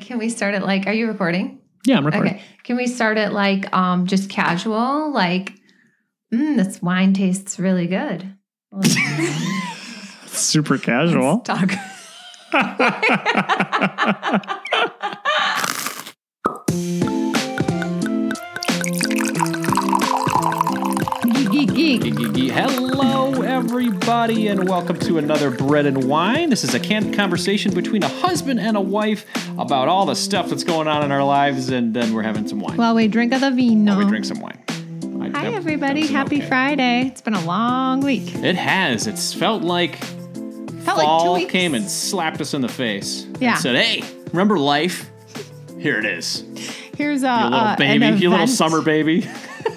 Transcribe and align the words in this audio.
Can 0.00 0.18
we 0.18 0.28
start 0.28 0.54
it 0.54 0.62
like, 0.62 0.86
are 0.86 0.92
you 0.92 1.08
recording? 1.08 1.60
Yeah, 1.84 1.96
I'm 1.98 2.06
recording. 2.06 2.34
Okay. 2.34 2.42
Can 2.64 2.76
we 2.76 2.86
start 2.86 3.18
it 3.18 3.32
like 3.32 3.74
um 3.74 4.06
just 4.06 4.30
casual? 4.30 5.10
Like, 5.12 5.52
mm, 6.32 6.56
this 6.56 6.82
wine 6.82 7.12
tastes 7.14 7.58
really 7.58 7.86
good. 7.86 8.34
Super 10.26 10.78
casual. 10.78 11.40
Talk. 11.40 11.72
geek, 21.66 22.02
geek, 22.02 22.32
geek. 22.34 22.52
Hello, 22.52 23.42
everybody, 23.42 24.46
and 24.46 24.68
welcome 24.68 24.96
to 25.00 25.18
another 25.18 25.50
Bread 25.50 25.86
and 25.86 26.04
Wine. 26.04 26.50
This 26.50 26.62
is 26.62 26.74
a 26.74 26.78
candid 26.78 27.14
conversation 27.14 27.74
between 27.74 28.04
a 28.04 28.08
husband 28.08 28.60
and 28.60 28.76
a 28.76 28.80
wife 28.80 29.26
about 29.58 29.88
all 29.88 30.06
the 30.06 30.14
stuff 30.14 30.50
that's 30.50 30.62
going 30.62 30.86
on 30.86 31.02
in 31.04 31.10
our 31.10 31.24
lives, 31.24 31.70
and 31.70 31.92
then 31.92 32.14
we're 32.14 32.22
having 32.22 32.46
some 32.46 32.60
wine. 32.60 32.76
While 32.76 32.94
we 32.94 33.08
drink 33.08 33.32
of 33.32 33.40
the 33.40 33.50
vino. 33.50 33.96
While 33.96 34.04
we 34.04 34.08
drink 34.08 34.24
some 34.24 34.40
wine. 34.40 34.62
I, 35.20 35.30
Hi, 35.30 35.52
everybody. 35.52 36.06
Happy 36.06 36.38
okay. 36.38 36.48
Friday. 36.48 37.06
It's 37.08 37.22
been 37.22 37.34
a 37.34 37.44
long 37.44 38.02
week. 38.02 38.36
It 38.36 38.54
has. 38.54 39.08
It's 39.08 39.34
felt 39.34 39.62
like 39.62 39.96
felt 39.96 41.00
fall 41.00 41.32
like 41.32 41.48
came 41.48 41.74
and 41.74 41.90
slapped 41.90 42.40
us 42.40 42.54
in 42.54 42.60
the 42.60 42.68
face. 42.68 43.26
Yeah. 43.40 43.52
And 43.52 43.58
said, 43.60 43.76
hey, 43.76 44.04
remember 44.30 44.58
life? 44.60 45.10
Here 45.78 45.98
it 45.98 46.04
is. 46.04 46.44
Here's 46.96 47.24
a 47.24 47.26
you 47.26 47.44
little 47.44 47.58
uh, 47.58 47.76
baby, 47.76 48.06
you 48.18 48.30
little 48.30 48.46
summer 48.46 48.80
baby. 48.80 49.28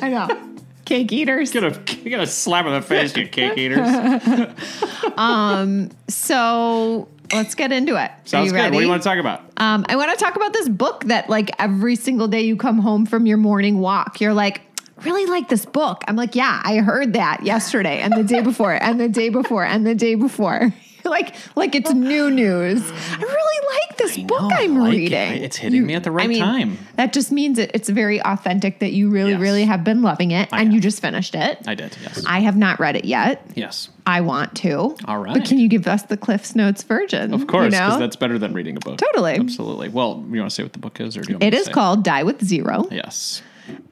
I 0.01 0.09
know 0.09 0.47
cake 0.91 1.11
eaters. 1.11 1.51
Get 1.51 1.63
a 1.63 1.71
get 2.03 2.19
a 2.19 2.27
slap 2.27 2.65
in 2.65 2.73
the 2.73 2.81
face, 2.81 3.15
you 3.15 3.27
cake 3.27 3.57
eaters. 3.57 3.79
um. 5.17 5.89
So 6.07 7.07
let's 7.31 7.55
get 7.55 7.71
into 7.71 8.01
it. 8.01 8.11
Sounds 8.25 8.51
good. 8.51 8.57
Ready? 8.57 8.75
What 8.75 8.79
do 8.79 8.85
you 8.85 8.89
want 8.89 9.01
to 9.03 9.09
talk 9.09 9.17
about? 9.17 9.41
Um, 9.57 9.85
I 9.87 9.95
want 9.95 10.17
to 10.17 10.23
talk 10.23 10.35
about 10.35 10.53
this 10.53 10.67
book 10.67 11.05
that, 11.05 11.29
like, 11.29 11.49
every 11.59 11.95
single 11.95 12.27
day 12.27 12.41
you 12.41 12.55
come 12.55 12.79
home 12.79 13.05
from 13.05 13.25
your 13.25 13.37
morning 13.37 13.79
walk, 13.79 14.19
you're 14.19 14.33
like, 14.33 14.61
really 15.03 15.25
like 15.27 15.49
this 15.49 15.65
book. 15.65 16.03
I'm 16.07 16.15
like, 16.15 16.35
yeah, 16.35 16.61
I 16.63 16.77
heard 16.77 17.13
that 17.13 17.43
yesterday 17.43 17.99
and 17.99 18.13
the 18.13 18.23
day 18.23 18.41
before 18.41 18.73
and 18.73 18.99
the 18.99 19.09
day 19.09 19.29
before 19.29 19.63
and 19.63 19.85
the 19.85 19.95
day 19.95 20.15
before. 20.15 20.73
like 21.05 21.35
like 21.55 21.75
it's 21.75 21.93
new 21.93 22.29
news. 22.29 22.81
I 22.91 23.17
really 23.17 23.67
like 23.75 23.97
this 23.97 24.17
I 24.17 24.23
book 24.23 24.41
know, 24.41 24.49
I'm 24.51 24.77
like 24.77 24.91
reading. 24.91 25.33
It. 25.33 25.41
It's 25.43 25.57
hitting 25.57 25.81
you, 25.81 25.85
me 25.85 25.93
at 25.95 26.03
the 26.03 26.11
right 26.11 26.25
I 26.25 26.27
mean, 26.27 26.39
time. 26.41 26.77
That 26.95 27.13
just 27.13 27.31
means 27.31 27.57
it, 27.57 27.71
it's 27.73 27.89
very 27.89 28.21
authentic 28.21 28.79
that 28.79 28.91
you 28.91 29.09
really, 29.09 29.31
yes. 29.31 29.41
really 29.41 29.63
have 29.65 29.83
been 29.83 30.01
loving 30.01 30.31
it 30.31 30.49
I 30.51 30.59
and 30.59 30.67
have. 30.67 30.73
you 30.73 30.81
just 30.81 31.01
finished 31.01 31.35
it. 31.35 31.59
I 31.67 31.75
did, 31.75 31.95
yes. 32.01 32.23
I 32.27 32.39
have 32.39 32.57
not 32.57 32.79
read 32.79 32.95
it 32.95 33.05
yet. 33.05 33.45
Yes. 33.55 33.89
I 34.05 34.21
want 34.21 34.55
to. 34.57 34.95
All 35.05 35.19
right. 35.19 35.33
But 35.33 35.45
can 35.45 35.57
you 35.57 35.67
give 35.67 35.87
us 35.87 36.03
the 36.03 36.17
Cliff's 36.17 36.55
Notes 36.55 36.83
version? 36.83 37.33
Of 37.33 37.47
course, 37.47 37.67
because 37.67 37.73
you 37.73 37.79
know? 37.79 37.99
that's 37.99 38.15
better 38.15 38.39
than 38.39 38.53
reading 38.53 38.77
a 38.77 38.79
book. 38.79 38.97
Totally. 38.97 39.35
Absolutely. 39.35 39.89
Well, 39.89 40.23
you 40.29 40.39
want 40.39 40.49
to 40.49 40.55
say 40.55 40.63
what 40.63 40.73
the 40.73 40.79
book 40.79 40.99
is 40.99 41.17
or 41.17 41.21
do 41.21 41.33
you 41.33 41.37
It 41.41 41.53
is 41.53 41.69
called 41.69 42.03
Die 42.03 42.23
with 42.23 42.43
Zero. 42.43 42.87
Yes. 42.91 43.41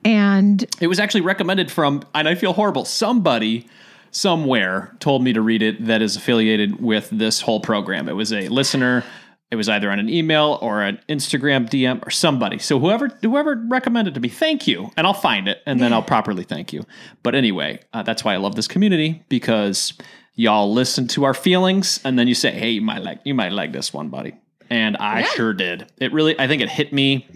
And 0.03 0.65
it 0.81 0.87
was 0.87 0.99
actually 0.99 1.21
recommended 1.21 1.71
from, 1.71 2.03
and 2.13 2.27
I 2.27 2.35
feel 2.35 2.53
horrible, 2.53 2.85
somebody 2.85 3.67
somewhere 4.11 4.95
told 4.99 5.23
me 5.23 5.33
to 5.33 5.41
read 5.41 5.61
it 5.61 5.85
that 5.85 6.01
is 6.01 6.15
affiliated 6.15 6.81
with 6.81 7.09
this 7.11 7.41
whole 7.41 7.59
program. 7.59 8.09
It 8.09 8.13
was 8.13 8.33
a 8.33 8.47
listener. 8.49 9.03
It 9.51 9.55
was 9.55 9.67
either 9.67 9.89
on 9.89 9.99
an 9.99 10.09
email 10.09 10.59
or 10.61 10.83
an 10.83 10.99
Instagram 11.09 11.67
DM 11.67 12.05
or 12.05 12.11
somebody. 12.11 12.59
So 12.59 12.79
whoever 12.79 13.07
whoever 13.21 13.55
recommended 13.67 14.13
to 14.13 14.19
me, 14.19 14.29
thank 14.29 14.67
you, 14.67 14.91
and 14.95 15.07
I'll 15.07 15.13
find 15.13 15.47
it 15.47 15.61
and 15.65 15.79
then 15.79 15.91
I'll 15.91 16.03
properly 16.03 16.43
thank 16.43 16.71
you. 16.71 16.83
But 17.23 17.33
anyway, 17.33 17.79
uh, 17.93 18.03
that's 18.03 18.23
why 18.23 18.35
I 18.35 18.37
love 18.37 18.55
this 18.55 18.67
community 18.67 19.23
because 19.27 19.93
y'all 20.35 20.71
listen 20.71 21.07
to 21.09 21.23
our 21.23 21.33
feelings 21.33 21.99
and 22.03 22.17
then 22.19 22.27
you 22.27 22.35
say, 22.35 22.51
"Hey, 22.51 22.69
you 22.69 22.81
might 22.81 23.01
like 23.01 23.21
you 23.23 23.33
might 23.33 23.51
like 23.51 23.71
this 23.71 23.91
one, 23.91 24.09
buddy." 24.09 24.35
And 24.69 24.97
I 24.97 25.21
yeah. 25.21 25.25
sure 25.25 25.53
did. 25.53 25.91
It 25.97 26.13
really, 26.13 26.39
I 26.39 26.47
think 26.47 26.61
it 26.61 26.69
hit 26.69 26.93
me 26.93 27.27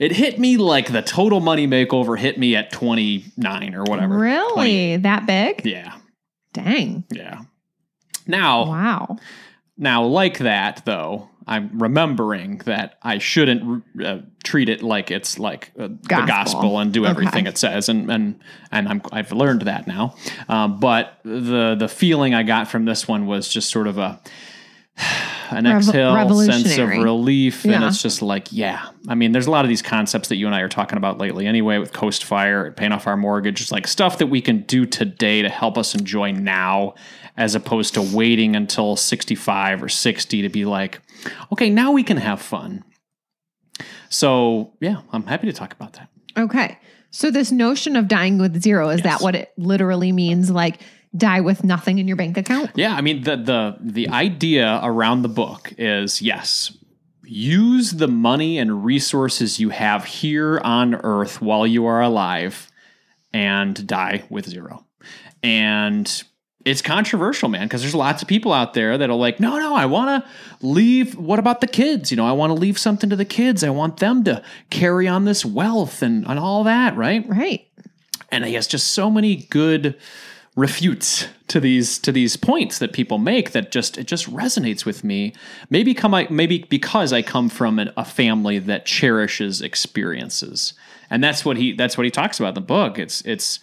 it 0.00 0.12
hit 0.12 0.38
me 0.38 0.56
like 0.56 0.90
the 0.90 1.02
total 1.02 1.40
money 1.40 1.68
makeover 1.68 2.18
hit 2.18 2.38
me 2.38 2.56
at 2.56 2.72
29 2.72 3.74
or 3.74 3.84
whatever. 3.84 4.18
Really? 4.18 4.96
That 4.96 5.26
big? 5.26 5.64
Yeah. 5.66 5.94
Dang. 6.54 7.04
Yeah. 7.10 7.42
Now, 8.26 8.66
wow. 8.66 9.18
Now, 9.76 10.04
like 10.04 10.38
that, 10.38 10.82
though, 10.86 11.28
I'm 11.46 11.78
remembering 11.78 12.58
that 12.64 12.98
I 13.02 13.18
shouldn't 13.18 13.84
uh, 14.02 14.18
treat 14.42 14.70
it 14.70 14.82
like 14.82 15.10
it's 15.10 15.38
like 15.38 15.70
uh, 15.78 15.88
gospel. 15.88 16.20
the 16.20 16.26
gospel 16.26 16.78
and 16.78 16.92
do 16.92 17.04
everything 17.04 17.46
okay. 17.46 17.50
it 17.50 17.58
says, 17.58 17.88
and 17.88 18.10
and 18.10 18.40
and 18.70 18.88
I'm, 18.88 19.02
I've 19.10 19.32
learned 19.32 19.62
that 19.62 19.86
now. 19.86 20.14
Um, 20.48 20.80
but 20.80 21.18
the 21.24 21.76
the 21.78 21.88
feeling 21.88 22.34
I 22.34 22.42
got 22.42 22.68
from 22.68 22.84
this 22.84 23.08
one 23.08 23.26
was 23.26 23.48
just 23.48 23.70
sort 23.70 23.86
of 23.86 23.98
a 23.98 24.20
an 25.52 25.64
Revo- 25.64 25.78
exhale 25.78 26.34
sense 26.40 26.78
of 26.78 26.88
relief 26.88 27.64
yeah. 27.64 27.74
and 27.74 27.84
it's 27.84 28.02
just 28.02 28.22
like 28.22 28.48
yeah. 28.52 28.90
I 29.08 29.14
mean 29.14 29.32
there's 29.32 29.46
a 29.46 29.50
lot 29.50 29.64
of 29.64 29.68
these 29.68 29.82
concepts 29.82 30.28
that 30.28 30.36
you 30.36 30.46
and 30.46 30.54
i 30.54 30.60
are 30.60 30.68
talking 30.68 30.96
about 30.96 31.18
lately 31.18 31.46
anyway 31.46 31.78
with 31.78 31.92
coast 31.92 32.24
fire 32.24 32.72
paying 32.72 32.92
off 32.92 33.06
our 33.06 33.16
mortgage 33.16 33.56
just 33.56 33.72
like 33.72 33.86
stuff 33.86 34.18
that 34.18 34.26
we 34.26 34.40
can 34.40 34.62
do 34.62 34.86
today 34.86 35.42
to 35.42 35.48
help 35.48 35.78
us 35.78 35.94
enjoy 35.94 36.32
now 36.32 36.94
as 37.36 37.54
opposed 37.54 37.94
to 37.94 38.02
waiting 38.02 38.56
until 38.56 38.96
65 38.96 39.82
or 39.82 39.88
60 39.88 40.42
to 40.42 40.48
be 40.48 40.64
like 40.64 41.00
okay 41.52 41.70
now 41.70 41.92
we 41.92 42.02
can 42.02 42.16
have 42.16 42.40
fun. 42.40 42.84
So 44.08 44.74
yeah 44.80 45.02
i'm 45.12 45.26
happy 45.26 45.46
to 45.46 45.52
talk 45.52 45.72
about 45.72 45.94
that. 45.94 46.08
Okay. 46.36 46.78
So 47.10 47.30
this 47.30 47.50
notion 47.50 47.96
of 47.96 48.08
dying 48.08 48.38
with 48.38 48.62
zero 48.62 48.88
is 48.88 49.00
yes. 49.00 49.04
that 49.04 49.24
what 49.24 49.34
it 49.34 49.52
literally 49.56 50.12
means? 50.12 50.50
Like 50.50 50.80
die 51.16 51.40
with 51.40 51.64
nothing 51.64 51.98
in 51.98 52.06
your 52.06 52.16
bank 52.16 52.36
account? 52.36 52.70
Yeah, 52.74 52.94
I 52.94 53.00
mean 53.00 53.22
the 53.22 53.36
the 53.36 53.76
the 53.80 54.08
idea 54.08 54.80
around 54.82 55.22
the 55.22 55.28
book 55.28 55.72
is 55.78 56.22
yes, 56.22 56.76
use 57.24 57.92
the 57.92 58.08
money 58.08 58.58
and 58.58 58.84
resources 58.84 59.60
you 59.60 59.70
have 59.70 60.04
here 60.04 60.60
on 60.64 60.94
earth 60.94 61.40
while 61.40 61.66
you 61.66 61.86
are 61.86 62.00
alive 62.00 62.70
and 63.32 63.86
die 63.86 64.24
with 64.28 64.48
zero. 64.48 64.84
And 65.42 66.22
it's 66.64 66.82
controversial, 66.82 67.48
man, 67.48 67.66
because 67.66 67.80
there's 67.80 67.94
lots 67.94 68.20
of 68.20 68.28
people 68.28 68.52
out 68.52 68.74
there 68.74 68.98
that 68.98 69.08
are 69.08 69.16
like, 69.16 69.40
no, 69.40 69.58
no, 69.58 69.74
I 69.74 69.86
want 69.86 70.24
to 70.24 70.30
leave. 70.66 71.16
What 71.16 71.38
about 71.38 71.60
the 71.60 71.66
kids? 71.66 72.10
You 72.10 72.16
know, 72.16 72.26
I 72.26 72.32
want 72.32 72.50
to 72.50 72.54
leave 72.54 72.78
something 72.78 73.08
to 73.08 73.16
the 73.16 73.24
kids. 73.24 73.64
I 73.64 73.70
want 73.70 73.98
them 73.98 74.24
to 74.24 74.42
carry 74.68 75.08
on 75.08 75.24
this 75.24 75.44
wealth 75.44 76.02
and, 76.02 76.26
and 76.26 76.38
all 76.38 76.64
that, 76.64 76.96
right? 76.96 77.26
Right. 77.26 77.66
And 78.30 78.44
he 78.44 78.54
has 78.54 78.66
just 78.66 78.92
so 78.92 79.10
many 79.10 79.36
good 79.36 79.98
refutes 80.56 81.28
to 81.48 81.60
these 81.60 81.98
to 81.98 82.12
these 82.12 82.36
points 82.36 82.78
that 82.78 82.92
people 82.92 83.18
make 83.18 83.52
that 83.52 83.70
just 83.70 83.96
it 83.96 84.06
just 84.06 84.30
resonates 84.30 84.84
with 84.84 85.04
me. 85.04 85.32
Maybe 85.68 85.94
come 85.94 86.14
I, 86.14 86.26
maybe 86.30 86.66
because 86.68 87.12
I 87.12 87.22
come 87.22 87.48
from 87.48 87.78
an, 87.78 87.92
a 87.96 88.04
family 88.04 88.58
that 88.58 88.86
cherishes 88.86 89.62
experiences. 89.62 90.74
And 91.08 91.22
that's 91.22 91.44
what 91.44 91.56
he 91.56 91.72
that's 91.72 91.96
what 91.96 92.04
he 92.04 92.10
talks 92.10 92.38
about 92.38 92.50
in 92.50 92.54
the 92.54 92.60
book. 92.60 92.98
It's 92.98 93.20
it's 93.22 93.60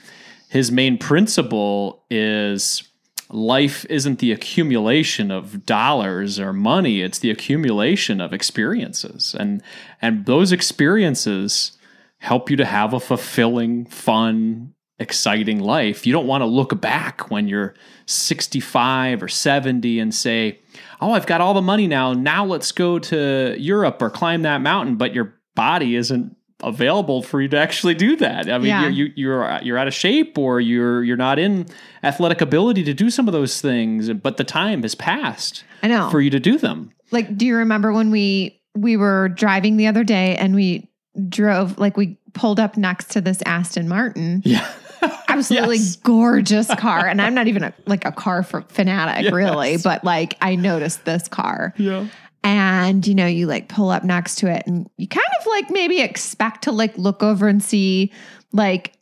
his 0.50 0.72
main 0.72 0.98
principle 0.98 2.03
is 2.09 2.84
life 3.30 3.86
isn't 3.90 4.19
the 4.19 4.31
accumulation 4.31 5.30
of 5.30 5.66
dollars 5.66 6.40
or 6.40 6.54
money. 6.54 7.02
It's 7.02 7.19
the 7.19 7.31
accumulation 7.31 8.22
of 8.22 8.34
experiences. 8.34 9.36
And 9.38 9.62
and 10.02 10.25
those 10.25 10.54
experiences 10.54 11.74
help 12.19 12.50
you 12.50 12.56
to 12.57 12.66
have 12.66 12.94
a 12.94 13.00
fulfilling 13.00 13.86
fun 13.86 14.74
exciting 15.00 15.60
life. 15.60 16.08
You 16.08 16.14
don't 16.14 16.28
want 16.28 16.42
to 16.42 16.46
look 16.46 16.80
back 16.82 17.30
when 17.30 17.48
you're 17.48 17.76
65 18.06 19.22
or 19.22 19.28
70 19.28 20.00
and 20.00 20.14
say, 20.14 20.60
"Oh, 21.00 21.12
I've 21.14 21.28
got 21.28 21.42
all 21.42 21.54
the 21.54 21.62
money 21.62 21.88
now. 21.88 22.14
Now 22.14 22.46
let's 22.46 22.72
go 22.72 23.00
to 23.00 23.56
Europe 23.58 24.02
or 24.02 24.10
climb 24.10 24.42
that 24.42 24.62
mountain." 24.62 24.96
But 24.96 25.14
your 25.14 25.36
body 25.56 25.96
isn't 25.96 26.36
available 26.64 27.22
for 27.22 27.42
you 27.42 27.48
to 27.48 27.58
actually 27.58 27.94
do 27.94 28.16
that. 28.16 28.50
I 28.50 28.58
mean, 28.58 28.68
yeah. 28.68 28.82
you're, 28.84 28.92
you, 28.92 29.14
you're 29.16 29.60
you're 29.62 29.78
out 29.78 29.88
of 29.88 29.94
shape, 29.94 30.38
or 30.38 30.60
you're 30.60 31.04
you're 31.04 31.18
not 31.18 31.38
in 31.38 31.68
athletic 32.04 32.42
ability 32.42 32.84
to 32.86 32.94
do 32.94 33.10
some 33.10 33.28
of 33.28 33.34
those 33.34 33.62
things. 33.62 34.12
But 34.12 34.38
the 34.38 34.44
time 34.44 34.82
has 34.82 34.96
passed. 34.96 35.64
I 35.84 35.88
know 35.88 36.10
for 36.10 36.22
you 36.22 36.30
to 36.32 36.40
do 36.40 36.58
them. 36.58 36.92
Like, 37.12 37.38
do 37.38 37.46
you 37.46 37.56
remember 37.56 37.94
when 37.94 38.10
we 38.10 38.60
we 38.76 38.98
were 38.98 39.30
driving 39.30 39.78
the 39.78 39.88
other 39.88 40.04
day 40.04 40.36
and 40.38 40.56
we 40.56 40.90
drove 41.30 41.78
like 41.78 41.98
we 41.98 42.18
pulled 42.34 42.60
up 42.60 42.78
next 42.78 43.12
to 43.12 43.22
this 43.22 43.44
Aston 43.46 43.88
Martin? 43.88 44.42
Yeah 44.44 44.68
absolutely 45.27 45.77
yes. 45.77 45.95
gorgeous 45.98 46.74
car. 46.75 47.07
And 47.18 47.21
I'm 47.21 47.33
not 47.33 47.48
even 47.48 47.63
a, 47.63 47.74
like 47.86 48.06
a 48.06 48.12
car 48.12 48.44
fanatic, 48.44 49.24
yes. 49.25 49.33
really, 49.33 49.77
but 49.77 50.04
like 50.04 50.36
I 50.42 50.56
noticed 50.56 51.06
this 51.06 51.27
car. 51.27 51.74
Yeah. 51.77 52.07
and 52.44 53.06
you 53.07 53.15
know 53.15 53.25
you 53.25 53.48
like 53.48 53.68
pull 53.68 53.89
up 53.89 54.04
next 54.04 54.36
to 54.39 54.48
it 54.48 54.63
and 54.68 54.89
you 54.98 55.07
kind 55.07 55.25
of 55.39 55.48
like 55.48 55.69
maybe 55.71 56.01
expect 56.01 56.63
to 56.63 56.71
like 56.71 56.98
look 56.98 57.24
over 57.24 57.48
and 57.48 57.63
see 57.63 58.12
like 58.54 58.98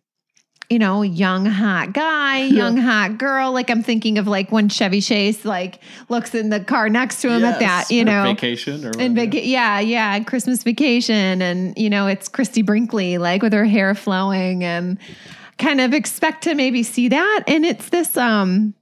you 0.70 0.80
know 0.80 1.02
young 1.02 1.46
hot 1.46 1.94
guy 1.94 2.44
young 2.44 2.78
hot 2.78 3.18
girl 3.18 3.52
like 3.52 3.70
i'm 3.70 3.84
thinking 3.84 4.18
of 4.18 4.28
like 4.28 4.52
when 4.52 4.70
chevy 4.70 5.02
chase 5.02 5.46
like 5.46 5.80
looks 6.10 6.34
in 6.34 6.50
the 6.50 6.60
car 6.60 6.90
next 6.90 7.22
to 7.22 7.30
him 7.30 7.44
at 7.44 7.60
that 7.60 7.90
you 7.92 8.04
know 8.04 8.24
vacation 8.24 8.86
or 8.86 8.92
in 9.00 9.16
vaca- 9.16 9.46
yeah 9.46 9.80
yeah 9.80 10.20
christmas 10.24 10.64
vacation 10.64 11.42
and 11.42 11.78
you 11.78 11.90
know 11.90 12.08
it's 12.08 12.28
christie 12.28 12.62
brinkley 12.62 13.18
like 13.18 13.42
with 13.42 13.54
her 13.54 13.66
hair 13.66 13.94
flowing 13.94 14.64
and 14.64 14.98
kind 15.58 15.82
of 15.82 15.94
expect 15.94 16.44
to 16.44 16.56
maybe 16.56 16.84
see 16.84 17.08
that. 17.10 17.44
And 17.48 17.66
it's 17.66 17.90
this 17.90 18.16
um 18.18 18.74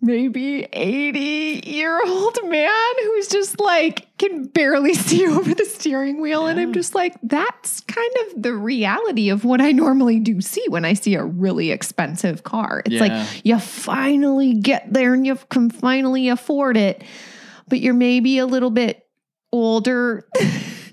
maybe 0.00 0.66
80 0.70 1.62
year 1.64 1.98
old 2.06 2.38
man 2.44 2.92
who's 3.04 3.28
just 3.28 3.58
like 3.58 4.06
can 4.18 4.44
barely 4.48 4.92
see 5.08 5.26
over 5.26 5.54
the 5.54 5.64
steering 5.64 6.20
wheel. 6.20 6.46
And 6.46 6.60
i'm 6.60 6.74
just 6.74 6.94
like 6.94 7.14
that's 7.22 7.80
kind 7.80 8.10
of 8.26 8.42
the 8.42 8.52
reality 8.54 9.30
of 9.30 9.44
what 9.46 9.62
i 9.62 9.72
normally 9.72 10.20
do 10.20 10.42
see 10.42 10.62
when 10.68 10.84
i 10.84 10.92
see 10.92 11.14
a 11.14 11.24
really 11.24 11.70
expensive 11.70 12.42
car. 12.42 12.82
It's 12.84 12.94
Yeah. 12.96 13.00
like 13.00 13.44
you 13.46 13.58
finally 13.58 14.52
get 14.54 14.92
there 14.92 15.14
and 15.14 15.26
you 15.26 15.36
can 15.48 15.70
finally 15.70 16.28
afford 16.28 16.76
it 16.76 17.02
but 17.68 17.80
you're 17.80 17.94
maybe 17.94 18.36
a 18.36 18.44
little 18.46 18.70
bit 18.70 19.06
older 19.52 20.28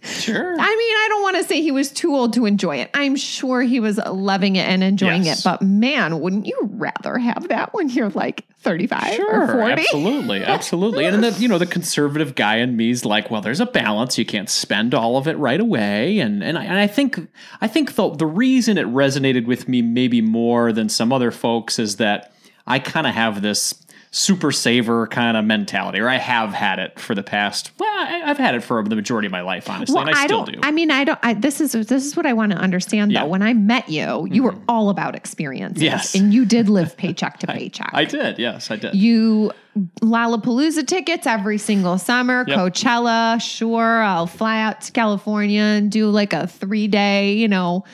Sure. 0.03 0.53
I 0.53 0.55
mean, 0.55 0.59
I 0.61 1.05
don't 1.09 1.21
want 1.21 1.37
to 1.37 1.43
say 1.43 1.61
he 1.61 1.71
was 1.71 1.91
too 1.91 2.15
old 2.15 2.33
to 2.33 2.45
enjoy 2.45 2.77
it. 2.77 2.89
I'm 2.93 3.15
sure 3.15 3.61
he 3.61 3.79
was 3.79 3.97
loving 3.97 4.55
it 4.55 4.67
and 4.67 4.83
enjoying 4.83 5.25
Yes. 5.25 5.39
it. 5.41 5.43
But 5.43 5.61
man, 5.61 6.19
wouldn't 6.19 6.47
you 6.47 6.57
rather 6.73 7.17
have 7.19 7.47
that 7.49 7.73
when 7.73 7.87
you're 7.89 8.09
like 8.09 8.45
35 8.61 9.19
or 9.19 9.47
40? 9.47 9.71
absolutely, 9.83 10.43
absolutely. 10.43 11.05
And 11.05 11.23
then 11.23 11.33
the, 11.33 11.39
you 11.39 11.47
know 11.47 11.59
the 11.59 11.67
conservative 11.67 12.33
guy 12.33 12.57
in 12.57 12.75
me 12.75 12.89
is 12.89 13.05
like, 13.05 13.29
well, 13.29 13.41
there's 13.41 13.59
a 13.59 13.65
balance. 13.67 14.17
You 14.17 14.25
can't 14.25 14.49
spend 14.49 14.95
all 14.95 15.17
of 15.17 15.27
it 15.27 15.37
right 15.37 15.59
away. 15.59 16.17
And 16.19 16.43
and 16.43 16.57
I, 16.57 16.63
and 16.63 16.77
I 16.79 16.87
think 16.87 17.19
I 17.61 17.67
think 17.67 17.93
the 17.95 18.09
the 18.09 18.25
reason 18.25 18.79
it 18.79 18.87
resonated 18.87 19.45
with 19.45 19.67
me 19.67 19.81
maybe 19.83 20.19
more 20.21 20.73
than 20.73 20.89
some 20.89 21.13
other 21.13 21.29
folks 21.29 21.77
is 21.77 21.97
that 21.97 22.33
I 22.65 22.79
kind 22.79 23.05
of 23.05 23.13
have 23.13 23.41
this 23.43 23.75
super 24.13 24.51
saver 24.51 25.07
kind 25.07 25.37
of 25.37 25.45
mentality, 25.45 25.97
or 25.99 26.09
I 26.09 26.17
have 26.17 26.49
had 26.53 26.79
it 26.79 26.99
for 26.99 27.15
the 27.15 27.23
past. 27.23 27.71
Well, 27.79 27.89
I, 27.89 28.23
I've 28.25 28.37
had 28.37 28.55
it 28.55 28.61
for 28.61 28.83
the 28.83 28.95
majority 28.97 29.25
of 29.27 29.31
my 29.31 29.39
life, 29.41 29.69
honestly, 29.69 29.95
Well, 29.95 30.05
and 30.05 30.13
I, 30.13 30.23
I 30.23 30.25
still 30.25 30.43
don't. 30.43 30.55
do. 30.55 30.59
I 30.63 30.71
mean, 30.71 30.91
I 30.91 31.05
don't. 31.05 31.19
I, 31.23 31.33
this 31.33 31.61
is 31.61 31.71
this 31.71 32.05
is 32.05 32.17
what 32.17 32.25
I 32.25 32.33
want 32.33 32.51
to 32.51 32.57
understand. 32.57 33.11
Though, 33.11 33.13
Yeah. 33.13 33.19
Mm-hmm. 33.21 33.29
when 33.29 33.41
I 33.41 33.53
met 33.53 33.87
you, 33.87 34.27
you 34.29 34.43
were 34.43 34.55
all 34.67 34.89
about 34.89 35.15
experiences, 35.15 35.81
Yes. 35.81 36.13
and 36.13 36.33
you 36.33 36.43
did 36.45 36.67
live 36.67 36.97
paycheck 36.97 37.39
to 37.39 37.47
paycheck. 37.55 37.91
I 37.93 38.03
did, 38.03 38.37
yes, 38.37 38.69
I 38.69 38.75
did. 38.75 38.95
You 38.95 39.53
Lollapalooza 40.01 40.85
tickets 40.85 41.25
every 41.25 41.57
single 41.57 41.97
summer, 41.97 42.43
Yep. 42.47 42.57
Coachella, 42.57 43.41
sure. 43.41 44.01
I'll 44.03 44.27
fly 44.27 44.59
out 44.61 44.81
to 44.81 44.91
California 44.91 45.61
and 45.61 45.89
do 45.89 46.09
like 46.09 46.33
a 46.33 46.47
three 46.47 46.89
day, 46.89 47.33
you 47.35 47.47
know, 47.47 47.85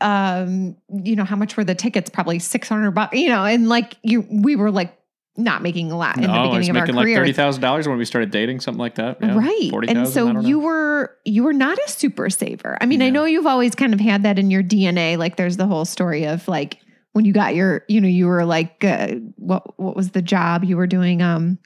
um, 0.00 0.76
you 1.04 1.16
know, 1.16 1.24
how 1.24 1.34
much 1.36 1.56
were 1.56 1.64
the 1.64 1.74
tickets? 1.74 2.10
Probably 2.10 2.38
600 2.38 2.90
bucks, 2.92 3.16
you 3.16 3.28
know, 3.28 3.44
and 3.44 3.68
like 3.68 3.96
you, 4.02 4.24
we 4.30 4.54
were 4.56 4.70
like 4.70 4.96
not 5.36 5.62
making 5.62 5.90
a 5.90 5.96
lot 5.96 6.16
in 6.16 6.22
the 6.22 6.28
beginning 6.28 6.70
of 6.70 6.76
our 6.76 6.82
making 6.82 6.94
like 6.94 7.04
career. 7.04 7.16
thirty 7.16 7.32
thousand 7.32 7.62
dollars 7.62 7.88
when 7.88 7.96
we 7.98 8.04
started 8.04 8.30
dating, 8.30 8.60
something 8.60 8.78
like 8.80 8.96
that. 8.96 9.16
Yeah, 9.22 9.36
right. 9.38 9.70
40,000, 9.70 9.96
And 9.96 10.08
so 10.08 10.30
know. 10.32 10.40
you 10.40 10.58
were, 10.60 11.16
you 11.24 11.42
were 11.44 11.54
not 11.54 11.78
a 11.78 11.88
super 11.90 12.28
saver. 12.28 12.76
I 12.80 12.86
mean, 12.86 13.00
I 13.00 13.08
know 13.10 13.24
you've 13.24 13.46
always 13.46 13.74
kind 13.74 13.94
of 13.94 14.00
had 14.00 14.24
that 14.24 14.38
in 14.38 14.50
your 14.50 14.62
DNA. 14.62 15.16
Like 15.16 15.36
there's 15.36 15.56
the 15.56 15.66
whole 15.66 15.84
story 15.86 16.24
of 16.26 16.46
like, 16.48 16.78
when 17.12 17.24
you 17.24 17.32
got 17.32 17.54
your, 17.54 17.84
you 17.88 18.00
know, 18.00 18.08
you 18.08 18.26
were 18.26 18.44
like, 18.44 18.84
uh, 18.84 19.08
what, 19.36 19.78
what 19.80 19.96
was 19.96 20.10
the 20.10 20.22
job 20.22 20.64
you 20.64 20.76
were 20.76 20.86
doing? 20.86 21.22
Um, 21.22 21.58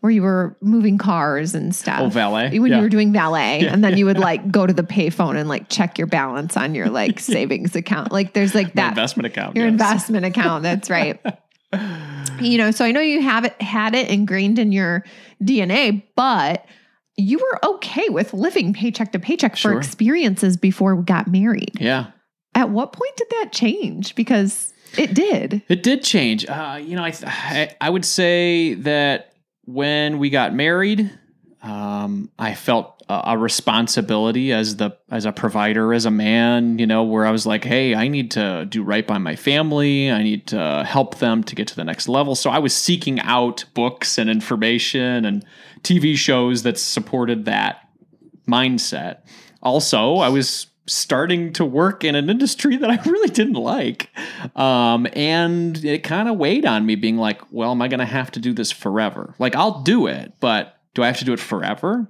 where 0.00 0.10
you 0.10 0.22
were 0.22 0.56
moving 0.60 0.98
cars 0.98 1.54
and 1.54 1.72
stuff. 1.76 2.00
Oh, 2.00 2.08
valet? 2.08 2.58
When 2.58 2.70
Yeah. 2.70 2.78
you 2.78 2.82
were 2.82 2.88
doing 2.88 3.12
valet, 3.12 3.68
and 3.68 3.84
then 3.84 3.96
you 3.96 4.04
would 4.06 4.18
like 4.18 4.50
go 4.50 4.66
to 4.66 4.72
the 4.72 4.82
payphone 4.82 5.36
and 5.36 5.48
like 5.48 5.68
check 5.68 5.96
your 5.96 6.08
balance 6.08 6.56
on 6.56 6.74
your 6.74 6.88
like 6.90 7.20
savings 7.20 7.76
account. 7.76 8.10
Like 8.10 8.32
there's 8.32 8.52
like 8.54 8.74
My 8.74 8.82
that 8.82 8.88
investment 8.88 9.26
account. 9.28 9.54
your 9.54 9.66
yes. 9.66 9.72
investment 9.72 10.26
account. 10.26 10.62
That's 10.64 10.90
right. 10.90 11.20
you 12.44 12.58
know, 12.58 12.70
so 12.70 12.84
I 12.84 12.92
know 12.92 13.00
you 13.00 13.22
have 13.22 13.44
it 13.44 13.60
had 13.60 13.94
it 13.94 14.08
ingrained 14.08 14.58
in 14.58 14.72
your 14.72 15.04
DNA, 15.42 16.02
but 16.16 16.66
you 17.16 17.38
were 17.38 17.74
okay 17.74 18.08
with 18.08 18.32
living 18.32 18.72
paycheck 18.72 19.12
to 19.12 19.18
paycheck 19.18 19.56
for 19.56 19.76
experiences 19.76 20.56
before 20.56 20.96
we 20.96 21.04
got 21.04 21.28
married. 21.28 21.72
Yeah. 21.78 22.06
At 22.54 22.70
what 22.70 22.92
point 22.92 23.16
did 23.16 23.28
that 23.30 23.50
change? 23.52 24.14
Because 24.14 24.72
it 24.96 25.14
did. 25.14 25.62
It 25.68 25.82
did 25.82 26.02
change. 26.02 26.46
Uh, 26.46 26.78
you 26.82 26.96
know, 26.96 27.04
I, 27.04 27.10
th- 27.10 27.24
I 27.26 27.76
I 27.80 27.90
would 27.90 28.04
say 28.04 28.74
that 28.74 29.32
when 29.64 30.18
we 30.18 30.30
got 30.30 30.54
married, 30.54 31.10
um, 31.62 32.30
I 32.38 32.54
felt 32.54 33.04
a, 33.08 33.22
a 33.26 33.38
responsibility 33.38 34.52
as 34.52 34.76
the 34.76 34.96
as 35.10 35.24
a 35.24 35.32
provider, 35.32 35.94
as 35.94 36.06
a 36.06 36.10
man. 36.10 36.78
You 36.78 36.86
know, 36.86 37.04
where 37.04 37.24
I 37.24 37.30
was 37.30 37.46
like, 37.46 37.64
hey, 37.64 37.94
I 37.94 38.08
need 38.08 38.32
to 38.32 38.66
do 38.68 38.82
right 38.82 39.06
by 39.06 39.18
my 39.18 39.36
family. 39.36 40.10
I 40.10 40.22
need 40.22 40.48
to 40.48 40.84
help 40.86 41.18
them 41.18 41.44
to 41.44 41.54
get 41.54 41.68
to 41.68 41.76
the 41.76 41.84
next 41.84 42.08
level. 42.08 42.34
So 42.34 42.50
I 42.50 42.58
was 42.58 42.74
seeking 42.74 43.20
out 43.20 43.64
books 43.74 44.18
and 44.18 44.28
information 44.28 45.24
and 45.24 45.44
TV 45.82 46.16
shows 46.16 46.64
that 46.64 46.78
supported 46.78 47.44
that 47.44 47.88
mindset. 48.48 49.18
Also, 49.62 50.16
I 50.16 50.28
was 50.28 50.66
starting 50.86 51.52
to 51.52 51.64
work 51.64 52.02
in 52.02 52.16
an 52.16 52.28
industry 52.28 52.76
that 52.76 52.90
I 52.90 52.96
really 53.08 53.30
didn't 53.30 53.54
like. 53.54 54.10
Um, 54.56 55.06
and 55.12 55.82
it 55.84 56.02
kind 56.02 56.28
of 56.28 56.38
weighed 56.38 56.66
on 56.66 56.84
me, 56.86 56.96
being 56.96 57.16
like, 57.16 57.40
well, 57.52 57.70
am 57.70 57.82
I 57.82 57.88
going 57.88 58.00
to 58.00 58.04
have 58.04 58.32
to 58.32 58.40
do 58.40 58.52
this 58.52 58.72
forever? 58.72 59.34
Like, 59.38 59.54
I'll 59.54 59.82
do 59.82 60.08
it, 60.08 60.34
but 60.40 60.76
do 60.94 61.02
I 61.02 61.06
have 61.06 61.18
to 61.18 61.24
do 61.24 61.32
it 61.32 61.40
forever? 61.40 62.08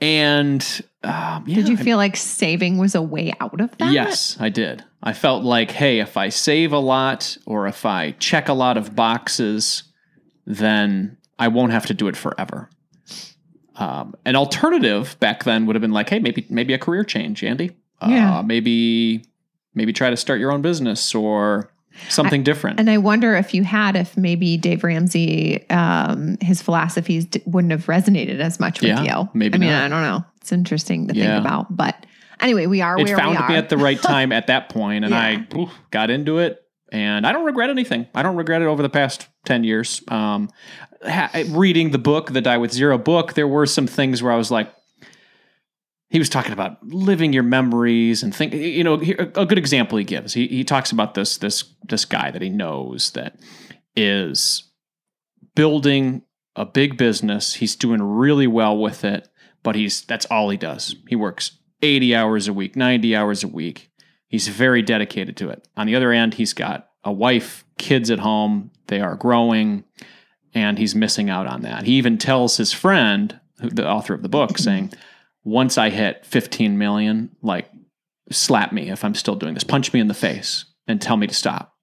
And 0.00 0.82
um, 1.02 1.44
yeah, 1.46 1.56
Did 1.56 1.68
you 1.68 1.76
I- 1.76 1.82
feel 1.82 1.96
like 1.96 2.16
saving 2.16 2.78
was 2.78 2.94
a 2.94 3.02
way 3.02 3.32
out 3.40 3.60
of 3.60 3.76
that? 3.78 3.92
Yes, 3.92 4.36
I 4.40 4.48
did. 4.48 4.84
I 5.02 5.12
felt 5.12 5.44
like, 5.44 5.70
hey, 5.70 6.00
if 6.00 6.16
I 6.16 6.28
save 6.28 6.72
a 6.72 6.78
lot 6.78 7.36
or 7.46 7.66
if 7.66 7.84
I 7.86 8.12
check 8.12 8.48
a 8.48 8.52
lot 8.52 8.76
of 8.76 8.94
boxes, 8.94 9.84
then 10.46 11.16
I 11.38 11.48
won't 11.48 11.72
have 11.72 11.86
to 11.86 11.94
do 11.94 12.08
it 12.08 12.16
forever. 12.16 12.68
Um, 13.76 14.14
an 14.26 14.36
alternative 14.36 15.16
back 15.20 15.44
then 15.44 15.64
would 15.66 15.74
have 15.76 15.80
been 15.80 15.92
like, 15.92 16.10
hey, 16.10 16.18
maybe 16.18 16.46
maybe 16.50 16.74
a 16.74 16.78
career 16.78 17.02
change, 17.04 17.42
Andy. 17.42 17.70
Uh, 18.00 18.08
Yeah. 18.10 18.42
Maybe 18.42 19.24
maybe 19.74 19.92
try 19.92 20.10
to 20.10 20.16
start 20.18 20.38
your 20.40 20.52
own 20.52 20.60
business 20.60 21.14
or 21.14 21.69
something 22.08 22.42
different. 22.42 22.80
And 22.80 22.88
I 22.90 22.98
wonder 22.98 23.34
if 23.36 23.52
you 23.54 23.62
had, 23.64 23.96
if 23.96 24.16
maybe 24.16 24.56
Dave 24.56 24.84
Ramsey, 24.84 25.68
um, 25.70 26.36
his 26.40 26.62
philosophies 26.62 27.24
d- 27.26 27.42
wouldn't 27.46 27.72
have 27.72 27.86
resonated 27.86 28.40
as 28.40 28.58
much 28.60 28.80
with 28.80 28.90
Yeah, 28.90 29.20
you. 29.22 29.28
maybe 29.34 29.56
I 29.56 29.58
mean, 29.58 29.70
not. 29.70 29.84
I 29.84 29.88
don't 29.88 30.02
know. 30.02 30.24
It's 30.40 30.52
interesting 30.52 31.08
to 31.08 31.14
Yeah. 31.14 31.34
think 31.36 31.46
about. 31.46 31.76
But 31.76 32.06
anyway, 32.40 32.66
we 32.66 32.80
are 32.80 32.98
it 32.98 33.04
where 33.06 33.16
found 33.16 33.30
we 33.32 33.36
are. 33.36 33.48
me 33.48 33.56
at 33.56 33.68
the 33.68 33.76
right 33.76 34.00
time 34.02 34.32
at 34.32 34.46
that 34.48 34.68
point, 34.68 35.04
and 35.04 35.12
Yeah. 35.12 35.20
I 35.20 35.56
oof, 35.56 35.70
got 35.90 36.10
into 36.10 36.38
it. 36.38 36.60
And 36.92 37.24
I 37.26 37.32
don't 37.32 37.44
regret 37.44 37.70
anything. 37.70 38.06
I 38.14 38.22
don't 38.24 38.34
regret 38.36 38.62
it 38.62 38.64
over 38.64 38.82
the 38.82 38.88
past 38.88 39.28
ten 39.44 39.62
years. 39.62 40.02
Um, 40.08 40.48
ha- 41.06 41.30
reading 41.50 41.90
the 41.92 41.98
book, 41.98 42.32
the 42.32 42.40
Die 42.40 42.56
with 42.58 42.72
Zero 42.72 42.98
book, 42.98 43.34
there 43.34 43.46
were 43.46 43.64
some 43.66 43.86
things 43.86 44.22
where 44.24 44.32
I 44.32 44.36
was 44.36 44.50
like, 44.50 44.72
he 46.10 46.18
was 46.18 46.28
talking 46.28 46.52
about 46.52 46.84
living 46.86 47.32
your 47.32 47.44
memories 47.44 48.22
and 48.22 48.34
think. 48.34 48.52
You 48.52 48.84
know, 48.84 48.94
a 48.94 49.46
good 49.46 49.58
example 49.58 49.96
he 49.96 50.04
gives. 50.04 50.34
He 50.34 50.48
he 50.48 50.64
talks 50.64 50.90
about 50.92 51.14
this 51.14 51.38
this 51.38 51.64
this 51.88 52.04
guy 52.04 52.30
that 52.30 52.42
he 52.42 52.50
knows 52.50 53.12
that 53.12 53.38
is 53.96 54.64
building 55.54 56.22
a 56.56 56.66
big 56.66 56.98
business. 56.98 57.54
He's 57.54 57.76
doing 57.76 58.02
really 58.02 58.48
well 58.48 58.76
with 58.76 59.04
it, 59.04 59.28
but 59.62 59.76
he's 59.76 60.02
that's 60.02 60.26
all 60.26 60.50
he 60.50 60.56
does. 60.56 60.96
He 61.08 61.14
works 61.14 61.58
80 61.80 62.14
hours 62.14 62.48
a 62.48 62.52
week, 62.52 62.76
90 62.76 63.14
hours 63.14 63.44
a 63.44 63.48
week. 63.48 63.90
He's 64.26 64.48
very 64.48 64.82
dedicated 64.82 65.36
to 65.38 65.50
it. 65.50 65.66
On 65.76 65.86
the 65.86 65.94
other 65.94 66.12
end, 66.12 66.34
he's 66.34 66.52
got 66.52 66.90
a 67.04 67.12
wife, 67.12 67.64
kids 67.78 68.10
at 68.10 68.18
home. 68.18 68.72
They 68.88 69.00
are 69.00 69.14
growing, 69.14 69.84
and 70.54 70.78
he's 70.78 70.94
missing 70.94 71.30
out 71.30 71.46
on 71.46 71.62
that. 71.62 71.84
He 71.84 71.92
even 71.94 72.18
tells 72.18 72.56
his 72.56 72.72
friend, 72.72 73.40
the 73.58 73.88
author 73.88 74.14
of 74.14 74.22
the 74.22 74.28
book, 74.28 74.58
saying, 74.58 74.92
"Once 75.44 75.78
I 75.78 75.90
hit 75.90 76.24
15 76.26 76.78
million, 76.78 77.34
like 77.42 77.70
slap 78.30 78.72
me 78.72 78.90
if 78.90 79.04
I'm 79.04 79.14
still 79.14 79.36
doing 79.36 79.54
this. 79.54 79.64
Punch 79.64 79.92
me 79.92 80.00
in 80.00 80.08
the 80.08 80.14
face 80.14 80.64
and 80.86 81.00
tell 81.00 81.16
me 81.16 81.26
to 81.26 81.34
stop." 81.34 81.74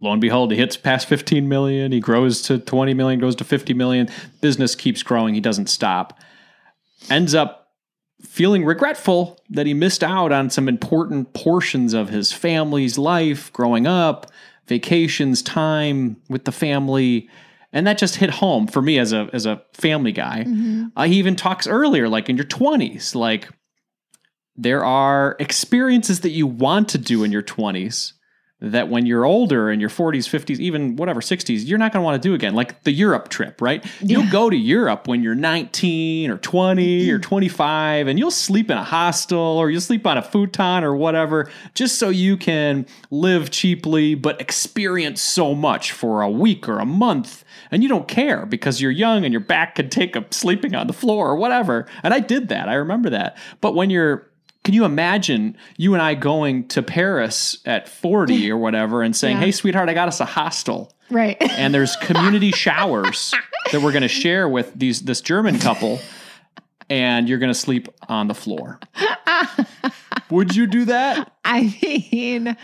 Lo 0.00 0.12
and 0.12 0.20
behold, 0.20 0.52
he 0.52 0.56
hits 0.56 0.76
past 0.76 1.08
15 1.08 1.48
million. 1.48 1.90
He 1.90 2.00
grows 2.00 2.40
to 2.42 2.58
20 2.58 2.94
million, 2.94 3.18
goes 3.18 3.34
to 3.36 3.44
50 3.44 3.74
million. 3.74 4.08
Business 4.40 4.74
keeps 4.76 5.02
growing. 5.02 5.34
He 5.34 5.40
doesn't 5.40 5.68
stop. 5.68 6.18
Ends 7.10 7.34
up 7.34 7.72
feeling 8.22 8.64
regretful 8.64 9.40
that 9.50 9.66
he 9.66 9.74
missed 9.74 10.04
out 10.04 10.32
on 10.32 10.50
some 10.50 10.68
important 10.68 11.32
portions 11.34 11.94
of 11.94 12.10
his 12.10 12.32
family's 12.32 12.98
life 12.98 13.52
growing 13.52 13.86
up, 13.86 14.30
vacations, 14.66 15.42
time 15.42 16.16
with 16.28 16.44
the 16.44 16.52
family. 16.52 17.28
And 17.78 17.86
that 17.86 17.96
just 17.96 18.16
hit 18.16 18.30
home 18.30 18.66
for 18.66 18.82
me 18.82 18.98
as 18.98 19.12
a 19.12 19.30
as 19.32 19.46
a 19.46 19.62
family 19.72 20.10
guy. 20.10 20.44
Uh, 20.96 21.04
he 21.04 21.14
even 21.14 21.36
talks 21.36 21.68
earlier, 21.68 22.08
like 22.08 22.28
in 22.28 22.36
your 22.36 22.44
20s, 22.44 23.14
like 23.14 23.48
there 24.56 24.84
are 24.84 25.36
experiences 25.38 26.20
that 26.22 26.30
you 26.30 26.44
want 26.44 26.88
to 26.88 26.98
do 26.98 27.22
in 27.22 27.30
your 27.30 27.44
20s 27.44 28.14
that 28.60 28.88
when 28.88 29.06
you're 29.06 29.24
older 29.24 29.70
in 29.70 29.78
your 29.78 29.88
40s, 29.88 30.28
50s, 30.28 30.58
even 30.58 30.96
whatever 30.96 31.20
60s, 31.20 31.64
you're 31.64 31.78
not 31.78 31.92
going 31.92 32.02
to 32.02 32.04
want 32.04 32.20
to 32.20 32.28
do 32.28 32.34
again. 32.34 32.54
Like 32.54 32.82
the 32.82 32.90
Europe 32.90 33.28
trip, 33.28 33.60
right? 33.62 33.84
You'll 34.00 34.28
go 34.30 34.50
to 34.50 34.56
Europe 34.56 35.06
when 35.06 35.22
you're 35.22 35.36
19 35.36 36.28
or 36.28 36.38
20 36.38 37.08
or 37.08 37.20
25 37.20 38.08
and 38.08 38.18
you'll 38.18 38.32
sleep 38.32 38.68
in 38.68 38.76
a 38.76 38.82
hostel 38.82 39.38
or 39.38 39.70
you'll 39.70 39.80
sleep 39.80 40.04
on 40.06 40.18
a 40.18 40.22
futon 40.22 40.82
or 40.82 40.96
whatever 40.96 41.48
just 41.74 42.00
so 42.00 42.08
you 42.08 42.36
can 42.36 42.84
live 43.12 43.50
cheaply 43.50 44.16
but 44.16 44.40
experience 44.40 45.20
so 45.22 45.54
much 45.54 45.92
for 45.92 46.22
a 46.22 46.30
week 46.30 46.68
or 46.68 46.80
a 46.80 46.86
month 46.86 47.44
and 47.70 47.82
you 47.82 47.88
don't 47.88 48.08
care 48.08 48.46
because 48.46 48.80
you're 48.80 48.90
young 48.90 49.24
and 49.24 49.32
your 49.32 49.40
back 49.40 49.76
can 49.76 49.88
take 49.88 50.16
up 50.16 50.32
sleeping 50.34 50.74
on 50.74 50.86
the 50.86 50.92
floor 50.92 51.28
or 51.28 51.36
whatever. 51.36 51.86
And 52.02 52.12
I 52.14 52.20
did 52.20 52.48
that. 52.48 52.68
I 52.68 52.74
remember 52.74 53.10
that. 53.10 53.36
But 53.60 53.74
when 53.74 53.90
you're 53.90 54.28
can 54.64 54.74
you 54.74 54.84
imagine 54.84 55.56
you 55.78 55.94
and 55.94 56.02
I 56.02 56.14
going 56.14 56.68
to 56.68 56.82
Paris 56.82 57.58
at 57.64 57.88
40 57.88 58.50
or 58.50 58.58
whatever 58.58 59.02
and 59.02 59.16
saying, 59.16 59.36
Yeah. 59.38 59.44
"Hey 59.44 59.52
sweetheart, 59.52 59.88
I 59.88 59.94
got 59.94 60.08
us 60.08 60.20
a 60.20 60.24
hostel." 60.24 60.92
Right. 61.10 61.36
And 61.58 61.74
there's 61.74 61.96
community 61.96 62.52
showers 62.52 63.34
that 63.72 63.80
we're 63.82 63.92
going 63.92 64.02
to 64.02 64.08
share 64.08 64.48
with 64.48 64.72
these 64.74 65.02
this 65.02 65.20
German 65.20 65.58
couple 65.58 66.00
and 66.90 67.28
you're 67.28 67.38
going 67.38 67.52
to 67.52 67.58
sleep 67.58 67.88
on 68.08 68.28
the 68.28 68.34
floor. 68.34 68.78
Would 70.30 70.54
you 70.56 70.66
do 70.66 70.86
that? 70.86 71.32
I 71.44 71.74
mean, 71.82 72.56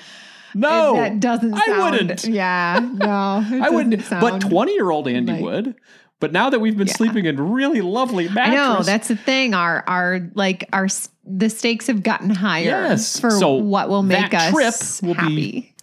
No. 0.55 0.95
that 0.97 1.21
doesn't 1.21 1.57
Sound, 1.57 1.73
I 1.73 1.91
wouldn't. 1.91 2.25
Yeah. 2.25 2.81
No. 2.95 3.07
I 3.63 3.71
wouldn't. 3.71 4.09
But 4.11 4.41
20 4.41 4.73
year 4.73 4.91
old 4.91 5.09
Andy 5.09 5.33
like- 5.33 5.43
would. 5.43 5.75
But 6.21 6.33
now 6.33 6.49
that 6.49 6.61
we've 6.61 6.77
been 6.77 6.89
sleeping 6.89 7.27
in 7.27 7.39
really 7.51 7.83
lovely 7.83 8.29
I 8.29 8.33
mattress, 8.33 8.55
know 8.57 8.83
that's 8.83 9.09
the 9.09 9.17
thing. 9.17 9.53
Our 9.53 9.85
our 9.87 10.21
like 10.35 10.67
our 10.73 10.89
the 11.27 11.51
stakes 11.51 11.89
have 11.89 12.03
gotten 12.03 12.31
higher 12.31 12.65
Yes. 12.65 13.19
for 13.21 13.31
So 13.31 13.55
what 13.55 13.91
will 13.91 14.03
make 14.05 14.31
that 14.31 14.55
us 14.55 15.01
trip 15.01 15.07
will 15.07 15.15
be- 15.17 15.21
happy. 15.21 15.75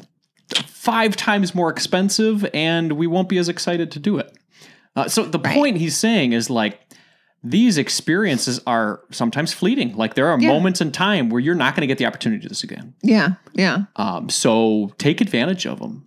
five 0.65 1.15
times 1.15 1.53
more 1.53 1.69
expensive, 1.69 2.45
and 2.55 2.93
we 2.93 3.05
won't 3.07 3.29
be 3.29 3.37
as 3.37 3.49
excited 3.49 3.91
to 3.91 3.99
do 3.99 4.17
it. 4.17 4.35
Uh, 4.95 5.07
so 5.07 5.23
the 5.25 5.37
point 5.39 5.77
he's 5.77 5.95
saying 5.97 6.33
is 6.33 6.49
like 6.49 6.79
these 7.43 7.77
experiences 7.77 8.59
are 8.67 9.01
sometimes 9.11 9.51
fleeting. 9.53 9.95
Like 9.95 10.13
there 10.13 10.27
are 10.27 10.39
Yeah. 10.39 10.49
moments 10.49 10.79
in 10.81 10.91
time 10.91 11.29
where 11.29 11.39
you're 11.39 11.55
not 11.55 11.75
going 11.75 11.81
to 11.81 11.87
get 11.87 11.97
the 11.97 12.05
opportunity 12.05 12.39
to 12.39 12.43
do 12.43 12.49
this 12.49 12.63
again. 12.63 12.93
yeah. 13.01 13.33
Yeah. 13.53 13.85
Um, 13.95 14.29
so 14.29 14.93
take 14.99 15.21
advantage 15.21 15.65
of 15.65 15.79
them. 15.79 16.03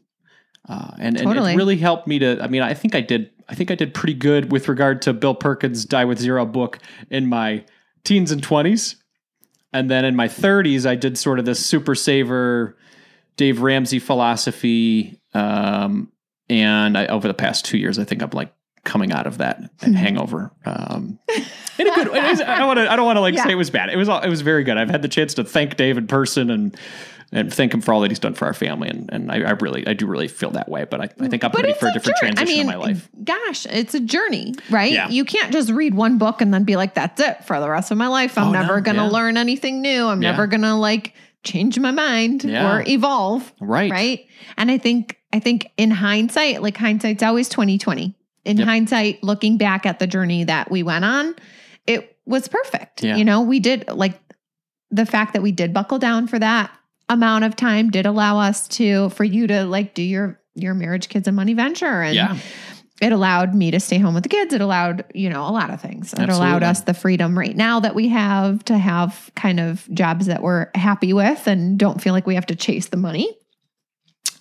Uh, 0.69 0.93
and, 0.99 1.21
and 1.21 1.31
it 1.37 1.57
really 1.57 1.77
helped 1.77 2.07
me 2.07 2.19
to. 2.21 2.41
I 2.43 2.47
mean, 2.47 2.63
I 2.63 2.73
think 2.73 2.95
I 2.95 3.01
did. 3.03 3.31
I 3.49 3.55
think 3.55 3.71
I 3.71 3.75
did 3.75 3.93
pretty 3.93 4.15
good 4.15 4.51
with 4.51 4.67
regard 4.69 5.03
to 5.03 5.13
Bill 5.13 5.35
Perkins' 5.35 5.85
"Die 5.85 6.05
with 6.07 6.19
Zero 6.19 6.47
book 6.47 6.79
in 7.11 7.27
my 7.27 7.65
teens 8.03 8.31
and 8.33 8.43
twenties, 8.43 8.97
and 9.75 9.91
then 9.91 10.07
in 10.07 10.17
my 10.17 10.27
thirties, 10.27 10.87
I 10.87 10.95
did 10.95 11.19
sort 11.19 11.39
of 11.39 11.45
this 11.45 11.65
super 11.67 11.95
saver, 11.95 12.79
Dave 13.37 13.61
Ramsey 13.61 13.99
philosophy. 13.99 15.21
Um, 15.35 16.11
and 16.49 16.97
I, 16.97 17.07
over 17.09 17.29
the 17.29 17.35
past 17.35 17.67
two 17.67 17.77
years, 17.77 17.99
I 17.99 18.05
think 18.05 18.23
I'm 18.23 18.31
like 18.33 18.51
coming 18.85 19.13
out 19.13 19.27
of 19.27 19.39
that 19.39 19.63
hangover. 19.81 20.53
Um, 20.65 21.19
in 21.79 21.89
a 21.89 21.95
good 21.95 22.13
way. 22.13 22.21
I 22.21 22.59
don't 22.59 22.67
want 22.69 22.79
to. 22.79 22.91
I 22.93 22.97
don't 22.97 23.07
want 23.07 23.17
to 23.17 23.21
like 23.21 23.35
Yeah. 23.35 23.45
say 23.45 23.53
it 23.53 23.57
was 23.57 23.71
bad. 23.71 23.89
It 23.91 23.97
was. 23.97 24.09
It 24.09 24.29
was 24.29 24.43
very 24.43 24.65
good. 24.65 24.77
I've 24.77 24.91
had 24.91 25.03
the 25.03 25.09
chance 25.09 25.35
to 25.35 25.45
thank 25.45 25.77
Dave 25.77 25.99
in 25.99 26.07
person 26.07 26.51
and 26.51 26.77
and 27.33 27.53
thank 27.53 27.75
him 27.75 27.81
for 27.81 27.93
all 27.93 28.01
that 28.03 28.11
he's 28.13 28.21
done 28.21 28.35
for 28.35 28.45
our 28.45 28.55
family. 28.55 28.89
And 28.89 29.11
and 29.13 29.33
I, 29.33 29.37
I 29.41 29.51
really, 29.53 29.85
I 29.87 29.95
do 29.95 30.07
really 30.07 30.29
feel 30.29 30.51
that 30.51 30.69
way. 30.69 30.85
But 30.85 31.01
I, 31.01 31.05
I 31.21 31.29
think 31.29 31.43
I'm 31.43 31.51
But 31.51 31.63
ready 31.63 31.75
for 31.75 31.89
a 31.89 31.93
different 31.93 32.19
journey. 32.21 32.35
transition 32.35 32.49
I 32.49 32.51
mean, 32.53 32.61
in 32.61 32.67
my 32.67 32.77
life. 32.77 33.09
gosh, 33.25 33.67
it's 33.67 33.95
a 33.95 34.01
journey, 34.01 34.55
right? 34.71 34.93
Yeah. 34.93 35.09
You 35.09 35.25
can't 35.25 35.53
just 35.53 35.71
read 35.71 35.95
one 35.95 36.19
book 36.19 36.41
and 36.41 36.55
then 36.55 36.63
be 36.65 36.77
like, 36.77 36.95
"That's 36.95 37.21
it 37.21 37.45
for 37.45 37.59
the 37.59 37.69
rest 37.69 37.91
of 37.91 37.97
my 37.99 38.07
life." 38.09 38.39
I'm 38.39 38.49
Oh, 38.49 38.53
no. 38.53 38.61
never 38.61 38.81
going 38.81 38.97
to 38.99 39.03
Yeah. 39.05 39.09
learn 39.11 39.37
anything 39.37 39.81
new. 39.83 40.07
I'm 40.07 40.23
Yeah. 40.23 40.31
never 40.31 40.47
going 40.47 40.63
to 40.63 40.75
like 40.75 41.15
change 41.43 41.79
my 41.79 41.91
mind 41.91 42.45
or 42.45 42.85
evolve. 42.87 43.53
Right. 43.61 43.91
Right. 43.91 44.27
And 44.57 44.71
I 44.71 44.79
think 44.79 45.19
I 45.33 45.41
think 45.41 45.71
in 45.77 45.91
hindsight, 45.91 46.63
like 46.63 46.77
hindsight's 46.77 47.23
always 47.25 47.49
2020. 47.49 48.15
In 48.45 48.59
Yep. 48.59 48.67
hindsight, 48.67 49.23
looking 49.25 49.57
back 49.57 49.87
at 49.87 49.99
the 49.99 50.07
journey 50.07 50.45
that 50.45 50.71
we 50.71 50.83
went 50.83 51.05
on, 51.05 51.35
it 51.87 52.17
was 52.27 52.49
perfect. 52.49 53.03
Yeah. 53.03 53.17
You 53.17 53.25
know, 53.25 53.41
we 53.43 53.61
did 53.61 53.89
like 53.89 54.21
the 54.91 55.07
fact 55.07 55.33
that 55.33 55.43
we 55.43 55.53
did 55.53 55.73
buckle 55.75 55.99
down 55.99 56.27
for 56.27 56.39
that 56.39 56.71
amount 57.09 57.45
of 57.45 57.57
time 57.57 57.91
did 57.91 58.07
allow 58.07 58.39
us 58.39 58.67
to 58.69 59.09
for 59.11 59.25
you 59.25 59.47
to 59.47 59.65
like 59.65 59.95
do 59.95 60.03
your 60.03 60.41
your 60.55 60.73
marriage 60.75 61.09
kids 61.09 61.27
and 61.29 61.37
money 61.37 61.53
venture 61.53 62.01
and 62.03 62.15
Yeah. 62.15 62.37
it 63.03 63.13
allowed 63.13 63.55
me 63.55 63.71
to 63.73 63.81
stay 63.81 63.99
home 63.99 64.15
with 64.15 64.23
the 64.23 64.29
kids 64.31 64.55
it 64.55 64.61
allowed 64.63 65.05
you 65.15 65.29
know 65.29 65.43
a 65.47 65.51
lot 65.51 65.69
of 65.71 65.83
things 65.83 66.15
it 66.15 66.29
allowed 66.31 66.63
us 66.63 66.83
the 66.83 66.95
freedom 66.95 67.37
right 67.39 67.57
now 67.57 67.81
that 67.81 67.95
we 67.95 68.09
have 68.09 68.65
to 68.67 68.79
have 68.79 69.31
kind 69.35 69.61
of 69.61 69.87
jobs 69.93 70.27
that 70.27 70.43
we're 70.43 70.69
happy 70.75 71.13
with 71.13 71.47
and 71.47 71.77
don't 71.79 72.01
feel 72.01 72.15
like 72.15 72.27
we 72.27 72.37
have 72.37 72.47
to 72.47 72.55
chase 72.57 72.87
the 72.89 72.97
money 72.97 73.37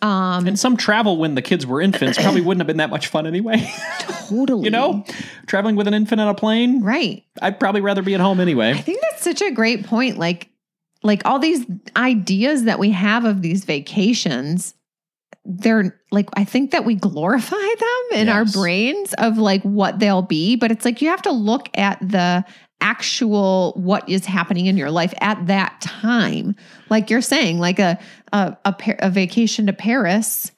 um 0.03 0.45
And 0.45 0.59
some 0.59 0.77
travel 0.77 1.17
when 1.17 1.35
the 1.35 1.41
kids 1.41 1.65
were 1.65 1.81
infants 1.81 2.17
probably 2.21 2.41
wouldn't 2.41 2.61
have 2.61 2.67
been 2.67 2.77
that 2.77 2.89
much 2.89 3.07
fun 3.07 3.25
anyway. 3.25 3.67
totally 4.27 4.63
you 4.65 4.69
know, 4.69 5.03
traveling 5.47 5.75
with 5.75 5.87
an 5.87 5.93
infant 5.93 6.21
on 6.21 6.27
a 6.27 6.35
plane, 6.35 6.81
right 6.83 7.23
I'd 7.41 7.59
probably 7.59 7.81
rather 7.81 8.01
be 8.01 8.13
at 8.13 8.19
home 8.19 8.39
anyway. 8.39 8.71
I 8.71 8.81
think 8.81 8.99
that's 9.01 9.23
such 9.23 9.41
a 9.41 9.51
great 9.51 9.85
point. 9.85 10.17
Like, 10.17 10.49
like 11.01 11.21
all 11.25 11.39
these 11.39 11.65
ideas 11.95 12.63
that 12.63 12.79
we 12.79 12.91
have 12.91 13.25
of 13.25 13.41
these 13.41 13.65
vacations, 13.65 14.73
they're 15.45 15.99
like, 16.11 16.29
I 16.35 16.43
think 16.45 16.71
that 16.71 16.85
we 16.85 16.95
glorify 16.95 17.55
them 17.55 18.19
in 18.19 18.29
our 18.29 18.45
brains 18.45 19.13
of 19.15 19.37
like 19.37 19.61
what 19.63 19.99
they'll 19.99 20.21
be, 20.21 20.55
but 20.55 20.71
it's 20.71 20.85
like 20.85 21.01
you 21.01 21.09
have 21.09 21.21
to 21.23 21.31
look 21.31 21.69
at 21.77 21.99
the 22.01 22.45
actual 22.83 23.73
what 23.75 24.07
is 24.07 24.25
happening 24.25 24.67
in 24.67 24.77
your 24.77 24.91
life 24.91 25.13
at 25.21 25.47
that 25.47 25.81
time. 25.81 26.55
Like 26.89 27.09
you're 27.09 27.21
saying, 27.21 27.59
like 27.59 27.79
a 27.79 27.97
a 28.31 28.55
a, 28.65 28.75
a 28.99 29.09
vacation 29.09 29.65
to 29.67 29.73
Paris 29.73 30.51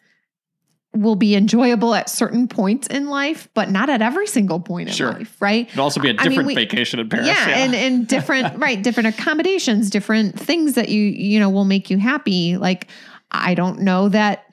will 0.94 1.16
be 1.16 1.36
enjoyable 1.36 1.94
at 1.94 2.10
certain 2.10 2.48
points 2.48 2.88
in 2.88 3.08
life, 3.10 3.50
but 3.54 3.70
not 3.70 3.90
at 3.90 4.02
every 4.02 4.26
single 4.28 4.62
point 4.62 4.88
in 4.88 4.96
Sure. 4.96 5.12
life, 5.12 5.36
right? 5.42 5.68
It'd 5.68 5.78
also 5.78 6.00
be 6.00 6.10
a 6.10 6.12
I 6.12 6.24
mean, 6.24 6.30
different 6.30 6.48
we- 6.48 6.56
vacation 6.56 7.00
in 7.02 7.10
Paris. 7.10 7.28
yeah, 7.28 7.50
and 7.50 7.76
and 7.76 8.08
different 8.16 8.58
right 8.58 8.82
different 8.82 9.08
accommodations 9.08 9.90
different 9.90 10.40
things 10.40 10.74
that 10.74 10.90
you 10.90 11.02
you 11.04 11.40
know 11.40 11.50
will 11.50 11.66
make 11.66 11.90
you 11.90 11.98
happy 11.98 12.58
like 12.58 12.88
i 13.32 13.54
don't 13.54 13.80
know 13.82 14.08
that 14.10 14.46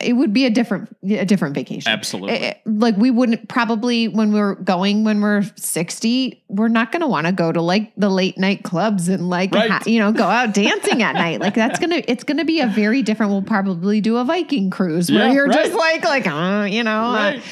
it 0.00 0.14
would 0.14 0.32
be 0.32 0.46
a 0.46 0.50
different 0.50 0.88
a 1.04 1.24
different 1.24 1.54
vacation 1.54 1.92
Absolutely. 1.92 2.34
It- 2.36 2.42
it- 2.42 2.60
like 2.64 2.96
we 2.96 3.10
wouldn't 3.10 3.48
probably 3.48 4.08
when 4.08 4.32
we're 4.32 4.54
going 4.54 5.04
when 5.04 5.20
we're 5.20 5.42
60 5.56 6.42
we're 6.48 6.68
not 6.68 6.92
going 6.92 7.00
to 7.00 7.06
want 7.06 7.26
to 7.26 7.32
go 7.32 7.52
to 7.52 7.60
like 7.60 7.92
the 7.96 8.08
late 8.08 8.38
night 8.38 8.62
clubs 8.64 9.08
and 9.08 9.28
like 9.28 9.52
Right. 9.54 9.70
ha- 9.70 9.82
you 9.86 9.98
know 9.98 10.12
go 10.12 10.24
out 10.24 10.54
dancing 10.62 11.02
at 11.02 11.14
night 11.14 11.40
like 11.40 11.54
that's 11.54 11.78
gonna 11.78 12.02
it's 12.08 12.24
gonna 12.24 12.44
be 12.44 12.60
a 12.60 12.66
very 12.66 13.02
different 13.02 13.32
we'll 13.32 13.42
probably 13.42 14.00
do 14.00 14.16
a 14.16 14.24
viking 14.24 14.70
cruise 14.70 15.10
where 15.10 15.26
Yeah, 15.28 15.32
you're 15.32 15.48
just 15.48 15.74
like 15.74 16.04
like 16.04 16.26
uh, 16.26 16.66
you 16.70 16.82
know 16.82 17.02
uh, 17.10 17.12
Right. 17.12 17.42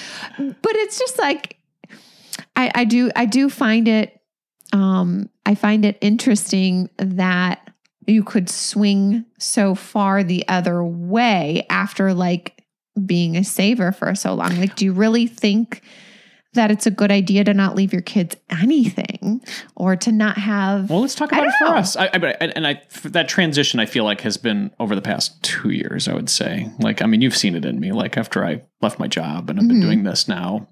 but 0.62 0.72
it's 0.76 0.98
just 0.98 1.18
like 1.18 1.56
I, 2.56 2.70
I 2.74 2.84
do 2.84 3.10
I 3.14 3.26
do 3.26 3.50
find 3.50 3.86
it 3.88 4.18
um 4.72 5.28
I 5.46 5.54
find 5.54 5.84
it 5.84 5.98
interesting 6.00 6.88
that 6.98 7.63
you 8.06 8.22
could 8.24 8.48
swing 8.48 9.24
so 9.38 9.74
far 9.74 10.22
the 10.22 10.46
other 10.48 10.82
way 10.84 11.66
after 11.70 12.12
like 12.14 12.62
being 13.06 13.36
a 13.36 13.44
saver 13.44 13.92
for 13.92 14.14
so 14.14 14.34
long. 14.34 14.56
Like, 14.58 14.76
do 14.76 14.84
you 14.84 14.92
really 14.92 15.26
think 15.26 15.82
that 16.52 16.70
it's 16.70 16.86
a 16.86 16.90
good 16.92 17.10
idea 17.10 17.42
to 17.42 17.52
not 17.52 17.74
leave 17.74 17.92
your 17.92 18.02
kids 18.02 18.36
anything 18.48 19.42
or 19.74 19.96
to 19.96 20.12
not 20.12 20.38
have 20.38 20.88
Well, 20.88 21.00
let's 21.00 21.16
talk 21.16 21.32
about 21.32 21.48
it 21.48 21.52
for 21.58 21.64
know. 21.64 21.74
us. 21.74 21.96
I, 21.96 22.04
I, 22.06 22.16
and 22.40 22.64
I, 22.64 22.80
that 23.06 23.28
transition, 23.28 23.80
I 23.80 23.86
feel 23.86 24.04
like 24.04 24.20
has 24.20 24.36
been 24.36 24.70
over 24.78 24.94
the 24.94 25.02
past 25.02 25.42
two 25.42 25.70
years. 25.70 26.06
I 26.06 26.14
would 26.14 26.30
say, 26.30 26.70
like, 26.78 27.02
I 27.02 27.06
mean, 27.06 27.22
you've 27.22 27.36
seen 27.36 27.56
it 27.56 27.64
in 27.64 27.80
me. 27.80 27.90
Like 27.90 28.16
after 28.16 28.44
I 28.44 28.62
left 28.80 29.00
my 29.00 29.08
job 29.08 29.50
and 29.50 29.58
I've 29.58 29.66
been 29.66 29.78
Mhm. 29.78 29.82
doing 29.82 30.02
this 30.04 30.28
now, 30.28 30.68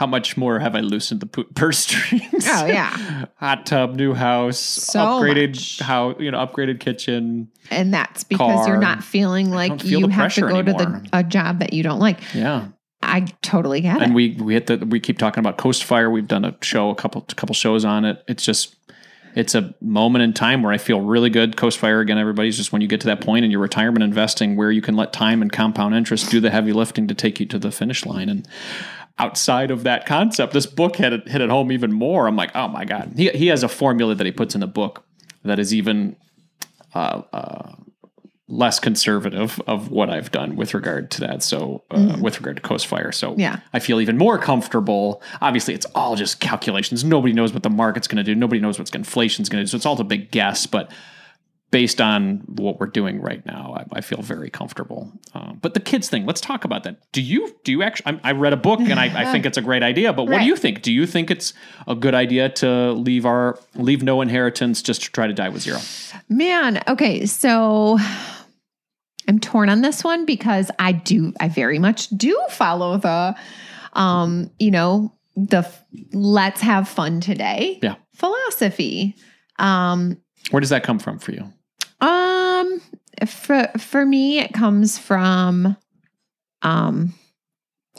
how 0.00 0.06
much 0.06 0.34
more 0.34 0.58
have 0.60 0.74
I 0.74 0.80
loosened 0.80 1.20
the 1.20 1.26
purse 1.54 1.80
strings? 1.80 2.46
Oh, 2.48 2.64
yeah. 2.64 3.26
hot 3.36 3.66
tub, 3.66 3.96
new 3.96 4.14
house, 4.14 4.58
So 4.58 4.98
upgraded 4.98 5.50
much. 5.50 5.80
house, 5.80 6.16
you 6.18 6.30
know, 6.30 6.38
upgraded 6.38 6.80
kitchen. 6.80 7.48
and 7.70 7.92
that's 7.92 8.24
because 8.24 8.66
you're 8.66 8.78
not 8.78 9.04
feeling 9.04 9.50
like 9.50 9.82
feel 9.82 10.00
you 10.00 10.08
have 10.08 10.32
to 10.32 10.40
go 10.40 10.62
to 10.62 10.72
the 10.72 11.06
a 11.12 11.22
job 11.22 11.58
that 11.58 11.74
you 11.74 11.82
don't 11.82 12.00
like. 12.00 12.18
Yeah, 12.32 12.68
I 13.02 13.26
totally 13.42 13.82
get 13.82 13.96
and 13.96 14.00
it. 14.00 14.04
And 14.06 14.14
we 14.14 14.36
we 14.40 14.54
hit 14.54 14.68
the 14.68 14.78
we 14.78 15.00
keep 15.00 15.18
talking 15.18 15.40
about 15.42 15.58
Coast 15.58 15.84
Fire. 15.84 16.08
We've 16.08 16.26
done 16.26 16.46
a 16.46 16.56
show, 16.62 16.88
a 16.88 16.94
couple 16.94 17.20
couple 17.36 17.54
shows 17.54 17.84
on 17.84 18.06
it. 18.06 18.24
It's 18.26 18.42
just 18.42 18.76
it's 19.34 19.54
a 19.54 19.74
moment 19.82 20.22
in 20.22 20.32
time 20.32 20.62
where 20.62 20.72
I 20.72 20.78
feel 20.78 21.02
really 21.02 21.30
good. 21.30 21.58
Coast 21.58 21.78
Fire 21.78 22.00
again, 22.00 22.16
everybody's 22.16 22.56
just 22.56 22.72
when 22.72 22.80
you 22.80 22.88
get 22.88 23.02
to 23.02 23.06
that 23.08 23.20
point 23.20 23.44
in 23.44 23.50
your 23.50 23.60
retirement 23.60 24.02
investing 24.02 24.56
where 24.56 24.70
you 24.70 24.80
can 24.80 24.96
let 24.96 25.12
time 25.12 25.42
and 25.42 25.52
compound 25.52 25.94
interest 25.94 26.30
do 26.30 26.40
the 26.40 26.50
heavy 26.50 26.72
lifting 26.72 27.06
to 27.08 27.14
take 27.14 27.38
you 27.38 27.44
to 27.46 27.58
the 27.58 27.70
finish 27.70 28.06
line. 28.06 28.28
And 28.28 28.48
outside 29.20 29.70
of 29.70 29.82
that 29.84 30.06
concept, 30.06 30.52
this 30.52 30.66
book 30.66 30.96
hit 30.96 31.12
it 31.12 31.28
hit 31.28 31.40
it 31.40 31.50
home 31.50 31.70
even 31.72 31.92
more. 31.92 32.26
I'm 32.26 32.36
like, 32.36 32.50
oh 32.54 32.68
my 32.68 32.84
god, 32.84 33.12
he 33.16 33.28
he 33.30 33.46
has 33.48 33.62
a 33.62 33.68
formula 33.68 34.14
that 34.14 34.24
he 34.26 34.32
puts 34.32 34.54
in 34.54 34.60
the 34.60 34.66
book 34.66 35.04
that 35.44 35.58
is 35.58 35.72
even 35.74 36.16
uh, 36.94 37.22
uh, 37.32 37.72
less 38.48 38.80
conservative 38.80 39.60
of 39.66 39.90
what 39.90 40.10
I've 40.10 40.30
done 40.32 40.56
with 40.56 40.74
regard 40.74 41.10
to 41.12 41.20
that. 41.20 41.42
So, 41.42 41.84
uh, 41.90 42.16
with 42.20 42.38
regard 42.40 42.56
to 42.56 42.62
Coast 42.62 42.86
Fire, 42.86 43.12
so 43.12 43.34
Yeah. 43.38 43.60
I 43.72 43.78
feel 43.78 44.00
even 44.00 44.18
more 44.18 44.38
comfortable. 44.38 45.22
Obviously, 45.40 45.72
it's 45.74 45.86
all 45.94 46.16
just 46.16 46.40
calculations. 46.40 47.04
Nobody 47.04 47.32
knows 47.32 47.52
what 47.52 47.62
the 47.62 47.70
market's 47.70 48.08
going 48.08 48.16
to 48.16 48.24
do. 48.24 48.34
Nobody 48.34 48.60
knows 48.60 48.78
what 48.78 48.92
inflation's 48.94 49.48
going 49.48 49.60
to 49.60 49.64
do. 49.64 49.70
So 49.70 49.76
it's 49.76 49.86
all 49.86 50.00
a 50.00 50.04
big 50.04 50.30
guess. 50.32 50.66
But 50.66 50.90
based 51.70 52.00
on 52.00 52.38
what 52.46 52.80
we're 52.80 52.86
doing 52.88 53.20
right 53.20 53.44
now, 53.46 53.74
I, 53.76 53.98
I 53.98 54.00
feel 54.00 54.22
very 54.22 54.50
comfortable. 54.50 55.12
Um, 55.34 55.58
but 55.62 55.74
the 55.74 55.80
kids 55.80 56.08
thing, 56.08 56.26
let's 56.26 56.40
talk 56.40 56.64
about 56.64 56.82
that. 56.84 56.96
Do 57.12 57.22
you 57.22 57.54
do 57.64 57.70
you 57.72 57.82
actually? 57.82 58.18
I, 58.24 58.30
I 58.30 58.32
read 58.32 58.52
a 58.52 58.56
book 58.56 58.80
and 58.80 58.98
I, 58.98 59.06
I 59.22 59.32
think 59.32 59.46
it's 59.46 59.56
a 59.58 59.62
great 59.62 59.82
idea. 59.82 60.12
But 60.12 60.24
what 60.24 60.32
Right. 60.32 60.40
do 60.42 60.46
you 60.46 60.56
think? 60.56 60.82
Do 60.82 60.92
you 60.92 61.06
think 61.06 61.30
it's 61.30 61.52
a 61.86 61.94
good 61.94 62.14
idea 62.14 62.48
to 62.48 62.92
leave 62.92 63.24
our 63.24 63.58
leave 63.74 64.02
no 64.02 64.20
inheritance 64.20 64.82
just 64.82 65.02
to 65.04 65.12
try 65.12 65.26
to 65.28 65.32
die 65.32 65.48
with 65.48 65.62
zero? 65.62 65.78
Man, 66.28 66.82
okay, 66.88 67.24
so 67.26 67.98
I'm 69.28 69.38
torn 69.38 69.68
on 69.68 69.82
this 69.82 70.02
one 70.02 70.26
because 70.26 70.70
I 70.78 70.92
do 70.92 71.32
I 71.40 71.48
very 71.48 71.78
much 71.78 72.08
do 72.10 72.38
follow 72.50 72.96
the 72.98 73.36
um, 73.92 74.50
you 74.58 74.70
know, 74.70 75.12
the 75.36 75.68
let's 76.12 76.60
have 76.60 76.88
fun 76.88 77.20
today 77.20 77.78
Yeah. 77.82 77.94
philosophy. 78.14 79.14
Um 79.58 80.16
Where 80.50 80.60
does 80.60 80.70
that 80.70 80.82
come 80.82 80.98
from 80.98 81.18
for 81.18 81.32
you? 81.32 81.52
Um 83.20 83.26
for 83.26 83.68
for 83.78 84.04
me 84.04 84.38
it 84.38 84.52
comes 84.52 84.98
from 84.98 85.76
um 86.62 87.14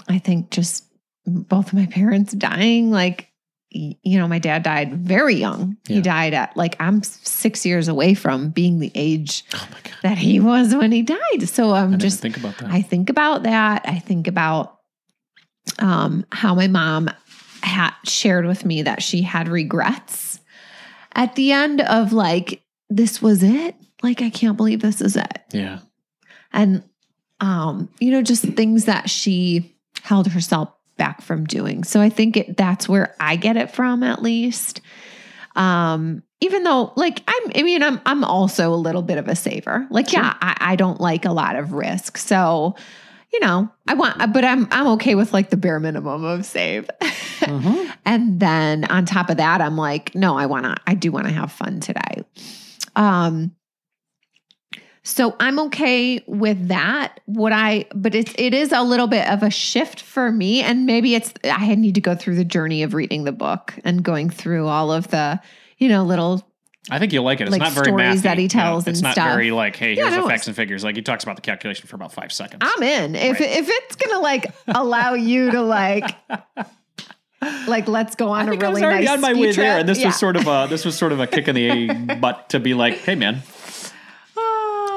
I 0.07 0.19
think 0.19 0.51
just 0.51 0.85
both 1.25 1.67
of 1.67 1.73
my 1.73 1.85
parents 1.85 2.33
dying 2.33 2.91
like 2.91 3.27
you 3.69 4.19
know 4.19 4.27
my 4.27 4.39
dad 4.39 4.63
died 4.63 4.93
very 4.93 5.35
young. 5.35 5.77
Yeah. 5.87 5.95
He 5.95 6.01
died 6.01 6.33
at 6.33 6.57
like 6.57 6.75
I'm 6.79 7.03
6 7.03 7.65
years 7.65 7.87
away 7.87 8.13
from 8.13 8.49
being 8.49 8.79
the 8.79 8.91
age 8.95 9.45
Oh 9.53 9.67
that 10.03 10.17
he 10.17 10.39
was 10.39 10.75
when 10.75 10.91
he 10.91 11.03
died. 11.03 11.47
So 11.47 11.73
I'm 11.73 11.91
didn't 11.91 12.01
just 12.01 12.19
think 12.19 12.37
about 12.37 12.57
that. 12.57 12.69
I 12.69 12.81
think 12.81 13.09
about 13.09 13.43
that. 13.43 13.83
I 13.85 13.99
think 13.99 14.27
about 14.27 14.77
um, 15.79 16.25
how 16.31 16.55
my 16.55 16.67
mom 16.67 17.09
had 17.61 17.93
shared 18.03 18.45
with 18.45 18.65
me 18.65 18.81
that 18.81 19.01
she 19.01 19.21
had 19.21 19.47
regrets 19.47 20.39
at 21.13 21.35
the 21.35 21.51
end 21.51 21.81
of 21.81 22.13
like, 22.13 22.63
this 22.89 23.21
was 23.21 23.43
it. 23.43 23.75
Like, 24.01 24.21
I 24.21 24.29
can't 24.29 24.57
believe 24.57 24.81
this 24.81 25.01
is 25.01 25.15
it. 25.15 25.39
yeah, 25.51 25.79
And, 26.53 26.83
um, 27.39 27.89
you 27.99 28.11
know, 28.11 28.21
just 28.21 28.43
things 28.43 28.85
that 28.85 29.09
she 29.09 29.75
held 30.03 30.27
herself 30.27 30.69
back 30.97 31.21
from 31.21 31.45
doing. 31.45 31.83
So 31.83 31.99
I 32.01 32.09
think 32.09 32.37
it, 32.37 32.57
that's 32.57 32.87
where 32.89 33.15
I 33.19 33.35
get 33.35 33.57
it 33.57 33.71
from, 33.71 34.03
at 34.03 34.21
least. 34.21 34.81
Um, 35.55 36.23
even 36.39 36.63
though, 36.63 36.93
like, 36.95 37.21
I'm, 37.27 37.51
I 37.55 37.63
mean, 37.63 37.83
I'm, 37.83 37.99
I'm 38.05 38.23
also 38.23 38.73
a 38.73 38.75
little 38.75 39.01
bit 39.01 39.17
of 39.17 39.27
a 39.27 39.35
saver. 39.35 39.85
Like, 39.89 40.11
yeah, 40.13 40.33
I, 40.41 40.57
I 40.59 40.75
don't 40.75 40.99
like 41.01 41.25
a 41.25 41.31
lot 41.31 41.55
of 41.55 41.73
risk. 41.73 42.17
So, 42.17 42.75
you 43.33 43.39
know, 43.39 43.69
I 43.87 43.93
want, 43.93 44.33
but 44.33 44.43
I'm, 44.43 44.67
I'm 44.71 44.87
okay 44.93 45.15
with 45.15 45.33
like 45.33 45.49
the 45.49 45.57
bare 45.57 45.79
minimum 45.79 46.23
of 46.23 46.45
save. 46.45 46.89
Mhm. 47.01 47.87
And 48.05 48.39
then 48.39 48.85
on 48.85 49.05
top 49.05 49.29
of 49.29 49.37
that, 49.37 49.61
I'm 49.61 49.77
like, 49.77 50.15
no, 50.15 50.35
I 50.35 50.47
want 50.47 50.65
to, 50.65 50.75
I 50.87 50.95
do 50.95 51.11
want 51.11 51.27
to 51.27 51.33
have 51.33 51.51
fun 51.51 51.79
today. 51.81 52.23
Um, 52.95 53.55
so 55.03 55.35
I'm 55.39 55.57
okay 55.59 56.23
with 56.27 56.67
that. 56.67 57.19
What 57.25 57.51
I, 57.53 57.85
but 57.95 58.13
it's, 58.13 58.33
it 58.37 58.53
is 58.53 58.71
a 58.71 58.83
little 58.83 59.07
bit 59.07 59.27
of 59.27 59.41
a 59.43 59.49
shift 59.49 60.01
for 60.01 60.31
me. 60.31 60.61
And 60.61 60.85
maybe 60.85 61.15
it's, 61.15 61.33
I 61.43 61.73
need 61.75 61.95
to 61.95 62.01
go 62.01 62.13
through 62.15 62.35
the 62.35 62.45
journey 62.45 62.83
of 62.83 62.93
reading 62.93 63.23
the 63.23 63.31
book 63.31 63.73
and 63.83 64.03
going 64.03 64.29
through 64.29 64.67
all 64.67 64.91
of 64.91 65.07
the, 65.09 65.39
you 65.79 65.89
know, 65.89 66.03
little, 66.03 66.47
I 66.89 66.99
think 66.99 67.13
you'll 67.13 67.23
like 67.23 67.39
it. 67.41 67.43
It's 67.45 67.51
Like 67.51 67.61
not 67.61 67.71
very 67.73 67.85
stories 67.87 68.19
mathy, 68.19 68.21
that 68.23 68.37
he 68.37 68.47
tells 68.47 68.87
It's 68.87 68.99
and 68.99 69.03
not 69.03 69.13
stuff. 69.13 69.27
very 69.31 69.51
like, 69.51 69.75
hey, 69.75 69.93
Yeah, 69.93 70.03
here's 70.03 70.15
no, 70.17 70.23
the 70.23 70.29
facts 70.29 70.47
and 70.47 70.55
figures. 70.55 70.83
Like 70.83 70.95
he 70.95 71.01
talks 71.01 71.23
about 71.23 71.35
the 71.35 71.41
calculation 71.43 71.87
for 71.87 71.95
about 71.95 72.11
five 72.13 72.31
seconds. 72.31 72.61
I'm 72.63 72.83
in. 72.83 73.15
If, 73.15 73.39
Right. 73.39 73.49
if 73.49 73.65
it's 73.69 73.95
going 73.95 74.11
to 74.15 74.19
like 74.19 74.53
allow 74.67 75.13
you 75.13 75.51
to 75.51 75.61
like, 75.61 76.15
like, 77.67 77.87
let's 77.87 78.15
go 78.15 78.29
on 78.29 78.41
I 78.41 78.43
a 78.43 78.49
think 78.51 78.63
I 78.63 78.67
really 78.67 78.73
was 78.81 78.83
already 78.83 79.05
nice 79.05 79.13
on 79.15 79.21
my 79.21 79.33
way 79.33 79.51
there, 79.51 79.79
and 79.79 79.89
this 79.89 79.99
Yeah. 79.99 80.07
was 80.07 80.15
sort 80.19 80.35
of 80.35 80.45
a 80.47 80.67
this 80.69 80.85
was 80.85 80.95
sort 80.95 81.11
of 81.11 81.19
a 81.19 81.25
kick 81.35 81.47
in 81.47 81.55
the 81.55 82.15
butt 82.15 82.49
to 82.49 82.59
be 82.59 82.73
like, 82.75 82.97
hey 82.99 83.15
man, 83.15 83.41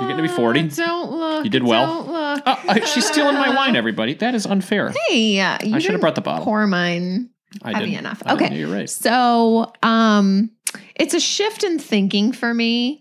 You're 0.01 0.09
getting 0.09 0.17
to 0.17 0.23
be 0.23 0.29
40. 0.37 0.69
Don't 0.69 1.11
look. 1.13 1.45
You 1.45 1.51
did 1.51 1.63
well. 1.63 1.87
Don't 2.05 2.13
look. 2.13 2.43
oh, 2.47 2.63
uh, 2.69 2.85
she's 2.87 3.07
stealing 3.07 3.35
my 3.37 3.55
wine. 3.55 3.77
Everybody, 3.77 4.15
that 4.15 4.35
is 4.35 4.47
unfair. 4.47 4.93
Hey, 5.09 5.41
uh, 5.41 5.59
you 5.63 5.75
I 5.77 5.79
should 5.79 5.93
have 5.93 6.01
brought 6.01 6.15
the 6.15 6.21
bottle. 6.21 6.45
Pour 6.45 6.67
mine 6.67 7.31
I 7.63 7.73
heavy 7.73 7.87
didn't. 7.91 7.99
enough. 8.01 8.23
I 8.27 8.31
didn't. 8.35 8.47
Okay. 8.47 8.59
you're 8.59 8.73
right. 8.73 8.91
So, 8.91 9.73
um, 9.83 10.51
it's 10.97 11.15
a 11.15 11.21
shift 11.21 11.63
in 11.65 11.79
thinking 11.79 12.33
for 12.33 12.53
me. 12.53 13.01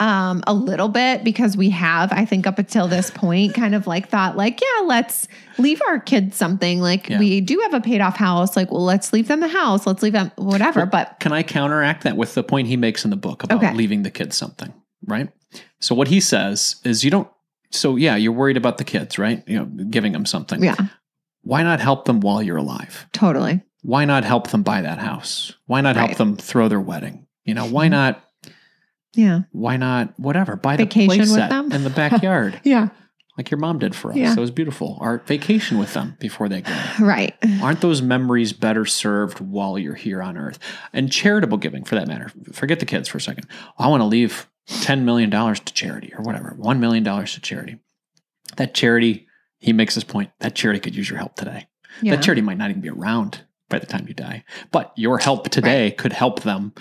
Um, 0.00 0.44
a 0.46 0.54
little 0.54 0.86
bit 0.88 1.24
because 1.24 1.56
we 1.56 1.70
have, 1.70 2.12
I 2.12 2.24
think, 2.24 2.46
up 2.46 2.56
until 2.60 2.86
this 2.86 3.10
point, 3.10 3.54
kind 3.54 3.74
of 3.74 3.88
like 3.88 4.08
thought, 4.08 4.36
like, 4.36 4.60
yeah, 4.60 4.84
let's 4.84 5.26
leave 5.58 5.82
our 5.88 5.98
kids 5.98 6.36
something. 6.36 6.80
Like, 6.80 7.08
Yeah. 7.08 7.18
we 7.18 7.40
do 7.40 7.58
have 7.64 7.74
a 7.74 7.80
paid 7.80 8.00
off 8.00 8.14
house. 8.16 8.54
Like, 8.56 8.70
well, 8.70 8.84
let's 8.84 9.12
leave 9.12 9.26
them 9.26 9.40
the 9.40 9.48
house. 9.48 9.88
Let's 9.88 10.00
leave 10.04 10.12
them 10.12 10.30
whatever. 10.36 10.86
But 10.86 11.16
Can 11.18 11.32
I 11.32 11.42
counteract 11.42 12.04
that 12.04 12.16
with 12.16 12.34
the 12.34 12.44
point 12.44 12.68
he 12.68 12.76
makes 12.76 13.02
in 13.04 13.10
the 13.10 13.16
book 13.16 13.42
about 13.42 13.56
Okay. 13.58 13.74
leaving 13.74 14.04
the 14.04 14.10
kids 14.12 14.36
something, 14.36 14.72
right? 15.06 15.30
So 15.80 15.94
what 15.94 16.08
he 16.08 16.20
says 16.20 16.76
is 16.84 17.04
you 17.04 17.10
don't 17.10 17.28
so 17.70 17.96
yeah, 17.96 18.16
you're 18.16 18.32
worried 18.32 18.56
about 18.56 18.78
the 18.78 18.84
kids, 18.84 19.18
right? 19.18 19.42
You 19.46 19.58
know, 19.58 19.64
giving 19.90 20.12
them 20.12 20.24
something. 20.26 20.62
yeah, 20.62 20.74
Why 21.42 21.62
not 21.62 21.80
help 21.80 22.04
them 22.06 22.20
while 22.20 22.42
you're 22.42 22.56
alive? 22.56 23.06
totally. 23.12 23.62
Why 23.82 24.04
not 24.06 24.24
help 24.24 24.48
them 24.48 24.62
buy 24.62 24.82
that 24.82 24.98
house? 24.98 25.52
Why 25.66 25.80
not 25.80 25.94
help 25.96 26.16
them 26.16 26.36
throw 26.36 26.68
their 26.68 26.80
wedding? 26.80 27.26
You 27.44 27.54
know, 27.54 27.66
why 27.66 27.88
not 27.88 28.24
Yeah. 29.14 29.40
why 29.52 29.76
not 29.76 30.18
whatever, 30.18 30.56
buy 30.56 30.76
Vacation 30.76 31.08
the 31.10 31.18
with 31.18 31.28
playset 31.30 31.48
them? 31.48 31.72
in 31.72 31.84
the 31.84 31.90
backyard 32.02 32.60
Yeah. 32.64 32.88
like 33.36 33.50
your 33.50 33.58
mom 33.58 33.78
did 33.78 33.94
for 33.94 34.10
us. 34.10 34.16
Yeah. 34.16 34.34
That 34.34 34.40
was 34.40 34.50
beautiful. 34.50 34.98
Or 35.00 35.22
vacation 35.26 35.78
with 35.78 35.94
them 35.94 36.16
before 36.20 36.48
they 36.48 36.62
go. 36.62 36.72
Right. 37.00 37.34
Aren't 37.62 37.80
those 37.80 38.02
memories 38.02 38.52
better 38.52 38.84
served 38.84 39.38
while 39.40 39.78
you're 39.78 39.94
here 39.94 40.22
on 40.22 40.36
earth? 40.36 40.58
And 40.92 41.10
charitable 41.12 41.58
giving, 41.58 41.84
for 41.84 41.94
that 41.94 42.08
matter. 42.08 42.30
Forget 42.52 42.80
the 42.80 42.86
kids 42.86 43.08
for 43.08 43.18
a 43.18 43.20
second. 43.20 43.46
I 43.78 43.86
want 43.88 44.00
to 44.00 44.06
leave 44.06 44.48
$10 44.68 45.02
million 45.02 45.30
to 45.30 45.72
charity 45.74 46.12
or 46.16 46.22
whatever, 46.22 46.56
$1 46.58 46.78
million 46.78 47.04
to 47.04 47.40
charity. 47.40 47.78
That 48.56 48.74
charity, 48.74 49.26
he 49.58 49.72
makes 49.72 49.94
this 49.94 50.04
point, 50.04 50.30
that 50.40 50.54
charity 50.54 50.80
could 50.80 50.94
use 50.94 51.08
your 51.08 51.18
help 51.18 51.34
today. 51.36 51.66
Yeah. 52.02 52.16
That 52.16 52.22
charity 52.22 52.42
might 52.42 52.58
not 52.58 52.70
even 52.70 52.82
be 52.82 52.88
around 52.90 53.42
by 53.68 53.78
the 53.78 53.86
time 53.86 54.06
you 54.08 54.14
die, 54.14 54.44
but 54.72 54.92
your 54.96 55.18
help 55.18 55.48
today 55.50 55.90
could 55.92 56.12
help 56.12 56.42
them 56.42 56.72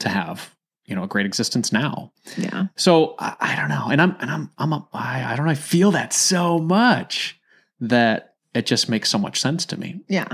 to 0.00 0.08
have, 0.08 0.54
you 0.86 0.94
know, 0.94 1.02
a 1.04 1.06
great 1.08 1.26
existence 1.26 1.72
now. 1.72 2.12
yeah. 2.36 2.66
So 2.76 3.14
I, 3.18 3.36
I 3.40 3.56
don't 3.56 3.68
know, 3.68 3.88
and 3.90 4.00
I'm 4.02 4.16
and 4.20 4.30
I'm 4.30 4.50
I'm 4.58 4.72
a, 4.72 4.86
I, 4.92 5.32
I 5.32 5.36
don't 5.36 5.46
know. 5.46 5.52
I 5.52 5.56
feel 5.56 5.90
that 5.92 6.12
so 6.12 6.58
much 6.58 7.38
that 7.80 8.34
it 8.54 8.66
just 8.66 8.88
makes 8.88 9.08
so 9.10 9.18
much 9.18 9.40
sense 9.40 9.64
to 9.66 9.76
me 9.78 10.00
Yeah. 10.08 10.28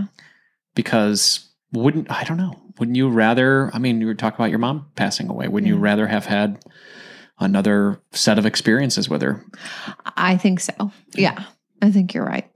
because 0.75 1.49
wouldn't 1.73 2.11
I 2.11 2.25
don't 2.25 2.37
know? 2.37 2.61
Wouldn't 2.79 2.97
you 2.97 3.09
rather? 3.09 3.71
I 3.75 3.79
mean, 3.79 4.01
you 4.01 4.07
were 4.07 4.15
talking 4.15 4.37
about 4.37 4.51
your 4.51 4.59
mom 4.59 4.87
passing 4.97 5.29
away. 5.29 5.49
Wouldn't 5.49 5.69
you 5.69 5.77
mm. 5.77 5.83
rather 5.83 6.07
have 6.07 6.27
had 6.27 6.65
another 7.39 8.01
set 8.13 8.39
of 8.39 8.47
experiences 8.47 9.09
with 9.09 9.23
her? 9.23 9.45
I 10.17 10.37
think 10.37 10.61
so. 10.61 10.93
Yeah. 11.15 11.45
I 11.81 11.91
think 11.91 12.15
you're 12.15 12.25
right. 12.25 12.49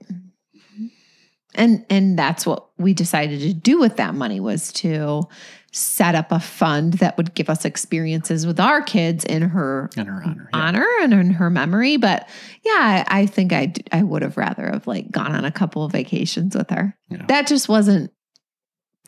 And 1.55 1.85
and 1.89 2.17
that's 2.17 2.45
what 2.45 2.67
we 2.77 2.93
decided 2.93 3.39
to 3.41 3.53
do 3.53 3.79
with 3.79 3.97
that 3.97 4.13
money 4.13 4.39
was 4.39 4.71
to 4.73 5.23
set 5.71 6.15
up 6.15 6.31
a 6.31 6.39
fund 6.39 6.93
that 6.93 7.17
would 7.17 7.33
give 7.33 7.49
us 7.49 7.65
experiences 7.65 8.45
with 8.45 8.59
our 8.59 8.81
kids 8.81 9.25
in 9.25 9.41
her 9.41 9.89
In 9.97 10.05
her 10.05 10.23
honor, 10.23 10.49
yeah. 10.53 10.59
honor 10.59 10.87
and 11.01 11.13
in 11.13 11.31
her 11.31 11.49
memory. 11.49 11.97
But 11.97 12.29
yeah, 12.63 13.03
I, 13.07 13.25
think 13.25 13.53
I 13.53 13.67
think 13.67 13.91
I 13.91 13.99
I 13.99 14.03
would 14.03 14.21
have 14.21 14.37
rather 14.37 14.67
have 14.67 14.87
like 14.87 15.11
gone 15.11 15.33
on 15.33 15.45
a 15.45 15.51
couple 15.51 15.83
of 15.83 15.91
vacations 15.91 16.55
with 16.55 16.69
her. 16.69 16.95
Yeah. 17.09 17.25
That 17.27 17.47
just 17.47 17.67
wasn't 17.67 18.11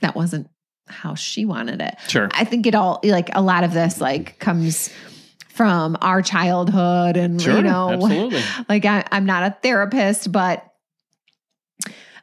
that 0.01 0.15
wasn't 0.15 0.49
how 0.89 1.15
she 1.15 1.45
wanted 1.45 1.81
it. 1.81 1.95
Sure. 2.07 2.29
I 2.33 2.43
think 2.43 2.65
it 2.67 2.75
all 2.75 2.99
like 3.03 3.29
a 3.33 3.41
lot 3.41 3.63
of 3.63 3.73
this 3.73 4.01
like 4.01 4.39
comes 4.39 4.89
from 5.49 5.97
our 6.01 6.21
childhood 6.21 7.17
and 7.17 7.41
Sure. 7.41 7.57
you 7.57 7.61
know 7.61 7.89
absolutely. 7.93 8.41
like 8.69 8.85
I, 8.85 9.05
I'm 9.11 9.25
not 9.25 9.43
a 9.43 9.55
therapist, 9.61 10.31
but 10.31 10.65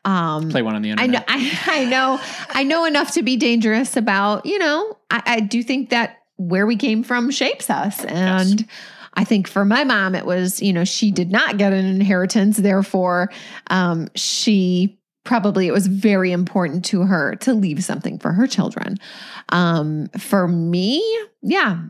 um 0.05 0.51
Play 0.51 0.63
one 0.63 0.75
on 0.77 0.83
the 0.83 0.95
I 0.97 1.07
know. 1.07 1.21
I, 1.27 1.59
I 1.67 1.85
know 1.85 2.21
I 2.51 2.63
know 2.63 2.85
enough 2.85 3.13
to 3.13 3.23
be 3.23 3.37
dangerous 3.37 3.97
about, 3.97 4.47
you 4.47 4.59
know, 4.59 4.97
I, 5.11 5.23
I 5.27 5.41
do 5.41 5.63
think 5.63 5.91
that 5.91 6.19
where 6.37 6.67
we 6.67 6.77
came 6.77 7.03
from 7.03 7.31
shapes 7.31 7.71
us. 7.71 8.05
And 8.05 8.67
I 9.15 9.25
think 9.25 9.49
for 9.49 9.65
my 9.65 9.85
mom, 9.85 10.15
it 10.15 10.27
was, 10.27 10.61
you 10.61 10.73
know, 10.73 10.85
she 10.85 11.11
did 11.11 11.31
not 11.33 11.57
get 11.57 11.73
an 11.73 11.87
inheritance. 11.87 12.59
Therefore, 12.59 13.33
um, 13.69 14.09
she 14.15 14.99
probably 15.27 15.67
it 15.67 15.73
was 15.73 15.87
very 15.87 16.33
important 16.33 16.85
to 16.87 17.03
her 17.03 17.37
to 17.37 17.53
leave 17.53 17.85
something 17.85 18.19
for 18.19 18.33
her 18.33 18.47
children. 18.47 18.97
Um, 19.51 20.09
for 20.19 20.49
me, 20.49 21.03
yeah, 21.43 21.83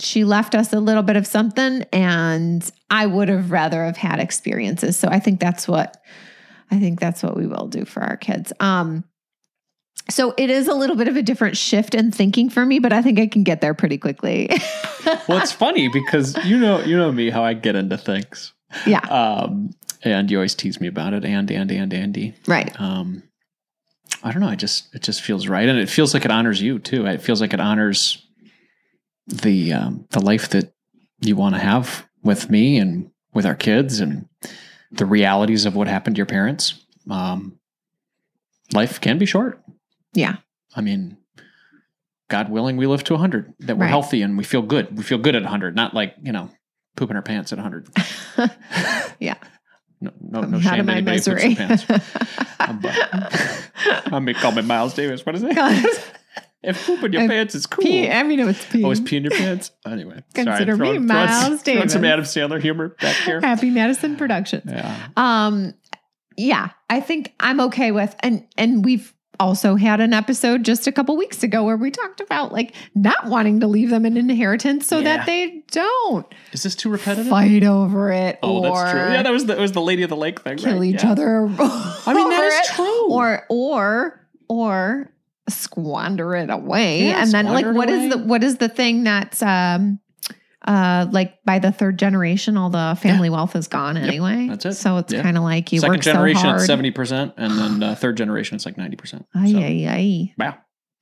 she 0.00 0.24
left 0.24 0.54
us 0.54 0.72
a 0.72 0.80
little 0.80 1.02
bit 1.02 1.16
of 1.16 1.26
something, 1.26 1.84
and 1.92 2.70
I 2.90 3.06
would 3.06 3.28
have 3.28 3.50
rather 3.50 3.84
have 3.84 3.96
had 3.96 4.20
experiences. 4.20 4.96
So 4.96 5.08
I 5.08 5.18
think 5.18 5.40
that's 5.40 5.66
what 5.66 5.96
I 6.70 6.78
think 6.78 7.00
that's 7.00 7.22
what 7.22 7.36
we 7.36 7.46
will 7.46 7.66
do 7.66 7.84
for 7.84 8.02
our 8.02 8.16
kids. 8.16 8.52
Um, 8.60 9.04
so 10.10 10.34
it 10.36 10.50
is 10.50 10.68
a 10.68 10.74
little 10.74 10.96
bit 10.96 11.08
of 11.08 11.16
a 11.16 11.22
different 11.22 11.56
shift 11.56 11.94
in 11.94 12.10
thinking 12.10 12.50
for 12.50 12.64
me, 12.64 12.78
but 12.78 12.92
I 12.92 13.02
think 13.02 13.18
I 13.20 13.26
can 13.26 13.44
get 13.44 13.60
there 13.60 13.74
pretty 13.74 13.98
quickly. 13.98 14.48
well, 15.28 15.38
it's 15.38 15.52
funny 15.52 15.88
because 15.88 16.36
you 16.44 16.58
know 16.58 16.80
you 16.80 16.96
know 16.96 17.12
me 17.12 17.30
how 17.30 17.44
I 17.44 17.54
get 17.54 17.76
into 17.76 17.96
things. 17.98 18.52
yeah, 18.86 19.00
Um, 19.00 19.70
and 20.04 20.30
you 20.30 20.38
always 20.38 20.54
tease 20.54 20.80
me 20.80 20.88
about 20.88 21.12
it. 21.14 21.24
And 21.24 21.50
and 21.50 21.70
and 21.70 21.92
Andy. 21.94 22.34
right. 22.46 22.78
um 22.80 23.22
i 24.24 24.30
don't 24.30 24.40
know 24.42 24.48
i 24.48 24.54
just 24.54 24.94
it 24.94 25.02
just 25.02 25.22
feels 25.22 25.48
right 25.48 25.68
and 25.68 25.78
it 25.78 25.88
feels 25.88 26.12
like 26.14 26.24
it 26.24 26.30
honors 26.30 26.60
you 26.60 26.78
too 26.78 27.06
it 27.06 27.22
feels 27.22 27.40
like 27.40 27.52
it 27.54 27.60
honors 27.60 28.24
the 29.26 29.72
um 29.72 30.06
the 30.10 30.20
life 30.20 30.48
that 30.50 30.72
you 31.20 31.34
want 31.34 31.54
to 31.54 31.60
have 31.60 32.06
with 32.22 32.50
me 32.50 32.76
and 32.78 33.10
with 33.34 33.46
our 33.46 33.54
kids 33.54 34.00
and 34.00 34.28
the 34.90 35.06
realities 35.06 35.64
of 35.64 35.74
what 35.74 35.88
happened 35.88 36.16
to 36.16 36.18
your 36.18 36.26
parents. 36.26 36.84
Um, 37.10 37.58
life 38.74 39.00
can 39.00 39.16
be 39.18 39.24
short. 39.26 39.62
Yeah. 40.12 40.36
I 40.76 40.82
mean, 40.82 41.16
God 42.28 42.50
willing, 42.50 42.76
we 42.76 42.86
live 42.86 43.02
to 43.04 43.14
100, 43.14 43.54
that 43.60 43.76
we're 43.76 43.82
Right. 43.84 43.88
healthy 43.88 44.20
and 44.22 44.36
we 44.36 44.44
feel 44.44 44.60
good. 44.62 44.94
We 44.96 45.02
feel 45.02 45.16
good 45.18 45.34
at 45.34 45.42
100, 45.42 45.74
not 45.74 45.94
like, 45.94 46.14
you 46.22 46.32
know, 46.32 46.50
pooping 46.96 47.16
our 47.16 47.22
pants 47.22 47.52
at 47.52 47.58
100. 47.58 47.88
Yeah. 49.18 49.36
No, 50.02 50.10
no, 50.20 50.40
no 50.42 50.60
shame 50.60 50.76
to 50.78 50.82
my 50.82 50.94
anybody 50.96 51.18
who 51.18 51.34
misery. 51.34 51.54
their 51.54 51.66
pants. 51.68 51.84
But- 52.82 54.12
I 54.12 54.18
may 54.20 54.34
call 54.34 54.52
me 54.52 54.62
Miles 54.62 54.94
Davis. 54.94 55.24
What 55.26 55.34
is 55.36 55.42
it? 55.44 55.56
if 56.62 56.86
pooping 56.86 57.12
your 57.12 57.22
If 57.22 57.30
pants 57.30 57.54
is 57.54 57.66
cool. 57.66 57.84
Pee, 57.84 58.08
I 58.10 58.22
mean, 58.22 58.40
it 58.40 58.44
was 58.44 58.64
pee. 58.66 58.82
Always 58.82 59.00
pee 59.00 59.16
in 59.16 59.24
your 59.24 59.32
pants. 59.32 59.70
Anyway, 59.86 60.22
Consider 60.34 60.76
sorry, 60.76 60.78
me 60.78 60.94
throwing- 60.96 61.06
Miles 61.06 61.62
throwing, 61.62 61.76
throwing 61.78 61.88
some 61.88 62.04
Adam 62.04 62.24
Sandler 62.24 62.60
humor 62.60 62.90
back 63.00 63.16
here. 63.16 63.40
Happy 63.40 63.70
Madison 63.70 64.16
Productions. 64.16 64.64
Yeah, 64.66 65.08
Um, 65.16 65.74
yeah, 66.36 66.70
I 66.90 67.00
think 67.00 67.34
I'm 67.40 67.60
okay 67.62 67.90
with, 67.92 68.14
and 68.20 68.46
and 68.56 68.84
we've 68.84 69.12
also 69.40 69.74
had 69.76 70.00
an 70.00 70.12
episode 70.12 70.62
just 70.64 70.86
a 70.86 70.92
couple 70.92 71.16
weeks 71.16 71.42
ago 71.42 71.64
where 71.64 71.76
we 71.76 71.90
talked 71.90 72.20
about 72.20 72.52
like 72.52 72.74
not 72.94 73.26
wanting 73.26 73.58
to 73.60 73.66
leave 73.66 73.90
them 73.90 74.04
an 74.04 74.16
inheritance 74.16 74.86
so 74.86 74.98
Yeah. 74.98 75.16
that 75.16 75.26
they 75.26 75.62
don't 75.72 76.26
is 76.52 76.62
this 76.62 76.74
too 76.76 76.90
repetitive? 76.90 77.28
fight 77.30 77.64
over 77.64 78.12
it 78.12 78.38
Oh, 78.42 78.58
or 78.58 78.62
that's 78.76 78.90
true. 78.92 79.00
Yeah, 79.12 79.22
that 79.22 79.32
was 79.32 79.46
the, 79.46 79.56
it 79.56 79.60
was 79.60 79.72
the 79.72 79.80
Lady 79.82 80.02
of 80.02 80.10
the 80.10 80.16
Lake 80.16 80.40
thing. 80.42 80.58
kill 80.58 80.78
right? 80.78 80.94
each 80.94 81.02
Yeah. 81.02 81.12
other. 81.12 81.46
I 81.58 82.12
mean, 82.14 82.28
that 82.30 82.44
is 82.44 82.68
it, 82.70 82.74
true. 82.74 83.10
Or 83.12 83.44
or 83.48 84.20
or 84.48 85.10
squander 85.50 86.34
it 86.40 86.50
away, 86.50 87.06
Yeah, 87.08 87.22
and 87.22 87.30
then 87.32 87.46
like 87.46 87.66
what 87.66 87.90
is 87.90 88.10
the 88.12 88.18
what 88.18 88.44
is 88.44 88.58
the 88.58 88.68
thing 88.68 89.04
that's 89.04 89.42
um 89.42 89.98
uh 90.64 91.06
like 91.10 91.42
by 91.44 91.58
the 91.58 91.72
third 91.72 91.98
generation 91.98 92.56
all 92.56 92.70
the 92.70 92.96
family 93.00 93.28
wealth 93.30 93.56
is 93.56 93.66
gone 93.68 93.96
anyway 93.96 94.46
that's 94.48 94.64
it. 94.66 94.74
so 94.74 94.96
it's 94.98 95.12
Yeah. 95.12 95.22
kind 95.22 95.36
of 95.36 95.42
like 95.42 95.72
you 95.72 95.80
Second 95.80 95.94
work 95.94 96.02
generation 96.02 96.40
so 96.42 96.48
it's 96.48 96.56
hard 96.58 96.66
seventy 96.66 96.90
percent, 96.90 97.34
and 97.36 97.52
then 97.58 97.82
uh, 97.82 97.94
third 97.94 98.16
generation 98.16 98.56
it's 98.56 98.64
like 98.66 98.76
ninety 98.78 98.96
percent. 98.96 99.26
Ay, 99.34 99.52
ay, 99.56 99.86
ay. 99.88 100.34
Wow. 100.38 100.58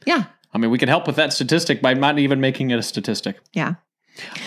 Yeah. 0.07 0.25
I 0.53 0.59
mean, 0.59 0.71
we 0.71 0.79
can 0.79 0.89
help 0.89 1.07
with 1.07 1.17
that 1.17 1.33
statistic 1.33 1.81
by 1.81 1.95
not 1.95 2.19
even 2.19 2.41
making 2.41 2.71
it 2.71 2.79
a 2.79 2.83
statistic. 2.83 3.39
Yeah. 3.53 3.75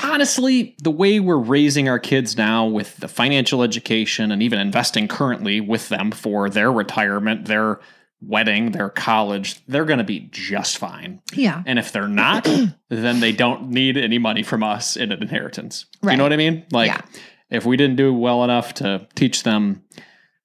Honestly, 0.04 0.76
the 0.84 0.92
way 0.92 1.20
we're 1.20 1.38
raising 1.38 1.88
our 1.88 2.00
kids 2.00 2.36
now 2.38 2.66
with 2.66 2.98
the 2.98 3.08
financial 3.08 3.64
education 3.64 4.32
and 4.32 4.44
even 4.44 4.60
investing 4.60 5.08
currently 5.08 5.62
with 5.62 5.90
them 5.90 6.12
for 6.12 6.50
their 6.50 6.72
retirement, 6.72 7.46
their 7.46 7.80
wedding, 8.28 8.72
their 8.72 8.90
college, 8.90 9.64
they're 9.68 9.86
going 9.86 9.98
to 10.00 10.04
be 10.04 10.22
just 10.32 10.78
fine. 10.78 11.22
Yeah. 11.34 11.62
And 11.66 11.78
if 11.80 11.92
they're 11.92 12.08
not, 12.08 12.44
then 12.90 13.20
they 13.20 13.32
don't 13.32 13.70
need 13.70 13.98
any 13.98 14.18
money 14.18 14.44
from 14.44 14.64
us 14.64 14.96
in 14.98 15.12
an 15.12 15.22
inheritance. 15.22 15.86
Do 16.02 16.12
you 16.12 16.18
know 16.18 16.24
what 16.24 16.34
I 16.34 16.38
mean? 16.38 16.66
Like, 16.72 16.88
Yeah. 16.88 17.02
if 17.50 17.66
we 17.66 17.78
didn't 17.78 17.96
do 17.98 18.14
well 18.14 18.44
enough 18.44 18.74
to 18.76 19.08
teach 19.16 19.44
them 19.44 19.84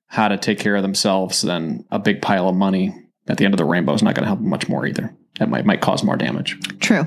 how 0.06 0.28
to 0.28 0.36
take 0.38 0.58
care 0.58 0.74
of 0.76 0.82
themselves, 0.82 1.42
then 1.42 1.84
a 1.90 1.98
big 1.98 2.22
pile 2.22 2.48
of 2.48 2.54
money 2.56 2.94
at 3.28 3.36
the 3.36 3.44
end 3.44 3.54
of 3.54 3.58
the 3.58 3.64
rainbow 3.64 3.92
is 3.94 4.02
not 4.02 4.14
going 4.14 4.22
to 4.24 4.28
help 4.28 4.40
them 4.40 4.48
much 4.48 4.68
more 4.68 4.86
either. 4.86 5.14
That 5.38 5.48
might 5.50 5.66
might 5.66 5.80
cause 5.80 6.02
more 6.02 6.16
damage. 6.16 6.58
True. 6.80 7.04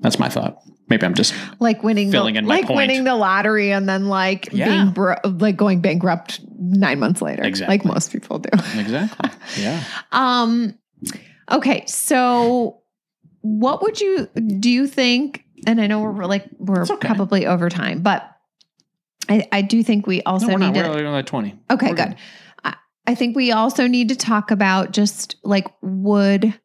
That's 0.00 0.18
my 0.18 0.28
thought. 0.28 0.58
Maybe 0.90 1.06
I'm 1.06 1.14
just 1.14 1.32
Like 1.60 1.82
winning 1.82 2.10
Filling 2.10 2.34
the, 2.34 2.40
in 2.40 2.46
my 2.46 2.56
like 2.56 2.66
point. 2.66 2.76
winning 2.76 3.04
the 3.04 3.14
lottery 3.14 3.72
and 3.72 3.88
then 3.88 4.08
like 4.08 4.48
Yeah. 4.52 4.66
being 4.68 4.90
bro- 4.90 5.16
like 5.24 5.56
going 5.56 5.80
bankrupt 5.80 6.40
9 6.58 6.98
months 6.98 7.22
later 7.22 7.44
Exactly. 7.44 7.78
like 7.78 7.84
most 7.84 8.12
people 8.12 8.40
do. 8.40 8.50
exactly. 8.78 9.30
Yeah. 9.62 9.82
Um 10.12 10.74
okay, 11.50 11.84
so 11.86 12.80
what 13.42 13.82
would 13.82 14.00
you 14.00 14.26
do 14.58 14.68
you 14.68 14.86
think 14.86 15.44
and 15.66 15.80
I 15.80 15.86
know 15.86 16.00
we're 16.00 16.24
like 16.26 16.46
we're 16.58 16.82
okay. 16.82 16.96
probably 17.06 17.46
over 17.46 17.68
time, 17.68 18.02
but 18.02 18.28
I, 19.28 19.46
I 19.52 19.62
do 19.62 19.82
think 19.82 20.06
we 20.06 20.22
also 20.22 20.46
No, 20.48 20.54
we're 20.54 20.58
not. 20.58 20.72
need 20.74 20.82
to 20.82 20.88
We're 20.90 21.06
only 21.06 21.18
at 21.20 21.26
twenty. 21.26 21.54
Okay, 21.70 21.90
We're 21.90 21.94
good. 21.96 22.16
I, 22.64 22.74
I 23.06 23.14
think 23.14 23.36
we 23.36 23.52
also 23.52 23.86
need 23.86 24.08
to 24.08 24.16
talk 24.16 24.50
about 24.50 24.90
just 24.92 25.36
like 25.44 25.66
would 25.82 26.58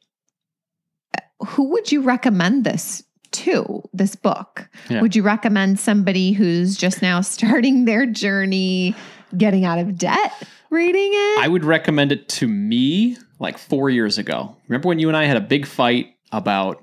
who 1.48 1.70
would 1.72 1.92
you 1.92 2.02
recommend 2.02 2.64
this 2.64 3.04
to 3.44 3.84
this 3.94 4.16
book? 4.16 4.68
Yeah. 4.90 5.02
Would 5.02 5.16
you 5.16 5.24
recommend 5.24 5.80
somebody 5.80 6.32
who's 6.34 6.76
just 6.78 7.02
now 7.02 7.22
starting 7.22 7.86
their 7.86 8.06
journey, 8.06 8.96
getting 9.38 9.66
out 9.66 9.80
of 9.80 9.98
debt, 9.98 10.44
reading 10.70 11.12
it? 11.14 11.40
I 11.40 11.48
would 11.48 11.64
recommend 11.66 12.12
it 12.12 12.28
to 12.30 12.48
me 12.48 13.18
like 13.40 13.58
four 13.58 13.90
years 13.90 14.18
ago. 14.18 14.56
Remember 14.68 14.88
when 14.88 15.00
you 15.00 15.08
and 15.08 15.18
I 15.18 15.26
had 15.26 15.38
a 15.38 15.42
big 15.42 15.66
fight 15.66 16.16
about 16.32 16.82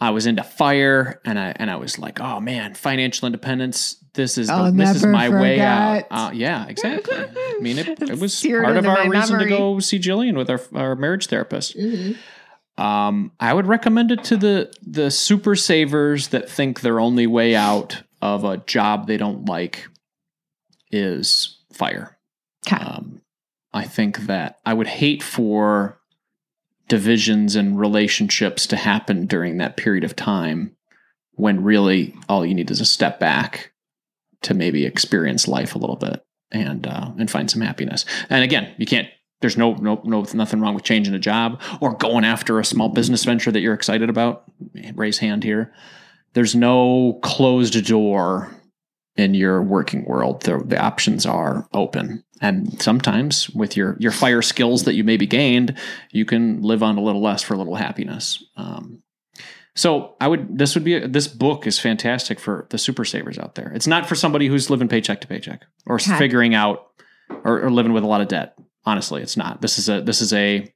I 0.00 0.10
was 0.10 0.26
into 0.26 0.44
fire 0.44 1.20
and 1.24 1.38
I 1.38 1.52
and 1.56 1.70
I 1.70 1.76
was 1.76 1.98
like, 1.98 2.20
oh 2.20 2.38
man, 2.40 2.74
financial 2.74 3.26
independence. 3.26 3.96
This 4.14 4.38
is 4.38 4.48
the, 4.48 4.72
this 4.74 4.96
is 4.96 5.06
my 5.06 5.28
way 5.28 5.60
out. 5.60 6.04
Uh, 6.10 6.30
yeah, 6.34 6.66
exactly. 6.66 7.16
I 7.16 7.58
mean, 7.60 7.78
it, 7.78 7.88
it 7.88 8.18
was 8.20 8.40
part 8.44 8.76
of 8.76 8.86
our 8.86 9.08
reason 9.08 9.36
memory. 9.36 9.50
to 9.50 9.56
go 9.56 9.78
see 9.80 9.98
Jillian 9.98 10.36
with 10.36 10.50
our 10.50 10.60
our 10.74 10.94
marriage 10.96 11.26
therapist. 11.26 11.76
Mhm. 11.76 12.16
Um, 12.78 13.32
I 13.40 13.52
would 13.52 13.66
recommend 13.66 14.12
it 14.12 14.24
to 14.24 14.36
the 14.36 14.72
the 14.82 15.10
super 15.10 15.56
savers 15.56 16.28
that 16.28 16.48
think 16.48 16.80
their 16.80 17.00
only 17.00 17.26
way 17.26 17.56
out 17.56 18.02
of 18.22 18.44
a 18.44 18.58
job 18.58 19.06
they 19.06 19.16
don't 19.16 19.46
like 19.46 19.88
is 20.90 21.58
fire. 21.72 22.16
Okay. 22.66 22.82
Um, 22.82 23.20
I 23.72 23.84
think 23.84 24.20
that 24.20 24.58
I 24.64 24.74
would 24.74 24.86
hate 24.86 25.22
for 25.22 26.00
divisions 26.88 27.54
and 27.54 27.78
relationships 27.78 28.66
to 28.68 28.76
happen 28.76 29.26
during 29.26 29.58
that 29.58 29.76
period 29.76 30.04
of 30.04 30.16
time 30.16 30.74
when 31.32 31.62
really 31.62 32.14
all 32.28 32.44
you 32.44 32.54
need 32.54 32.70
is 32.70 32.80
a 32.80 32.86
step 32.86 33.20
back 33.20 33.72
to 34.42 34.54
maybe 34.54 34.86
experience 34.86 35.46
life 35.46 35.74
a 35.74 35.78
little 35.78 35.96
bit 35.96 36.24
and 36.50 36.86
uh, 36.86 37.10
and 37.18 37.30
find 37.30 37.50
some 37.50 37.60
happiness. 37.62 38.04
And 38.30 38.42
again, 38.42 38.74
you 38.78 38.86
can't. 38.86 39.08
There's 39.40 39.56
no 39.56 39.74
no 39.74 40.00
no 40.04 40.26
nothing 40.34 40.60
wrong 40.60 40.74
with 40.74 40.84
changing 40.84 41.14
a 41.14 41.18
job 41.18 41.60
or 41.80 41.94
going 41.94 42.24
after 42.24 42.58
a 42.58 42.64
small 42.64 42.88
business 42.88 43.24
venture 43.24 43.52
that 43.52 43.60
you're 43.60 43.74
excited 43.74 44.10
about. 44.10 44.44
Raise 44.94 45.18
hand 45.18 45.44
here. 45.44 45.72
There's 46.34 46.54
no 46.54 47.18
closed 47.22 47.86
door 47.86 48.54
in 49.16 49.34
your 49.34 49.62
working 49.62 50.04
world. 50.04 50.42
The, 50.42 50.58
the 50.64 50.78
options 50.78 51.26
are 51.26 51.66
open. 51.72 52.22
And 52.40 52.80
sometimes 52.80 53.50
with 53.50 53.76
your, 53.76 53.96
your 53.98 54.12
fire 54.12 54.42
skills 54.42 54.84
that 54.84 54.94
you 54.94 55.02
maybe 55.02 55.26
gained, 55.26 55.76
you 56.12 56.24
can 56.24 56.62
live 56.62 56.84
on 56.84 56.98
a 56.98 57.00
little 57.02 57.20
less 57.22 57.42
for 57.42 57.54
a 57.54 57.56
little 57.56 57.74
happiness. 57.74 58.44
Um, 58.56 59.02
so 59.74 60.14
I 60.20 60.28
would, 60.28 60.56
this 60.58 60.74
would 60.74 60.84
be, 60.84 60.94
a, 60.94 61.08
this 61.08 61.26
book 61.26 61.66
is 61.66 61.80
fantastic 61.80 62.38
for 62.38 62.66
the 62.70 62.78
super 62.78 63.04
savers 63.04 63.38
out 63.38 63.56
there. 63.56 63.72
It's 63.74 63.86
not 63.88 64.06
for 64.08 64.14
somebody 64.14 64.46
who's 64.46 64.70
living 64.70 64.86
paycheck 64.88 65.20
to 65.22 65.26
paycheck 65.26 65.64
or 65.86 65.96
Okay. 65.96 66.16
figuring 66.16 66.54
out 66.54 66.86
or, 67.44 67.62
or 67.64 67.70
living 67.70 67.92
with 67.92 68.04
a 68.04 68.08
lot 68.08 68.20
of 68.20 68.28
debt. 68.28 68.54
Honestly, 68.88 69.20
it's 69.20 69.36
not. 69.36 69.60
This 69.60 69.78
is 69.78 69.90
a, 69.90 70.00
this 70.00 70.22
is 70.22 70.32
a, 70.32 70.72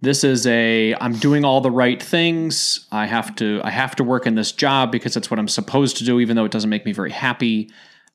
this 0.00 0.24
is 0.24 0.44
a 0.46 0.94
i'm 1.00 1.14
doing 1.14 1.44
all 1.44 1.60
the 1.60 1.70
right 1.70 2.02
things. 2.02 2.86
I 2.90 3.06
have 3.06 3.34
to 3.36 3.60
i 3.62 3.70
have 3.70 3.94
to 3.96 4.04
work 4.04 4.26
in 4.26 4.34
this 4.34 4.52
job 4.52 4.90
because 4.90 5.14
that's 5.14 5.30
what 5.30 5.38
i'm 5.38 5.48
supposed 5.48 5.96
to 5.98 6.04
do 6.04 6.18
even 6.20 6.36
though 6.36 6.44
it 6.44 6.52
doesn't 6.52 6.70
make 6.70 6.84
me 6.84 6.92
very 6.92 7.12
happy. 7.12 7.70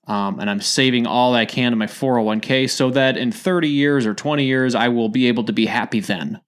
Um, 0.05 0.41
and 0.41 0.49
i'm 0.49 0.59
saving 0.59 1.07
all 1.07 1.33
i 1.33 1.45
can 1.45 1.71
in 1.71 1.79
my 1.79 1.85
401k 1.85 2.69
so 2.69 2.89
that 2.91 3.15
in 3.15 3.31
30 3.31 3.69
years 3.69 4.05
or 4.05 4.13
20 4.13 4.43
years 4.43 4.75
i 4.75 4.89
will 4.89 5.09
be 5.09 5.27
able 5.27 5.45
to 5.45 5.53
be 5.53 5.65
happy 5.65 6.01
then. 6.01 6.41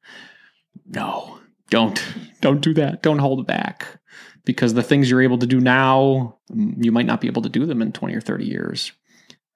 No 0.86 1.40
don't 1.70 2.02
don't 2.42 2.62
do 2.62 2.74
that. 2.74 3.02
Don't 3.02 3.20
hold 3.20 3.40
it 3.40 3.48
back. 3.48 3.88
Because 4.44 4.74
the 4.74 4.84
things 4.84 5.10
you're 5.10 5.24
able 5.24 5.40
to 5.40 5.48
do 5.48 5.60
now 5.60 6.40
you 6.54 6.92
might 6.92 7.08
not 7.08 7.22
be 7.22 7.28
able 7.28 7.42
to 7.42 7.50
do 7.50 7.66
them 7.66 7.82
in 7.82 7.92
20 7.92 8.16
or 8.16 8.22
30 8.22 8.46
years. 8.46 8.92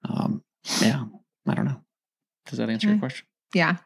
Um, 0.10 0.44
yeah 0.82 1.06
i 1.48 1.54
don't 1.54 1.66
know 1.66 1.82
does 2.50 2.58
that 2.58 2.70
answer 2.70 2.90
your 2.90 2.98
question 2.98 3.26
yeah. 3.54 3.78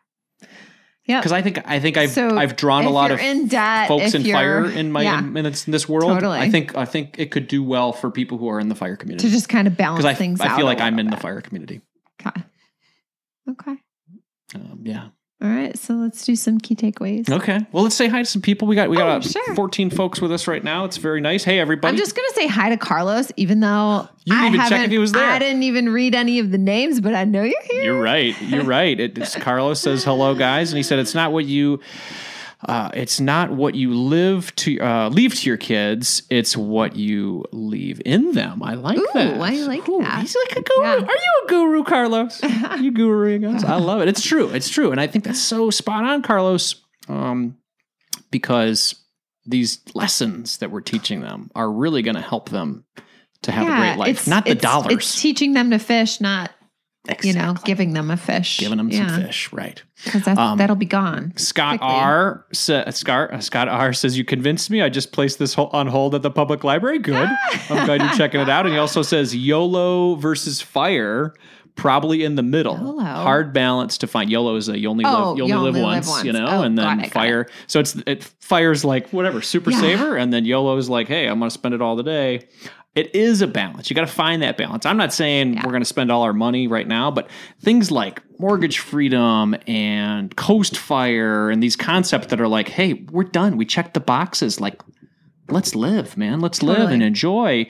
Yeah. 1.06 1.20
because 1.20 1.32
I 1.32 1.42
think 1.42 1.60
I 1.66 1.80
think 1.80 1.98
I've 1.98 2.12
So 2.12 2.38
I've 2.38 2.56
drawn 2.56 2.86
a 2.86 2.90
lot 2.90 3.12
of 3.12 3.20
in 3.20 3.48
debt, 3.48 3.88
folks 3.88 4.14
in 4.14 4.24
fire 4.24 4.66
in 4.66 4.92
my 4.92 5.02
yeah, 5.02 5.20
in, 5.20 5.36
in 5.36 5.44
this, 5.44 5.66
this 5.66 5.90
world. 5.90 6.14
Totally. 6.14 6.40
I 6.40 6.50
think 6.50 6.78
I 6.78 6.86
think 6.86 7.16
it 7.18 7.30
could 7.32 7.48
do 7.48 7.62
well 7.64 7.92
for 7.92 8.10
people 8.10 8.38
who 8.38 8.48
are 8.50 8.60
in 8.60 8.70
the 8.70 8.76
fire 8.76 8.96
community 8.96 9.28
to 9.28 9.34
just 9.34 9.50
kind 9.50 9.68
of 9.68 9.76
balance 9.76 10.06
I, 10.06 10.14
things 10.14 10.40
out. 10.40 10.52
I 10.52 10.56
feel 10.56 10.66
like 10.66 10.80
I'm 10.80 11.00
in 11.00 11.08
the 11.10 11.18
fire 11.18 11.42
community. 11.42 11.82
Okay. 12.26 12.42
Okay. 13.50 13.76
Um, 14.56 14.82
yeah. 14.84 15.10
All 15.44 15.50
right. 15.50 15.78
So 15.78 15.96
let's 15.96 16.24
do 16.26 16.38
some 16.38 16.58
key 16.58 16.74
takeaways. 16.74 17.30
Okay. 17.30 17.60
Well, 17.74 17.84
let's 17.84 17.96
say 17.96 18.08
hi 18.08 18.20
to 18.20 18.26
some 18.26 18.42
people. 18.42 18.66
We 18.66 18.76
got 18.78 18.90
we 18.90 18.96
got 18.96 19.18
Oh, 19.18 19.30
sure. 19.30 19.56
14 19.56 19.90
folks 19.90 20.22
with 20.22 20.32
us 20.32 20.48
right 20.48 20.64
now. 20.64 20.86
It's 20.86 20.96
very 20.96 21.20
nice. 21.20 21.44
Hey, 21.44 21.60
everybody. 21.60 21.92
I'm 21.92 21.98
just 21.98 22.16
gonna 22.16 22.30
say 22.34 22.48
hi 22.48 22.70
to 22.70 22.78
Carlos, 22.78 23.30
even 23.36 23.60
though 23.60 24.08
You 24.24 24.34
didn't 24.34 24.44
I 24.44 24.48
even 24.48 24.70
check 24.70 24.86
if 24.86 24.92
he 24.92 24.98
was 25.00 25.12
there. 25.12 25.30
I 25.30 25.40
didn't 25.40 25.64
even 25.64 25.90
read 25.90 26.16
any 26.16 26.40
of 26.40 26.52
the 26.52 26.58
names, 26.58 27.02
but 27.02 27.14
I 27.14 27.26
know 27.26 27.44
you're 27.44 27.62
here. 27.70 27.84
You're 27.84 28.02
right. 28.02 28.42
You're 28.42 28.64
right. 28.64 28.98
It, 28.98 29.18
it's 29.18 29.36
Carlos 29.36 29.82
says 29.82 30.06
hello, 30.06 30.34
guys, 30.34 30.72
and 30.72 30.78
he 30.78 30.84
said 30.84 31.00
it's 31.00 31.14
not 31.14 31.34
what 31.34 31.44
you. 31.44 31.82
Uh, 32.66 32.90
it's 32.94 33.20
not 33.20 33.52
what 33.52 33.76
you 33.76 33.94
live 33.94 34.56
to 34.56 34.80
uh, 34.80 35.10
leave 35.10 35.36
to 35.36 35.48
your 35.48 35.58
kids. 35.58 36.24
It's 36.30 36.56
what 36.56 36.96
you 36.96 37.44
leave 37.52 38.02
in 38.06 38.34
them. 38.34 38.64
I 38.64 38.76
like 38.76 38.98
Ooh, 38.98 39.08
that. 39.14 39.40
I 39.42 39.56
like 39.56 39.88
Ooh, 39.90 40.00
that. 40.00 40.22
He's 40.22 40.36
like 40.48 40.58
a 40.58 40.62
guru. 40.62 40.84
Yeah. 40.84 40.96
Are 40.96 41.00
you 41.00 41.42
a 41.44 41.48
guru, 41.48 41.84
Carlos? 41.84 42.42
you 42.44 42.92
guruing 42.92 43.54
us? 43.54 43.64
I 43.64 43.76
love 43.76 44.02
it. 44.02 44.08
It's 44.08 44.22
true. 44.22 44.50
It's 44.50 44.70
true, 44.70 44.92
and 44.92 45.02
I 45.02 45.08
think 45.08 45.26
that's 45.26 45.42
so 45.42 45.70
spot 45.70 46.04
on, 46.04 46.22
Carlos. 46.22 46.76
Um, 47.10 47.58
because 48.32 48.96
these 49.46 49.80
lessons 49.94 50.58
that 50.60 50.72
we're 50.72 50.82
teaching 50.82 51.22
them 51.22 51.52
are 51.54 51.70
really 51.70 52.02
going 52.02 52.16
to 52.16 52.22
help 52.22 52.50
them 52.50 52.86
to 53.42 53.52
have 53.52 53.68
a 53.68 53.76
great 53.76 53.98
life. 53.98 54.28
Not 54.28 54.46
the 54.46 54.52
it's- 54.52 54.64
dollars. 54.64 54.94
It's 54.94 55.22
teaching 55.22 55.54
them 55.54 55.72
to 55.72 55.80
fish, 55.80 56.22
not 56.22 56.52
you 57.22 57.34
know 57.34 57.54
giving 57.66 57.94
them 57.94 58.10
a 58.12 58.18
fish. 58.18 58.60
giving 58.60 58.78
them 58.78 58.90
yeah, 58.90 59.08
some 59.08 59.22
fish, 59.24 59.52
right? 59.52 59.84
because 60.06 60.26
Um, 60.28 60.58
that'll 60.58 60.76
be 60.78 60.86
gone. 60.86 61.34
Scott 61.36 61.80
quickly. 61.80 61.96
R. 61.96 62.46
Sa- 62.54 62.90
Scott, 62.92 63.34
uh, 63.34 63.40
Scott 63.42 63.68
R. 63.68 63.92
says 63.94 64.18
you 64.18 64.24
convinced 64.24 64.70
me. 64.70 64.82
I 64.82 64.90
just 64.90 65.12
placed 65.12 65.38
this 65.40 65.54
ho- 65.54 65.70
on 65.74 65.88
hold 65.88 66.16
at 66.16 66.22
the 66.22 66.32
public 66.32 66.64
library. 66.64 67.00
Good. 67.00 67.30
I'm 67.70 67.86
glad 67.86 68.02
you're 68.02 68.12
checking 68.14 68.40
it 68.42 68.50
out. 68.50 68.66
And 68.66 68.74
he 68.74 68.80
also 68.80 69.02
says 69.02 69.36
YOLO 69.36 70.16
versus 70.16 70.62
fire. 70.62 71.34
Probably 71.76 72.24
in 72.24 72.36
the 72.36 72.44
middle. 72.44 72.78
YOLO. 72.78 73.02
Hard 73.04 73.52
balance 73.52 73.98
to 73.98 74.08
find. 74.08 74.30
YOLO 74.30 74.56
is 74.58 74.70
a 74.70 74.78
you 74.78 74.88
only 74.90 75.06
Oh, 75.06 75.30
live 75.34 75.38
you 75.50 75.56
only, 75.56 75.72
live, 75.72 75.82
once, 75.82 76.24
you 76.24 76.32
know, 76.32 76.46
Oh, 76.48 76.62
and 76.62 76.78
then 76.78 77.00
it, 77.00 77.12
fire. 77.12 77.48
So 77.66 77.80
it's 77.80 77.96
it 78.06 78.24
fire's 78.42 78.86
like 78.86 79.10
whatever 79.10 79.42
super 79.42 79.72
Yeah. 79.72 79.80
saver, 79.80 80.16
and 80.16 80.32
then 80.32 80.46
YOLO 80.46 80.78
is 80.78 80.88
like, 80.88 81.08
hey, 81.08 81.26
I'm 81.28 81.40
going 81.40 81.50
to 81.50 81.54
spend 81.54 81.74
it 81.74 81.82
all 81.82 81.98
today. 81.98 82.48
It 82.96 83.16
is 83.16 83.42
a 83.42 83.48
balance. 83.48 83.90
You 83.90 83.96
got 83.96 84.02
to 84.02 84.14
find 84.14 84.44
that 84.44 84.56
balance. 84.56 84.86
I'm 84.86 84.98
not 84.98 85.12
saying 85.12 85.56
we're 85.56 85.72
going 85.72 85.82
to 85.82 85.86
spend 85.86 86.12
all 86.12 86.22
our 86.22 86.34
money 86.34 86.68
right 86.68 86.88
now, 86.88 87.10
but 87.10 87.28
things 87.60 87.90
like 87.90 88.22
mortgage 88.40 88.78
freedom 88.80 89.56
and 89.66 90.36
coast 90.36 90.78
fire 90.78 91.50
and 91.50 91.62
these 91.64 91.76
concepts 91.76 92.28
that 92.28 92.40
are 92.40 92.48
like, 92.48 92.68
hey, 92.68 92.94
we're 93.12 93.24
done. 93.24 93.58
We 93.58 93.66
checked 93.66 93.96
the 93.96 94.00
boxes. 94.00 94.62
Like, 94.62 94.80
let's 95.50 95.74
live, 95.74 96.18
man. 96.18 96.40
Let's 96.40 96.62
live 96.62 96.78
Totally. 96.78 96.94
and 96.94 97.04
enjoy. 97.04 97.68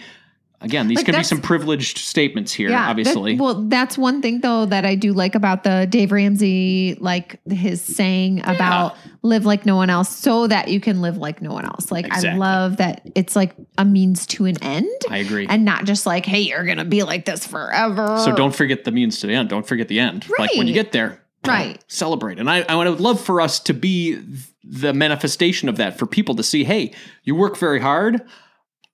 Again, 0.63 0.87
these 0.87 0.95
Like, 0.97 1.05
could 1.05 1.15
be 1.15 1.23
some 1.23 1.41
privileged 1.41 1.97
statements 1.97 2.53
here, 2.53 2.69
that- 2.69 2.89
obviously. 2.89 3.35
well, 3.35 3.65
that's 3.67 3.97
one 3.97 4.21
thing 4.21 4.39
though 4.41 4.65
that 4.65 4.85
I 4.85 4.95
do 4.95 5.11
like 5.13 5.35
about 5.35 5.63
the 5.63 5.85
Dave 5.89 6.11
Ramsey, 6.11 6.97
like 6.99 7.39
his 7.51 7.81
saying 7.81 8.41
about 8.45 8.95
live 9.21 9.45
like 9.45 9.65
no 9.65 9.75
one 9.75 9.89
else, 9.89 10.09
so 10.15 10.47
that 10.47 10.69
you 10.69 10.79
can 10.79 11.01
live 11.01 11.17
like 11.17 11.41
no 11.41 11.51
one 11.51 11.65
else. 11.65 11.91
Like 11.91 12.07
I 12.11 12.33
love 12.35 12.77
that 12.77 13.01
it's 13.13 13.35
like 13.35 13.53
a 13.77 13.83
means 13.85 14.25
to 14.27 14.45
an 14.45 14.61
end, 14.63 14.89
I 15.09 15.17
agree. 15.17 15.45
and 15.47 15.65
not 15.65 15.85
just 15.85 16.05
like, 16.05 16.25
hey, 16.25 16.41
you're 16.41 16.63
gonna 16.65 16.85
be 16.85 17.03
like 17.03 17.25
this 17.25 17.45
forever. 17.45 18.17
So 18.23 18.33
don't 18.33 18.55
forget 18.55 18.85
the 18.85 18.91
means 18.91 19.19
to 19.19 19.27
the 19.27 19.33
end. 19.33 19.49
Don't 19.49 19.67
forget 19.67 19.87
the 19.89 19.99
end. 19.99 20.25
Like 20.39 20.55
when 20.55 20.67
you 20.67 20.73
get 20.73 20.91
there, 20.93 21.19
Right. 21.45 21.83
celebrate. 21.89 22.39
And 22.39 22.49
I, 22.49 22.61
I 22.69 22.75
would 22.75 23.01
love 23.01 23.19
for 23.19 23.41
us 23.41 23.59
to 23.61 23.73
be 23.73 24.17
the 24.63 24.93
manifestation 24.93 25.67
of 25.67 25.75
that 25.75 25.99
for 25.99 26.05
people 26.05 26.35
to 26.35 26.43
see, 26.43 26.63
hey, 26.63 26.93
you 27.25 27.35
work 27.35 27.57
very 27.57 27.81
hard. 27.81 28.21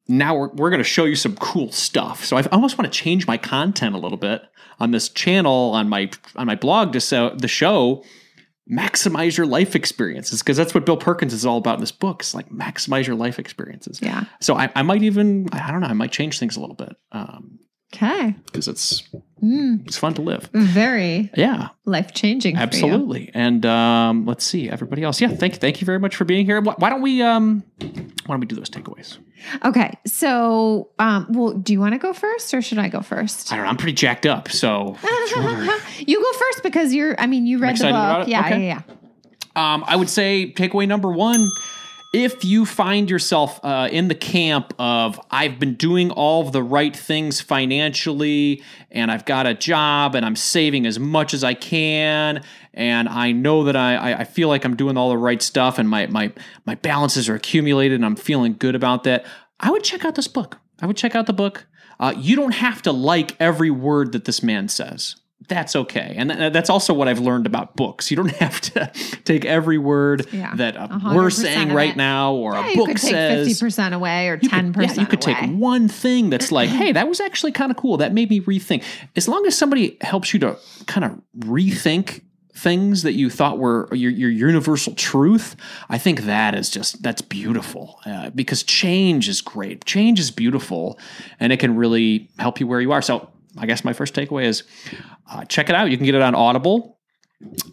Now 0.10 0.36
we're, 0.36 0.50
we're 0.50 0.70
going 0.72 0.80
to 0.80 0.84
show 0.84 1.06
you 1.06 1.16
some 1.16 1.36
cool 1.38 1.72
stuff. 1.72 2.26
So 2.26 2.36
I 2.36 2.42
almost 2.52 2.78
want 2.78 2.92
to 2.92 2.98
change 3.00 3.28
my 3.28 3.38
content 3.38 3.96
a 3.96 3.98
little 4.00 4.18
bit 4.18 4.42
on 4.80 4.92
this 4.92 5.08
channel, 5.08 5.72
on 5.74 5.88
my 5.88 6.10
on 6.36 6.48
my 6.48 6.56
blog 6.56 6.94
to 6.94 7.00
so 7.02 7.30
the 7.38 7.48
show 7.48 8.04
maximize 8.72 9.36
your 9.36 9.48
life 9.48 9.76
experiences 9.76 10.42
because 10.42 10.56
that's 10.58 10.74
what 10.76 10.86
Bill 10.86 10.98
Perkins 10.98 11.34
is 11.34 11.46
all 11.46 11.58
about 11.58 11.76
in 11.76 11.80
this 11.82 11.92
book. 11.92 12.22
It's 12.22 12.36
like 12.36 12.50
maximize 12.50 13.08
your 13.08 13.16
life 13.16 13.40
experiences. 13.40 14.00
Yeah. 14.02 14.26
So 14.42 14.56
I, 14.56 14.70
I 14.76 14.82
might 14.84 15.02
even 15.04 15.48
I 15.52 15.72
don't 15.72 15.82
know 15.82 15.88
I 15.88 15.94
might 15.94 16.12
change 16.12 16.38
things 16.40 16.56
a 16.56 16.60
little 16.60 16.76
bit 16.76 16.96
Okay. 17.96 18.36
because 18.46 18.68
it's 18.68 19.04
Mm, 19.44 19.88
it's 19.88 19.98
fun 19.98 20.14
to 20.16 20.22
live. 20.22 20.50
very 20.54 21.32
Yeah. 21.36 21.70
life 21.86 22.14
changing. 22.14 22.58
Absolutely. 22.58 23.32
And 23.34 23.66
um, 23.66 24.26
let's 24.26 24.44
see, 24.44 24.70
everybody 24.70 25.02
else. 25.02 25.22
Yeah, 25.22 25.30
thank 25.30 25.56
thank 25.56 25.80
you 25.82 25.86
very 25.86 25.98
much 26.00 26.16
for 26.18 26.26
being 26.26 26.46
here. 26.46 26.60
Why, 26.62 26.74
why 26.78 26.90
don't 26.90 27.02
we 27.02 27.22
um 27.22 27.64
why 27.80 28.34
don't 28.36 28.42
we 28.42 28.46
do 28.48 28.56
those 28.56 28.70
takeaways? 28.70 29.18
Okay. 29.64 29.94
So, 30.06 30.90
um, 31.00 31.28
well, 31.30 31.54
do 31.54 31.74
you 31.74 31.80
want 31.80 31.94
to 31.94 31.98
go 32.00 32.14
first 32.14 32.54
or 32.54 32.62
should 32.62 32.78
I 32.80 32.90
go 32.90 33.02
first? 33.02 33.52
I 33.52 33.56
don't 33.56 33.66
know. 33.66 33.70
I'm 33.72 33.78
pretty 33.78 33.94
jacked 33.94 34.26
up, 34.26 34.50
so 34.50 34.98
you 36.00 36.22
go 36.22 36.40
first 36.40 36.64
because 36.64 36.94
you're, 36.94 37.20
I 37.20 37.28
mean, 37.28 37.46
you 37.48 37.60
read 37.60 37.78
the 37.78 37.86
book. 37.90 38.28
Yeah, 38.28 38.42
Okay. 38.46 38.68
yeah, 38.68 38.82
yeah. 39.56 39.74
um, 39.74 39.84
I 39.88 39.96
would 39.96 40.10
say 40.10 40.54
takeaway 40.56 40.88
number 40.88 41.12
one. 41.12 41.50
If 42.12 42.44
you 42.44 42.66
find 42.66 43.08
yourself 43.08 43.60
uh, 43.64 43.88
in 43.92 44.08
the 44.08 44.16
camp 44.16 44.74
of 44.80 45.20
I've 45.30 45.60
been 45.60 45.76
doing 45.76 46.10
all 46.10 46.42
of 46.42 46.52
the 46.52 46.64
right 46.64 46.96
things 46.96 47.40
financially, 47.40 48.64
and 48.90 49.12
I've 49.12 49.26
got 49.26 49.46
a 49.46 49.54
job, 49.54 50.16
and 50.16 50.26
I'm 50.26 50.36
saving 50.36 50.88
as 50.88 50.98
much 50.98 51.36
as 51.36 51.44
I 51.44 51.54
can, 51.54 52.44
and 52.74 53.08
I 53.08 53.32
know 53.32 53.66
that 53.66 53.76
I, 53.76 54.14
I, 54.14 54.24
feel 54.24 54.48
like 54.48 54.66
I'm 54.66 54.76
doing 54.76 54.98
all 54.98 55.10
the 55.10 55.20
right 55.20 55.40
stuff, 55.40 55.78
and 55.78 55.88
my 55.88 56.08
my 56.08 56.32
my 56.66 56.74
balances 56.74 57.30
are 57.30 57.36
accumulated, 57.36 57.96
and 57.96 58.06
I'm 58.06 58.16
feeling 58.16 58.56
good 58.58 58.74
about 58.74 59.04
that, 59.04 59.28
I 59.60 59.70
would 59.70 59.84
check 59.84 60.04
out 60.04 60.16
this 60.16 60.28
book. 60.28 60.58
I 60.82 60.88
would 60.88 60.98
check 60.98 61.14
out 61.14 61.28
the 61.28 61.34
book. 61.34 61.68
Uh, 62.00 62.16
you 62.18 62.36
don't 62.36 62.54
have 62.54 62.82
to 62.84 62.92
like 62.92 63.36
every 63.40 63.70
word 63.70 64.14
that 64.14 64.26
this 64.26 64.42
man 64.42 64.68
says. 64.68 65.16
That's 65.50 65.76
okay. 65.76 66.14
And 66.16 66.30
th- 66.32 66.54
that's 66.54 66.70
also 66.70 66.94
what 66.94 67.08
I've 67.10 67.20
learned 67.20 67.46
about 67.48 67.76
books. 67.76 68.10
You 68.10 68.18
don't 68.18 68.32
have 68.38 68.62
to 68.62 68.90
take 69.26 69.44
every 69.44 69.78
word 69.78 70.28
Yeah. 70.32 70.56
that 70.56 70.76
100% 70.76 71.16
we're 71.16 71.30
saying 71.30 71.74
right 71.74 71.90
it. 71.90 71.98
now 71.98 72.34
or 72.34 72.54
Yeah, 72.54 72.66
a 72.68 72.70
you 72.70 72.76
book 72.78 72.88
could 72.88 72.98
take 72.98 73.10
says. 73.12 73.48
fifty 73.48 73.60
percent 73.66 73.94
away 73.96 74.30
or 74.30 74.38
ten 74.38 74.72
could, 74.74 74.82
yeah, 74.84 74.88
percent. 74.88 75.00
you 75.00 75.06
could 75.08 75.22
take 75.22 75.38
one 75.50 75.88
thing 75.90 76.30
that's 76.30 76.52
like, 76.52 76.70
hey, 76.82 76.92
that 76.94 77.08
was 77.10 77.20
actually 77.20 77.52
kind 77.52 77.72
of 77.72 77.78
cool. 77.78 77.98
That 77.98 78.14
made 78.14 78.30
me 78.30 78.40
rethink. 78.42 78.84
As 79.16 79.28
long 79.28 79.46
as 79.46 79.58
somebody 79.58 79.98
helps 80.02 80.34
you 80.34 80.40
to 80.40 80.58
kind 80.86 81.04
of 81.04 81.20
rethink 81.40 82.22
things 82.54 83.04
that 83.04 83.14
you 83.14 83.30
thought 83.30 83.58
were 83.58 83.88
your, 83.94 84.12
your 84.12 84.30
universal 84.30 84.94
truth, 84.96 85.56
I 85.90 85.98
think 85.98 86.22
that 86.22 86.54
is 86.56 86.70
just 86.70 87.02
that's 87.02 87.22
beautiful 87.22 88.00
uh, 88.06 88.30
because 88.32 88.64
change 88.64 89.30
is 89.30 89.42
great. 89.42 89.86
Change 89.86 90.20
is 90.20 90.30
beautiful, 90.30 91.00
and 91.40 91.52
it 91.54 91.58
can 91.60 91.76
really 91.76 92.30
help 92.38 92.60
you 92.60 92.68
where 92.68 92.82
you 92.82 92.92
are. 92.92 93.02
So, 93.02 93.30
I 93.58 93.66
guess 93.66 93.84
my 93.84 93.94
first 93.94 94.14
takeaway 94.14 94.46
is 94.46 94.64
uh, 95.32 95.46
check 95.46 95.70
it 95.70 95.76
out. 95.76 95.90
You 95.90 95.98
can 95.98 96.06
get 96.06 96.16
it 96.16 96.22
on 96.22 96.36
Audible 96.36 97.00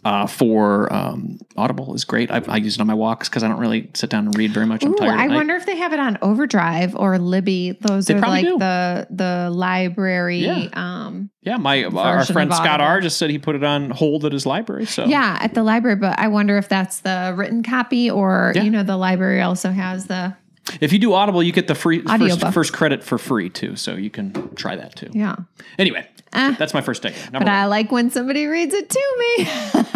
uh, 0.05 0.25
for 0.27 0.91
um, 0.93 1.39
Audible 1.57 1.93
is 1.93 2.05
great. 2.05 2.31
I, 2.31 2.41
I 2.47 2.57
use 2.57 2.75
it 2.75 2.81
on 2.81 2.87
my 2.87 2.93
walks 2.93 3.27
because 3.27 3.43
I 3.43 3.49
don't 3.49 3.59
really 3.59 3.91
sit 3.93 4.09
down 4.09 4.25
and 4.25 4.37
read 4.37 4.51
very 4.51 4.65
much. 4.65 4.83
I'm 4.83 4.93
Ooh, 4.93 4.95
tired. 4.95 5.19
I 5.19 5.27
wonder 5.27 5.55
if 5.55 5.65
they 5.65 5.75
have 5.75 5.91
it 5.91 5.99
on 5.99 6.17
Overdrive 6.21 6.95
or 6.95 7.17
Libby. 7.19 7.77
Those 7.81 8.05
They 8.05 8.13
are 8.15 8.19
like 8.21 8.45
do. 8.45 8.57
the 8.57 9.07
the 9.09 9.49
library. 9.51 10.39
Yeah. 10.39 10.69
Um, 10.73 11.29
Yeah, 11.41 11.57
my 11.57 11.83
our 11.83 12.23
friend 12.25 12.53
Scott 12.53 12.79
R 12.79 13.01
just 13.01 13.17
said 13.17 13.29
he 13.29 13.39
put 13.39 13.55
it 13.55 13.63
on 13.63 13.89
hold 13.89 14.23
at 14.25 14.31
his 14.31 14.45
library. 14.45 14.85
So 14.85 15.05
yeah, 15.05 15.37
at 15.41 15.53
the 15.53 15.63
library. 15.63 15.97
But 15.97 16.17
I 16.17 16.29
wonder 16.29 16.57
if 16.57 16.69
that's 16.69 17.01
the 17.01 17.33
written 17.37 17.61
copy 17.61 18.09
or 18.09 18.53
Yeah. 18.55 18.63
you 18.63 18.71
know 18.71 18.83
the 18.83 18.97
library 18.97 19.41
also 19.41 19.71
has 19.71 20.07
the 20.07 20.35
if 20.81 20.91
you 20.93 20.99
do 20.99 21.13
Audible, 21.13 21.41
you 21.43 21.51
get 21.51 21.67
the 21.67 21.75
free 21.75 22.01
first, 22.01 22.41
first 22.53 22.73
credit 22.73 23.03
for 23.03 23.17
free 23.17 23.49
too. 23.49 23.75
So 23.75 23.95
you 23.95 24.09
can 24.09 24.53
try 24.55 24.75
that 24.75 24.95
too. 24.95 25.09
yeah. 25.13 25.35
Anyway, 25.79 26.07
Ah. 26.33 26.55
that's 26.59 26.73
my 26.73 26.81
first 26.81 27.01
take. 27.03 27.15
But 27.31 27.47
I 27.47 27.65
like 27.65 27.91
when 27.91 28.09
somebody 28.11 28.45
reads 28.45 28.73
it 28.73 28.89
to 28.89 29.15
me, 29.19 29.47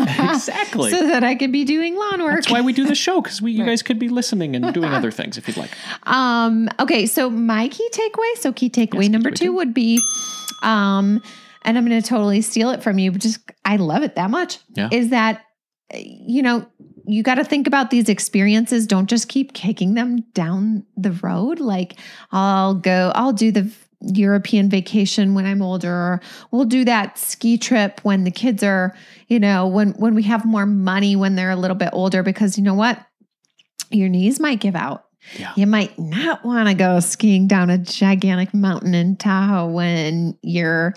exactly. 0.29 0.91
so 0.91 1.05
that 1.07 1.23
I 1.23 1.35
can 1.35 1.51
be 1.51 1.63
doing 1.65 1.95
lawn 1.95 2.23
work. 2.23 2.35
that's 2.35 2.49
why 2.51 2.61
we 2.61 2.73
do 2.73 2.85
the 2.85 2.95
show 2.95 3.21
because 3.21 3.41
we 3.41 3.51
you 3.51 3.65
guys 3.65 3.81
could 3.81 3.99
be 3.99 4.07
listening 4.09 4.55
and 4.55 4.73
doing 4.73 4.91
other 4.93 5.11
things 5.11 5.37
if 5.37 5.47
you'd 5.47 5.57
like. 5.57 5.71
Um, 6.07 6.69
okay, 6.79 7.05
so 7.05 7.29
my 7.29 7.67
key 7.67 7.87
takeaway, 7.91 8.37
so 8.37 8.51
key 8.53 8.69
takeaway 8.69 9.03
Yes, 9.03 9.09
number 9.11 9.29
takeaway 9.31 9.35
two 9.35 9.45
two. 9.45 9.53
would 9.53 9.73
be, 9.73 9.99
um, 10.63 11.21
and 11.63 11.77
I'm 11.77 11.85
going 11.85 12.01
to 12.01 12.07
totally 12.07 12.41
steal 12.41 12.69
it 12.71 12.81
from 12.81 12.97
you, 12.97 13.11
but 13.11 13.21
just 13.21 13.39
I 13.65 13.75
love 13.75 14.03
it 14.03 14.15
that 14.15 14.29
much. 14.29 14.59
Yeah. 14.75 14.89
Is 14.91 15.09
that 15.09 15.43
you 15.93 16.41
know 16.41 16.65
you 17.05 17.23
got 17.23 17.35
to 17.35 17.43
think 17.43 17.67
about 17.67 17.89
these 17.89 18.09
experiences. 18.09 18.87
Don't 18.87 19.09
just 19.09 19.27
keep 19.27 19.53
kicking 19.53 19.93
them 19.93 20.21
down 20.33 20.85
the 20.97 21.11
road. 21.11 21.59
Like 21.59 21.97
I'll 22.31 22.75
go, 22.75 23.11
I'll 23.15 23.33
do 23.33 23.51
the 23.51 23.71
European 24.01 24.69
vacation 24.69 25.33
when 25.33 25.45
I'm 25.45 25.61
older. 25.61 25.93
Or 25.93 26.21
we'll 26.51 26.65
do 26.65 26.85
that 26.85 27.17
ski 27.17 27.57
trip 27.57 27.99
when 28.03 28.23
the 28.23 28.31
kids 28.31 28.63
are, 28.63 28.95
you 29.27 29.39
know, 29.39 29.67
when 29.67 29.91
when 29.91 30.15
we 30.15 30.23
have 30.23 30.45
more 30.45 30.65
money 30.65 31.15
when 31.15 31.35
they're 31.35 31.51
a 31.51 31.55
little 31.55 31.75
bit 31.75 31.89
older. 31.93 32.23
Because 32.23 32.57
you 32.57 32.63
know 32.63 32.73
what, 32.73 32.99
your 33.89 34.09
knees 34.09 34.39
might 34.39 34.59
give 34.59 34.75
out. 34.75 35.05
Yeah. 35.37 35.53
You 35.55 35.67
might 35.67 35.97
not 35.99 36.43
want 36.43 36.67
to 36.67 36.73
go 36.73 36.99
skiing 36.99 37.47
down 37.47 37.69
a 37.69 37.77
gigantic 37.77 38.53
mountain 38.53 38.95
in 38.95 39.17
Tahoe 39.17 39.67
when 39.67 40.37
you're, 40.41 40.95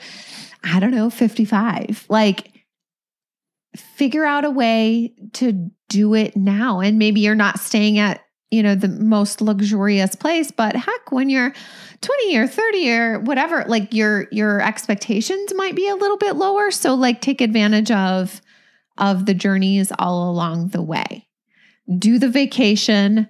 I 0.63 0.81
don't 0.81 0.93
know, 0.93 1.11
55. 1.11 2.07
Like, 2.09 2.54
figure 3.77 4.25
out 4.25 4.45
a 4.45 4.51
way 4.51 5.15
to 5.35 5.71
do 5.89 6.15
it 6.15 6.37
now. 6.37 6.81
And 6.81 6.99
maybe 6.99 7.21
you're 7.21 7.35
not 7.35 7.61
staying 7.61 7.99
at, 7.99 8.21
you 8.51 8.63
know, 8.63 8.75
the 8.75 8.89
most 8.89 9.41
luxurious 9.41 10.15
place, 10.15 10.51
but 10.51 10.77
heck, 10.77 11.11
when 11.11 11.29
you're 11.29 11.53
20 12.01 12.37
or 12.37 12.47
30 12.47 12.91
or 12.91 13.21
whatever, 13.21 13.65
like 13.67 13.93
your 13.93 14.29
your 14.31 14.61
expectations 14.61 15.53
might 15.55 15.75
be 15.75 15.89
a 15.89 15.97
little 15.97 16.19
bit 16.19 16.37
lower. 16.37 16.71
So 16.71 16.95
like 16.95 17.21
take 17.21 17.41
advantage 17.41 17.91
of 17.91 18.41
of 18.99 19.27
the 19.27 19.35
journeys 19.35 19.91
all 19.99 20.31
along 20.31 20.69
the 20.69 20.83
way. 20.83 21.27
Do 21.99 22.19
the 22.19 22.29
vacation 22.29 23.29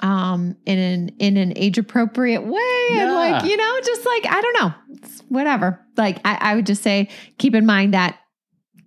um 0.00 0.56
in 0.66 0.78
an 0.78 1.08
in 1.18 1.36
an 1.36 1.52
age 1.56 1.78
appropriate 1.78 2.42
way 2.42 2.88
and 2.92 3.14
like 3.14 3.44
you 3.44 3.56
know 3.56 3.80
just 3.84 4.04
like 4.04 4.26
i 4.26 4.40
don't 4.40 4.60
know 4.60 4.74
It's 4.90 5.20
whatever 5.28 5.80
like 5.96 6.20
I, 6.24 6.34
I 6.40 6.54
would 6.56 6.66
just 6.66 6.82
say 6.82 7.08
keep 7.38 7.54
in 7.54 7.64
mind 7.64 7.94
that 7.94 8.18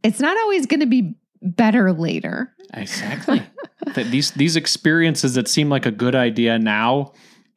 it's 0.07 0.19
not 0.19 0.37
always 0.37 0.65
going 0.65 0.79
to 0.79 0.87
be 0.87 1.15
better 1.41 1.93
later 1.93 2.55
Exactly. 2.73 3.41
that 3.93 4.11
these 4.11 4.31
these 4.31 4.55
experiences 4.55 5.35
that 5.35 5.47
seem 5.47 5.69
like 5.69 5.85
a 5.85 5.91
good 5.91 6.15
idea 6.15 6.59
now 6.59 7.13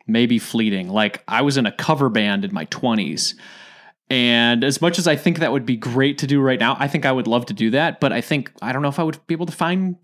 may 0.06 0.26
be 0.26 0.38
fleeting. 0.38 0.88
Like 0.88 1.22
I 1.28 1.42
was 1.42 1.56
in 1.56 1.66
a 1.66 1.72
cover 1.72 2.08
band 2.08 2.44
in 2.44 2.52
my 2.52 2.66
20s. 2.66 3.34
And 4.08 4.64
as 4.64 4.80
much 4.80 4.98
as 4.98 5.06
I 5.06 5.14
think 5.14 5.38
that 5.38 5.52
would 5.52 5.64
be 5.64 5.76
great 5.76 6.18
to 6.18 6.26
do 6.26 6.40
right 6.40 6.58
now, 6.58 6.76
I 6.80 6.88
think 6.88 7.06
I 7.06 7.12
would 7.12 7.28
love 7.28 7.46
to 7.46 7.54
do 7.54 7.70
that, 7.70 8.00
but 8.00 8.12
I 8.12 8.20
think 8.20 8.50
I 8.60 8.72
don't 8.72 8.82
know 8.82 8.88
if 8.88 8.98
I 8.98 9.04
would 9.04 9.24
be 9.28 9.34
able 9.34 9.46
to 9.46 9.52
find 9.52 9.96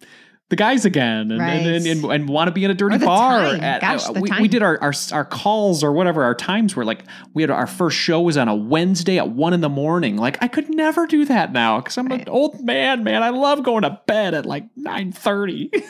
the 0.48 0.56
guys 0.56 0.85
again 0.85 1.32
and 1.32 1.40
Right. 1.40 1.66
and, 1.66 1.87
and, 1.87 2.04
and, 2.04 2.28
want 2.28 2.46
to 2.48 2.52
be 2.52 2.64
in 2.64 2.70
a 2.70 2.74
dirty 2.74 2.98
bar. 2.98 3.40
At- 3.46 3.80
Gosh, 3.80 4.09
uh, 4.09 4.12
we, 4.12 4.30
we 4.40 4.46
did 4.48 4.62
our, 4.62 4.78
our 4.80 4.92
our 5.12 5.24
calls 5.24 5.82
or 5.82 5.92
whatever. 5.92 6.22
Our 6.22 6.35
times 6.37 6.76
were 6.76 6.85
like 6.85 7.04
we 7.35 7.42
had 7.42 7.50
our 7.50 7.66
first 7.66 7.96
show 7.96 8.20
was 8.20 8.37
on 8.37 8.46
a 8.48 8.54
Wednesday 8.54 9.18
at 9.18 9.30
one 9.30 9.52
in 9.54 9.61
the 9.61 9.68
morning. 9.68 10.16
Like 10.16 10.38
I 10.40 10.48
could 10.48 10.72
never 10.72 11.06
do 11.06 11.24
that 11.24 11.52
now 11.52 11.80
because 11.80 11.98
I'm 11.98 12.11
an 12.12 12.28
old 12.28 12.64
man. 12.64 13.02
Man, 13.02 13.22
I 13.24 13.30
love 13.30 13.64
going 13.64 13.82
to 13.82 14.00
bed 14.06 14.35
at 14.35 14.46
like 14.46 14.64
nine 14.76 15.11
thirty. 15.11 15.70
you 15.74 15.82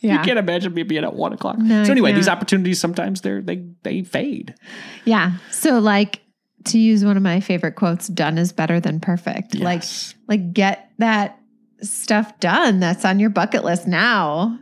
Yeah. 0.00 0.24
can't 0.24 0.38
imagine 0.38 0.72
me 0.72 0.84
being 0.84 1.04
at 1.04 1.14
one 1.14 1.32
o'clock. 1.34 1.58
No, 1.58 1.84
so 1.84 1.90
anyway, 1.92 2.12
these 2.12 2.28
opportunities 2.28 2.80
sometimes 2.80 3.20
they're 3.20 3.42
they 3.42 3.66
they 3.82 4.02
fade. 4.04 4.54
Yeah. 5.04 5.32
So 5.50 5.80
like 5.80 6.22
to 6.64 6.78
use 6.78 7.04
one 7.04 7.16
of 7.16 7.22
my 7.22 7.40
favorite 7.40 7.72
quotes, 7.76 8.08
done 8.08 8.38
is 8.38 8.52
better 8.52 8.80
than 8.80 9.00
perfect. 9.00 9.54
Yes. 9.54 10.14
Like 10.28 10.38
like 10.40 10.52
get 10.54 10.90
that 10.98 11.37
stuff 11.80 12.38
done 12.40 12.80
that's 12.80 13.04
on 13.04 13.20
your 13.20 13.30
bucket 13.30 13.64
list 13.64 13.86
now 13.86 14.58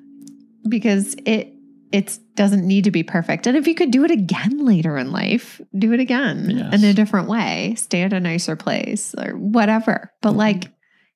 because 0.68 1.14
it 1.24 1.52
it 1.92 2.18
doesn't 2.34 2.66
need 2.66 2.84
to 2.84 2.90
be 2.90 3.02
perfect. 3.04 3.46
And 3.46 3.56
if 3.56 3.66
you 3.68 3.74
could 3.74 3.90
do 3.92 4.04
it 4.04 4.10
again 4.10 4.64
later 4.66 4.98
in 4.98 5.12
life, 5.12 5.60
do 5.78 5.92
it 5.92 6.00
again 6.00 6.50
Yes. 6.50 6.74
in 6.74 6.84
a 6.84 6.92
different 6.92 7.28
way. 7.28 7.74
Stay 7.76 8.02
at 8.02 8.12
a 8.12 8.18
nicer 8.20 8.56
place 8.56 9.14
or 9.16 9.36
whatever. 9.36 10.12
But 10.20 10.32
Mhm. 10.32 10.36
like, 10.36 10.64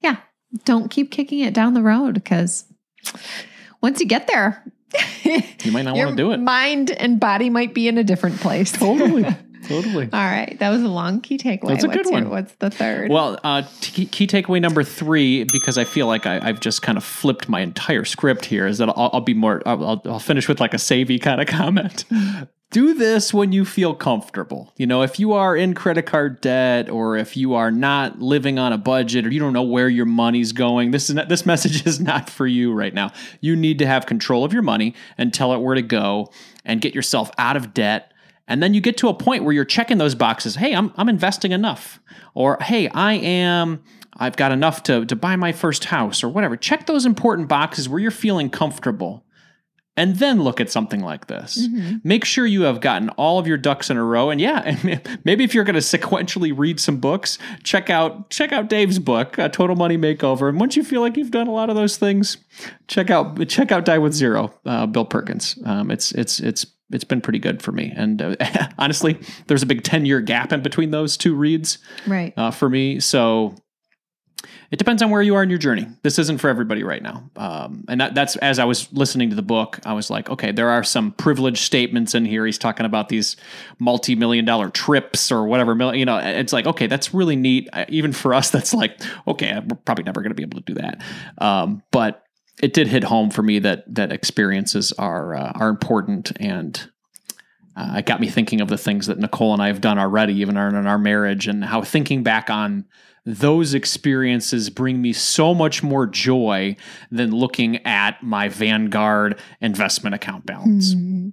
yeah, 0.01 0.17
don't 0.65 0.89
keep 0.91 1.11
kicking 1.11 1.41
it 1.41 1.53
down 1.55 1.75
the 1.75 1.83
road 1.83 2.15
because 2.15 2.65
once 3.83 4.01
you 4.01 4.07
get 4.07 4.29
there, 4.29 4.65
You 5.65 5.73
might 5.73 5.83
not 5.83 5.97
want 5.97 6.11
to 6.11 6.17
do 6.17 6.31
it. 6.33 6.39
mind 6.41 6.93
and 6.93 7.19
body 7.21 7.51
might 7.51 7.75
be 7.75 7.89
in 7.89 7.99
a 7.99 8.05
different 8.05 8.37
place. 8.41 8.71
Totally, 8.73 9.25
totally. 9.71 10.09
All 10.13 10.21
right, 10.25 10.57
that 10.59 10.71
was 10.71 10.83
a 10.83 10.89
long 10.89 11.21
key 11.21 11.39
takeaway. 11.39 11.69
That's 11.69 11.85
a 11.85 11.89
good 11.89 11.97
what's 11.99 12.11
your- 12.11 12.21
one. 12.23 12.31
what's 12.31 12.53
the 12.55 12.71
third? 12.71 13.11
Well, 13.11 13.39
uh, 13.45 13.63
t- 13.81 14.07
key 14.07 14.27
takeaway 14.27 14.61
number 14.61 14.85
three, 14.85 15.45
because 15.45 15.79
I 15.79 15.85
feel 15.85 16.07
like 16.07 16.27
I, 16.27 16.41
I've 16.47 16.61
just 16.61 16.83
kind 16.83 16.99
of 16.99 17.05
flipped 17.05 17.49
my 17.49 17.61
entire 17.61 18.05
script 18.05 18.45
here, 18.45 18.67
is 18.67 18.79
that 18.79 18.89
I'll, 18.91 19.11
I'll 19.13 19.21
be 19.21 19.35
more, 19.35 19.63
I'll, 19.67 19.85
I'll- 19.85 20.03
I'll 20.07 20.19
finish 20.19 20.49
with 20.49 20.61
like 20.61 20.75
a 20.75 20.79
savvy 20.79 21.19
kind 21.19 21.41
of 21.41 21.47
comment. 21.47 22.05
Do 22.73 22.95
this 22.95 23.35
when 23.35 23.51
you 23.51 23.65
feel 23.65 23.95
comfortable. 23.95 24.73
You 24.77 24.87
know, 24.87 25.03
if 25.03 25.19
you 25.19 25.33
are 25.33 25.57
in 25.57 25.75
credit 25.75 26.03
card 26.07 26.41
debt 26.41 26.89
or 26.89 27.17
if 27.17 27.37
you 27.37 27.55
are 27.55 27.73
not 27.73 28.21
living 28.21 28.61
on 28.61 28.73
a 28.73 28.79
budget 28.79 29.27
or 29.27 29.31
you 29.31 29.41
don't 29.41 29.53
know 29.53 29.65
where 29.65 29.89
your 29.89 30.07
money's 30.07 30.53
going, 30.53 30.93
this 30.93 31.09
is 31.11 31.17
not, 31.17 31.29
this 31.29 31.45
message 31.45 31.85
is 31.85 31.99
not 31.99 32.31
for 32.31 32.47
you 32.47 32.73
right 32.73 32.95
now. 32.95 33.11
You 33.41 33.57
need 33.57 33.81
to 33.81 33.87
have 33.89 34.07
control 34.07 34.45
of 34.45 34.53
your 34.53 34.63
money 34.63 34.95
and 35.19 35.35
tell 35.35 35.53
it 35.53 35.59
where 35.59 35.75
to 35.75 35.83
go 35.83 36.31
and 36.65 36.81
get 36.81 36.95
yourself 36.95 37.33
out 37.39 37.57
of 37.57 37.75
debt 37.75 38.10
and 38.51 38.61
then 38.61 38.75
you 38.75 38.81
get 38.81 38.99
to 38.99 39.09
a 39.09 39.15
point 39.15 39.45
where 39.45 39.53
you're 39.53 39.65
checking 39.65 39.99
those 39.99 40.17
boxes. 40.17 40.57
Hey, 40.57 40.75
I'm, 40.75 40.93
I'm 40.97 41.09
investing 41.09 41.53
enough. 41.53 42.01
Or, 42.35 42.59
hey, 42.61 42.89
I 42.89 43.13
am, 43.15 43.81
I've 44.17 44.37
got 44.37 44.51
enough 44.51 44.83
to, 44.85 45.07
to 45.07 45.15
buy 45.15 45.37
my 45.37 45.53
first 45.53 45.85
house 45.85 46.25
or 46.25 46.29
whatever. 46.29 46.57
Check 46.57 46.87
those 46.87 47.07
important 47.07 47.49
boxes 47.49 47.89
where 47.89 48.01
you're 48.01 48.11
feeling 48.11 48.51
comfortable. 48.51 49.25
And 49.97 50.17
then 50.17 50.43
look 50.43 50.61
at 50.61 50.69
something 50.71 51.01
like 51.01 51.29
this. 51.29 51.59
Make 52.03 52.25
sure 52.25 52.45
you 52.45 52.63
have 52.63 52.81
gotten 52.81 53.11
all 53.11 53.39
of 53.39 53.47
your 53.47 53.57
ducks 53.57 53.89
in 53.89 53.97
a 53.97 54.03
row. 54.05 54.31
And 54.31 54.41
yeah, 54.41 54.77
maybe 55.25 55.45
if 55.45 55.55
you're 55.55 55.65
going 55.65 55.75
to 55.75 55.81
sequentially 55.81 56.53
read 56.57 56.81
some 56.81 56.99
books, 56.99 57.39
check 57.63 57.89
out 57.89 58.31
check 58.31 58.51
out 58.51 58.69
Dave's 58.69 58.99
book, 58.99 59.39
uh, 59.39 59.49
Total 59.49 59.77
Money 59.77 59.99
Makeover. 59.99 60.49
And 60.49 60.59
once 60.59 60.75
you 60.77 60.83
feel 60.83 61.03
like 61.03 61.17
you've 61.17 61.33
done 61.33 61.49
a 61.49 61.53
lot 61.53 61.71
of 61.71 61.77
those 61.77 61.99
things, 61.99 62.39
check 62.89 63.11
out 63.11 63.47
check 63.49 63.71
out 63.71 63.85
Die 63.85 63.99
with 63.99 64.15
Zero, 64.15 64.55
uh, 64.65 64.87
Bill 64.87 65.05
Perkins. 65.05 65.59
Um, 65.67 65.91
it's 65.91 66.13
it's 66.13 66.41
it's 66.41 66.67
it's 66.91 67.05
been 67.05 67.21
pretty 67.21 67.39
good 67.39 67.63
for 67.63 67.73
me. 67.73 67.93
And 67.95 68.21
uh, 68.21 68.37
honestly, 68.79 69.19
there's 69.47 69.63
a 69.63 69.67
big 69.67 69.83
ten 69.83 70.07
year 70.07 70.21
gap 70.21 70.53
in 70.53 70.63
between 70.63 70.91
those 70.91 71.17
two 71.17 71.35
reads 71.35 71.79
right. 72.07 72.33
uh, 72.37 72.51
for 72.51 72.69
me. 72.69 73.01
So 73.01 73.57
it 74.71 74.79
depends 74.79 75.03
on 75.03 75.11
where 75.11 75.21
you 75.21 75.35
are 75.35 75.43
in 75.43 75.51
your 75.51 75.59
journey. 75.59 75.87
This 76.03 76.19
isn't 76.19 76.39
for 76.39 76.49
everybody 76.49 76.85
right 76.85 77.03
now. 77.03 77.29
Um, 77.37 77.85
and 77.89 78.01
that, 78.01 78.15
that's 78.15 78.37
as 78.37 78.59
I 78.59 78.65
was 78.65 78.91
listening 78.93 79.31
to 79.31 79.37
the 79.37 79.43
book, 79.43 79.81
I 79.85 79.93
was 79.95 80.11
like, 80.11 80.31
okay, 80.31 80.53
there 80.53 80.71
are 80.71 80.85
some 80.85 81.11
privileged 81.13 81.63
statements 81.63 82.15
in 82.15 82.25
here. 82.25 82.47
He's 82.47 82.59
talking 82.59 82.87
about 82.87 83.09
these 83.09 83.37
multi 83.79 84.15
million 84.15 84.45
dollar 84.45 84.71
trips 84.71 85.33
or 85.33 85.47
whatever. 85.47 85.75
You 85.95 86.05
know, 86.05 86.19
it's 86.19 86.53
like, 86.53 86.67
okay, 86.67 86.87
that's 86.87 87.13
really 87.13 87.37
neat. 87.37 87.69
Even 87.89 88.13
for 88.13 88.33
us, 88.33 88.51
that's 88.51 88.73
like, 88.73 89.01
okay, 89.27 89.55
we're 89.55 89.77
probably 89.77 90.05
never 90.05 90.21
going 90.21 90.31
to 90.31 90.37
be 90.37 90.45
able 90.45 90.61
to 90.61 90.65
do 90.65 90.75
that. 90.75 91.03
Um, 91.39 91.83
but 91.91 92.25
it 92.63 92.75
did 92.75 92.89
hit 92.89 93.05
home 93.05 93.31
for 93.31 93.43
me 93.43 93.59
that 93.61 93.93
that 93.95 94.13
experiences 94.13 94.93
are 94.93 95.35
uh, 95.35 95.53
are 95.55 95.69
important 95.69 96.33
and 96.41 96.91
uh, 97.77 97.97
it 97.99 98.07
got 98.07 98.21
me 98.21 98.29
thinking 98.29 98.61
of 98.61 98.69
the 98.69 98.77
things 98.77 99.07
that 99.07 99.19
Nicole 99.19 99.53
and 99.53 99.63
I 99.63 99.69
have 99.69 99.81
done 99.81 99.99
already, 99.99 100.35
even 100.35 100.57
in 100.57 100.87
our 100.87 100.99
marriage, 100.99 101.47
and 101.47 101.65
how 101.65 101.83
thinking 101.83 102.23
back 102.23 102.51
on 102.51 102.85
those 103.25 103.75
experiences 103.75 104.71
bring 104.71 105.01
me 105.01 105.13
so 105.13 105.55
much 105.55 105.83
more 105.83 106.07
joy 106.07 106.77
than 107.11 107.31
looking 107.31 107.77
at 107.87 108.23
my 108.23 108.49
Vanguard 108.49 109.39
investment 109.61 110.15
account 110.15 110.47
balance. 110.47 110.95
Mhm. 110.95 111.33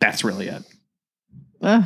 That's 0.00 0.24
really 0.24 0.48
it. 0.48 0.62
Ugh, 1.60 1.84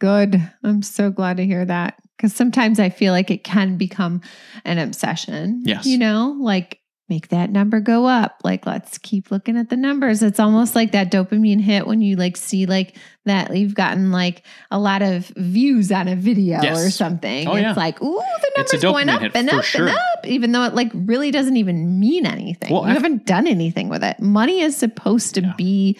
good. 0.00 0.52
I'm 0.62 0.82
so 0.82 1.10
glad 1.10 1.36
to 1.38 1.46
hear 1.46 1.64
that 1.64 1.96
because 2.16 2.34
sometimes 2.34 2.78
I 2.78 2.90
feel 2.90 3.12
like 3.12 3.30
it 3.30 3.44
can 3.44 3.76
become 3.76 4.20
an 4.64 4.78
obsession. 4.78 5.62
Yes. 5.64 5.86
You 5.86 5.98
know, 5.98 6.36
like 6.40 6.78
make 7.08 7.28
that 7.28 7.50
number 7.50 7.80
go 7.80 8.06
up. 8.06 8.40
Like, 8.44 8.64
let's 8.66 8.96
keep 8.96 9.30
looking 9.30 9.58
at 9.58 9.68
the 9.68 9.76
numbers. 9.76 10.22
It's 10.22 10.40
almost 10.40 10.74
like 10.74 10.92
that 10.92 11.12
dopamine 11.12 11.60
hit 11.60 11.86
when 11.86 12.00
you 12.00 12.16
like 12.16 12.36
see 12.36 12.64
like 12.64 12.96
that 13.26 13.54
you've 13.54 13.74
gotten 13.74 14.10
like 14.10 14.42
a 14.70 14.78
lot 14.78 15.02
of 15.02 15.26
views 15.36 15.92
on 15.92 16.08
a 16.08 16.16
video 16.16 16.62
Yes. 16.62 16.82
or 16.82 16.90
something. 16.90 17.46
Oh, 17.46 17.52
it's 17.54 17.62
yeah. 17.62 17.72
like, 17.74 18.02
ooh, 18.02 18.14
the 18.40 18.50
number's 18.56 18.80
going 18.82 19.08
up 19.10 19.22
and 19.34 19.50
up 19.50 19.64
sure. 19.64 19.86
and 19.86 19.96
up, 19.96 20.26
even 20.26 20.52
though 20.52 20.64
it 20.64 20.74
like 20.74 20.90
really 20.94 21.30
doesn't 21.30 21.58
even 21.58 22.00
mean 22.00 22.24
anything. 22.24 22.72
Well, 22.72 22.84
you 22.84 22.88
af- 22.90 22.94
haven't 23.02 23.26
done 23.26 23.46
anything 23.46 23.90
with 23.90 24.02
it. 24.02 24.20
Money 24.20 24.60
is 24.60 24.74
supposed 24.76 25.34
to 25.34 25.42
Yeah. 25.42 25.52
be 25.58 25.98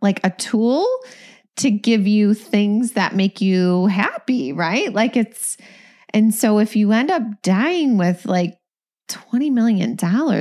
like 0.00 0.20
a 0.24 0.30
tool 0.30 0.86
to 1.56 1.70
give 1.70 2.06
you 2.06 2.32
things 2.34 2.92
that 2.92 3.14
make 3.14 3.40
you 3.40 3.86
happy, 3.86 4.52
right? 4.52 4.92
Like 4.92 5.16
it's, 5.16 5.56
and 6.12 6.34
so 6.34 6.58
if 6.58 6.74
you 6.74 6.92
end 6.92 7.10
up 7.10 7.22
dying 7.42 7.96
with 7.98 8.24
like 8.26 8.54
$20 9.14 9.52
million, 9.52 9.96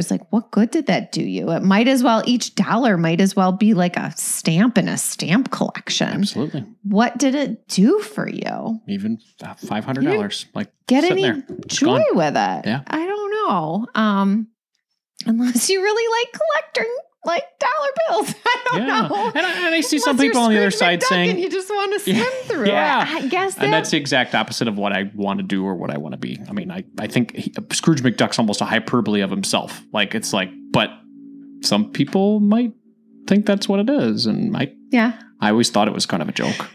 like 0.09 0.31
what 0.31 0.51
good 0.51 0.71
did 0.71 0.87
that 0.87 1.11
do 1.11 1.23
you? 1.23 1.51
It 1.51 1.63
might 1.63 1.87
as 1.87 2.03
well, 2.03 2.23
each 2.25 2.55
dollar 2.55 2.97
might 2.97 3.21
as 3.21 3.35
well 3.35 3.51
be 3.51 3.73
like 3.73 3.95
a 3.97 4.11
stamp 4.17 4.77
in 4.77 4.87
a 4.87 4.97
stamp 4.97 5.51
collection. 5.51 6.09
Absolutely. 6.09 6.65
What 6.83 7.17
did 7.17 7.35
it 7.35 7.67
do 7.67 7.99
for 7.99 8.27
you? 8.29 8.81
Even 8.87 9.19
uh, 9.43 9.53
$500. 9.55 10.45
Like, 10.53 10.71
Get 10.87 11.03
any 11.03 11.21
there. 11.23 11.43
Joy 11.67 11.97
gone. 11.97 12.05
with 12.15 12.35
it? 12.35 12.65
Yeah. 12.65 12.81
I 12.87 13.05
don't 13.05 13.31
know. 13.31 13.87
Um, 13.95 14.47
unless 15.25 15.69
you 15.69 15.81
really 15.81 16.23
like 16.23 16.33
collecting 16.33 16.95
like 17.25 17.43
dollar 17.59 17.89
bills. 18.09 18.35
I 18.45 18.61
don't 18.65 18.87
Yeah. 18.87 19.07
know. 19.07 19.31
And 19.35 19.45
I, 19.45 19.65
and 19.65 19.75
I 19.75 19.81
see 19.81 19.97
some 19.99 20.17
people 20.17 20.41
on 20.41 20.51
the 20.51 20.57
other 20.57 20.71
side 20.71 21.01
saying, 21.03 21.39
you 21.39 21.49
just 21.49 21.69
want 21.69 21.93
to 21.93 21.99
swim 21.99 22.15
Yeah. 22.17 22.25
through 22.45 22.67
Yeah. 22.67 23.17
it. 23.17 23.23
I 23.23 23.27
guess 23.27 23.55
that, 23.55 23.63
and 23.65 23.73
that's 23.73 23.91
the 23.91 23.97
exact 23.97 24.35
opposite 24.35 24.67
of 24.67 24.77
what 24.77 24.91
I 24.93 25.09
want 25.15 25.39
to 25.39 25.43
do 25.43 25.63
or 25.65 25.75
what 25.75 25.89
I 25.89 25.97
want 25.97 26.13
to 26.13 26.17
be. 26.19 26.39
I 26.49 26.53
mean, 26.53 26.69
I, 26.71 26.83
I 26.99 27.07
think 27.07 27.35
he, 27.35 27.53
Scrooge 27.71 28.01
McDuck's 28.01 28.39
almost 28.39 28.61
a 28.61 28.65
hyperbole 28.65 29.21
of 29.21 29.29
himself. 29.29 29.81
Like, 29.93 30.15
it's 30.15 30.33
like, 30.33 30.49
but 30.71 30.89
some 31.61 31.91
people 31.91 32.39
might 32.39 32.73
think 33.27 33.45
that's 33.45 33.69
what 33.69 33.79
it 33.79 33.89
is. 33.89 34.25
And 34.25 34.55
I, 34.57 34.73
yeah, 34.91 35.13
I 35.39 35.49
always 35.51 35.69
thought 35.69 35.87
it 35.87 35.93
was 35.93 36.05
kind 36.05 36.21
of 36.21 36.27
a 36.29 36.33
joke, 36.33 36.67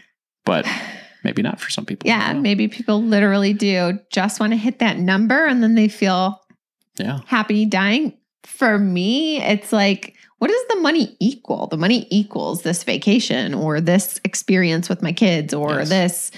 but 0.45 0.65
maybe 1.23 1.41
not 1.43 1.59
for 1.59 1.69
some 1.69 1.85
people. 1.85 2.07
Yeah. 2.07 2.33
Maybe 2.33 2.67
people 2.67 3.03
literally 3.03 3.53
do 3.53 3.99
just 4.11 4.39
want 4.39 4.53
to 4.53 4.57
hit 4.57 4.79
that 4.79 4.97
number 4.97 5.45
and 5.45 5.61
then 5.61 5.75
they 5.75 5.87
feel 5.89 6.39
Yeah. 6.97 7.19
happy 7.27 7.65
dying. 7.67 8.13
For 8.45 8.79
me, 8.79 9.41
it's 9.43 9.71
like, 9.71 10.15
what 10.39 10.49
does 10.49 10.65
the 10.69 10.77
money 10.81 11.15
equal? 11.19 11.67
The 11.67 11.77
money 11.77 12.07
equals 12.09 12.63
this 12.63 12.83
vacation 12.83 13.53
or 13.53 13.79
this 13.79 14.19
experience 14.23 14.89
with 14.89 15.01
my 15.01 15.11
kids 15.13 15.53
or 15.53 15.79
Yes. 15.79 15.89
this, 15.89 16.31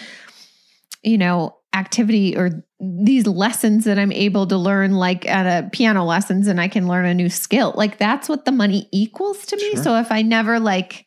you 1.04 1.18
know, 1.18 1.58
activity 1.74 2.36
or 2.36 2.66
these 2.80 3.26
lessons 3.26 3.86
that 3.86 3.98
I'm 3.98 4.12
able 4.12 4.46
to 4.48 4.58
learn, 4.58 4.92
like 4.94 5.26
at 5.28 5.46
a 5.46 5.70
piano 5.70 6.04
lessons, 6.04 6.48
and 6.48 6.60
I 6.60 6.68
can 6.68 6.88
learn 6.88 7.06
a 7.06 7.14
new 7.14 7.30
skill. 7.30 7.74
Like 7.78 7.98
that's 7.98 8.28
what 8.28 8.46
the 8.46 8.52
money 8.52 8.90
equals 8.92 9.46
to 9.48 9.56
me. 9.56 9.76
Sure. 9.76 9.84
So 9.84 9.96
if 9.98 10.12
I 10.12 10.22
never 10.22 10.60
like 10.60 11.06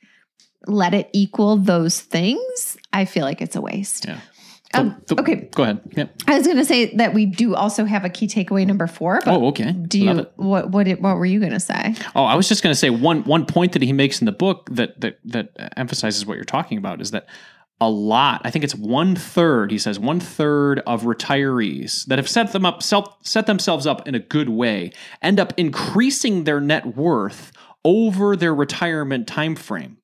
let 0.66 0.94
it 0.94 1.10
equal 1.12 1.56
those 1.56 2.00
things, 2.00 2.76
I 2.92 3.04
feel 3.04 3.24
like 3.24 3.42
it's 3.42 3.56
a 3.56 3.60
waste. 3.60 4.06
Yeah. 4.06 4.20
Um, 4.74 5.02
okay. 5.18 5.48
Go 5.54 5.62
ahead. 5.62 5.80
Yep. 5.96 6.14
I 6.26 6.36
was 6.38 6.46
going 6.46 6.58
to 6.58 6.64
say 6.64 6.94
that 6.96 7.14
we 7.14 7.26
do 7.26 7.54
also 7.54 7.84
have 7.84 8.04
a 8.04 8.08
key 8.08 8.26
takeaway 8.26 8.66
number 8.66 8.86
four. 8.86 9.20
But 9.24 9.34
Oh, 9.34 9.46
okay. 9.48 9.72
do 9.72 9.98
you 10.00 10.26
what 10.36 10.70
what 10.70 10.84
did- 10.84 11.02
what 11.02 11.16
were 11.16 11.26
you 11.26 11.40
going 11.40 11.52
to 11.52 11.60
say? 11.60 11.94
Oh, 12.14 12.24
I 12.24 12.34
was 12.34 12.48
just 12.48 12.62
going 12.62 12.72
to 12.72 12.78
say 12.78 12.90
one 12.90 13.24
one 13.24 13.46
point 13.46 13.72
that 13.72 13.82
he 13.82 13.92
makes 13.92 14.20
in 14.20 14.26
the 14.26 14.32
book 14.32 14.68
that 14.72 15.00
that 15.00 15.18
that 15.24 15.50
emphasizes 15.76 16.26
what 16.26 16.34
you're 16.36 16.44
talking 16.44 16.78
about 16.78 17.00
is 17.00 17.10
that 17.12 17.26
a 17.80 17.90
lot. 17.90 18.40
I 18.44 18.50
think 18.50 18.64
it's 18.64 18.74
one 18.74 19.16
third. 19.16 19.70
He 19.72 19.78
says 19.78 19.98
one 19.98 20.20
third 20.20 20.78
of 20.86 21.02
retirees 21.02 22.04
that 22.06 22.18
have 22.18 22.28
set 22.28 22.52
them 22.52 22.64
up 22.64 22.82
self, 22.82 23.16
set 23.26 23.46
themselves 23.46 23.86
up 23.86 24.06
in 24.06 24.14
a 24.14 24.20
good 24.20 24.48
way 24.48 24.92
end 25.22 25.40
up 25.40 25.52
increasing 25.56 26.44
their 26.44 26.60
net 26.60 26.96
worth 26.96 27.50
over 27.84 28.36
their 28.36 28.54
retirement 28.54 29.26
time 29.26 29.54
frame. 29.56 29.98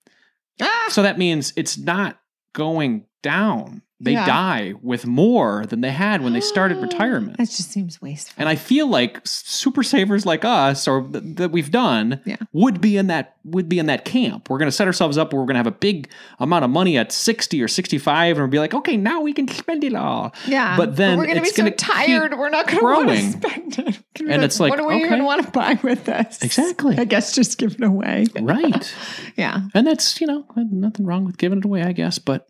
Ah, 0.60 0.86
So 0.90 1.02
that 1.02 1.16
means 1.16 1.52
it's 1.56 1.78
not 1.78 2.20
going 2.52 3.06
down. 3.22 3.82
They 4.02 4.12
Yeah. 4.12 4.24
die 4.24 4.72
with 4.80 5.06
more 5.06 5.66
than 5.66 5.82
they 5.82 5.90
had 5.90 6.22
when 6.22 6.32
they 6.32 6.40
started 6.40 6.78
retirement. 6.82 7.36
That 7.36 7.50
just 7.50 7.70
seems 7.70 8.00
wasteful. 8.00 8.34
And 8.40 8.48
I 8.48 8.54
feel 8.56 8.86
like 8.86 9.20
super 9.24 9.82
savers 9.82 10.24
like 10.24 10.42
us, 10.42 10.88
or 10.88 11.02
th- 11.02 11.22
that 11.36 11.50
we've 11.52 11.70
done, 11.70 12.22
Yeah. 12.24 12.36
would 12.54 12.80
be 12.80 12.96
in 12.96 13.08
that 13.08 13.36
would 13.44 13.68
be 13.68 13.78
in 13.78 13.84
that 13.86 14.06
camp. 14.06 14.48
We're 14.48 14.56
going 14.56 14.68
to 14.68 14.72
set 14.72 14.86
ourselves 14.86 15.18
up. 15.18 15.32
where 15.34 15.40
We're 15.42 15.46
going 15.46 15.54
to 15.56 15.58
have 15.58 15.66
a 15.66 15.70
big 15.70 16.08
amount 16.38 16.64
of 16.64 16.70
money 16.70 16.96
at 16.96 17.12
sixty 17.12 17.60
or 17.62 17.68
sixty 17.68 17.98
five, 17.98 18.36
and 18.38 18.44
we'll 18.44 18.50
be 18.50 18.58
like, 18.58 18.72
okay, 18.72 18.96
now 18.96 19.20
we 19.20 19.34
can 19.34 19.46
spend 19.48 19.84
it 19.84 19.94
all. 19.94 20.32
yeah. 20.46 20.78
but 20.78 20.96
then 20.96 21.18
we're 21.18 21.26
gonna 21.26 21.42
be 21.42 21.50
so 21.50 21.68
tired. 21.68 22.32
We're 22.38 22.48
not 22.48 22.68
gonna 22.68 22.82
want 22.82 23.08
to 23.10 23.32
spend 23.32 23.78
it. 23.80 23.98
And 24.26 24.42
it's 24.42 24.58
like, 24.60 24.70
what 24.70 24.78
do 24.78 24.86
we 24.86 24.94
okay. 24.94 25.04
even 25.04 25.24
want 25.24 25.44
to 25.44 25.50
buy 25.50 25.78
with 25.82 26.04
this? 26.06 26.38
Exactly. 26.42 26.96
I 26.98 27.04
guess 27.04 27.34
just 27.34 27.58
give 27.58 27.72
it 27.74 27.84
away. 27.84 28.24
right. 28.40 28.94
Yeah. 29.36 29.60
And 29.74 29.86
that's 29.86 30.20
you 30.22 30.26
know 30.26 30.46
nothing 30.56 31.04
wrong 31.04 31.26
with 31.26 31.36
giving 31.36 31.58
it 31.58 31.64
away, 31.66 31.82
I 31.82 31.92
guess. 31.92 32.18
But 32.18 32.48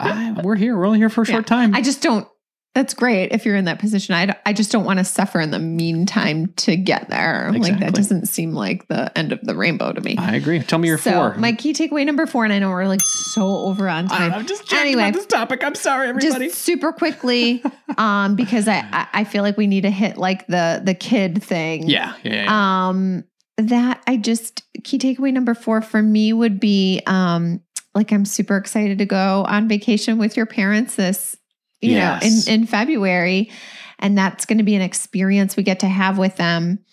I, 0.00 0.40
we're 0.42 0.56
here. 0.56 0.76
We're 0.76 0.86
only 0.86 0.98
here 0.98 1.10
for 1.10 1.22
a 1.22 1.26
short 1.26 1.44
Yeah. 1.50 1.56
time. 1.56 1.74
I 1.74 1.82
just 1.82 2.02
don't. 2.02 2.26
That's 2.72 2.94
great 2.94 3.32
if 3.32 3.44
you're 3.44 3.56
in 3.56 3.64
that 3.64 3.80
position. 3.80 4.14
I, 4.14 4.32
I 4.46 4.52
just 4.52 4.70
don't 4.70 4.84
want 4.84 5.00
to 5.00 5.04
suffer 5.04 5.40
in 5.40 5.50
the 5.50 5.58
meantime 5.58 6.52
to 6.58 6.76
get 6.76 7.10
there. 7.10 7.50
Like 7.52 7.80
that 7.80 7.94
doesn't 7.94 8.26
seem 8.26 8.52
like 8.52 8.86
the 8.86 9.10
end 9.18 9.32
of 9.32 9.40
the 9.42 9.56
rainbow 9.56 9.92
to 9.92 10.00
me. 10.00 10.16
I 10.16 10.36
agree. 10.36 10.60
Tell 10.60 10.78
me 10.78 10.86
your 10.86 10.96
so 10.96 11.10
four. 11.10 11.34
my 11.34 11.50
key 11.50 11.72
takeaway 11.72 12.06
number 12.06 12.26
four, 12.26 12.44
and 12.44 12.52
I 12.52 12.60
know 12.60 12.70
we're 12.70 12.86
like 12.86 13.00
so 13.00 13.42
over 13.42 13.88
on 13.88 14.06
time. 14.06 14.32
I'm 14.32 14.46
just 14.46 14.66
joking 14.68 14.86
anyway, 14.86 15.02
about 15.08 15.14
this 15.14 15.26
topic. 15.26 15.64
I'm 15.64 15.74
sorry, 15.74 16.10
everybody. 16.10 16.46
just 16.46 16.60
super 16.60 16.92
quickly, 16.92 17.60
um, 17.98 18.36
because 18.36 18.68
I, 18.68 18.86
I 18.92 19.08
I 19.14 19.24
feel 19.24 19.42
like 19.42 19.56
we 19.56 19.66
need 19.66 19.80
to 19.82 19.90
hit 19.90 20.16
like 20.16 20.46
the 20.46 20.80
the 20.84 20.94
kid 20.94 21.42
thing. 21.42 21.88
yeah, 21.88 22.14
yeah, 22.22 22.44
yeah. 22.44 22.88
Um, 22.88 23.24
that 23.56 24.00
I 24.06 24.16
just 24.16 24.62
key 24.84 24.98
takeaway 24.98 25.32
number 25.32 25.54
four 25.54 25.82
for 25.82 26.00
me 26.00 26.32
would 26.32 26.60
be 26.60 27.02
um, 27.08 27.60
like 27.94 28.12
I'm 28.12 28.24
super 28.24 28.56
excited 28.56 28.98
to 28.98 29.06
go 29.06 29.44
on 29.48 29.68
vacation 29.68 30.18
with 30.18 30.36
your 30.36 30.46
parents 30.46 30.96
this, 30.96 31.36
you 31.80 31.92
Yes. 31.92 32.22
know, 32.22 32.52
in 32.52 32.60
in 32.60 32.66
February, 32.66 33.50
and 33.98 34.16
that's 34.16 34.46
going 34.46 34.58
to 34.58 34.64
be 34.64 34.74
an 34.74 34.82
experience 34.82 35.56
we 35.56 35.62
get 35.62 35.80
to 35.80 35.88
have 35.88 36.18
with 36.18 36.36
them. 36.36 36.84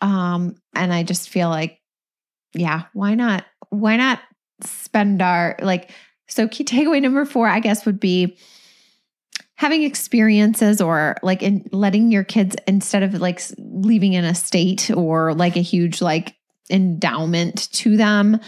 Um, 0.00 0.56
and 0.74 0.92
I 0.92 1.02
just 1.02 1.28
feel 1.28 1.48
like, 1.48 1.80
yeah, 2.54 2.84
why 2.92 3.14
not? 3.14 3.44
Why 3.70 3.96
not 3.96 4.20
spend 4.62 5.22
our 5.22 5.56
like? 5.60 5.90
So 6.28 6.46
key 6.46 6.64
takeaway 6.64 7.00
number 7.00 7.24
four, 7.24 7.48
I 7.48 7.60
guess, 7.60 7.86
would 7.86 7.98
be 7.98 8.36
having 9.54 9.82
experiences 9.82 10.80
or 10.80 11.16
like 11.22 11.42
in 11.42 11.66
letting 11.72 12.12
your 12.12 12.22
kids 12.22 12.54
instead 12.68 13.02
of 13.02 13.14
like 13.14 13.40
leaving 13.58 14.14
an 14.14 14.24
estate 14.24 14.90
or 14.90 15.34
like 15.34 15.56
a 15.56 15.60
huge 15.60 16.00
like 16.00 16.36
endowment 16.70 17.72
to 17.72 17.96
them 17.96 18.38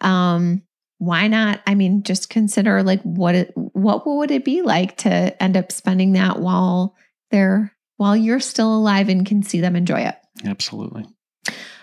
um 0.00 0.62
why 0.98 1.28
not 1.28 1.60
i 1.66 1.74
mean 1.74 2.02
just 2.02 2.30
consider 2.30 2.82
like 2.82 3.02
what 3.02 3.34
it 3.34 3.52
what 3.54 4.06
would 4.06 4.30
it 4.30 4.44
be 4.44 4.62
like 4.62 4.96
to 4.96 5.42
end 5.42 5.56
up 5.56 5.70
spending 5.72 6.12
that 6.12 6.38
while 6.38 6.94
they're 7.30 7.72
while 7.96 8.16
you're 8.16 8.40
still 8.40 8.74
alive 8.76 9.08
and 9.08 9.26
can 9.26 9.42
see 9.42 9.60
them 9.60 9.76
enjoy 9.76 10.00
it 10.00 10.16
Absolutely. 10.44 11.06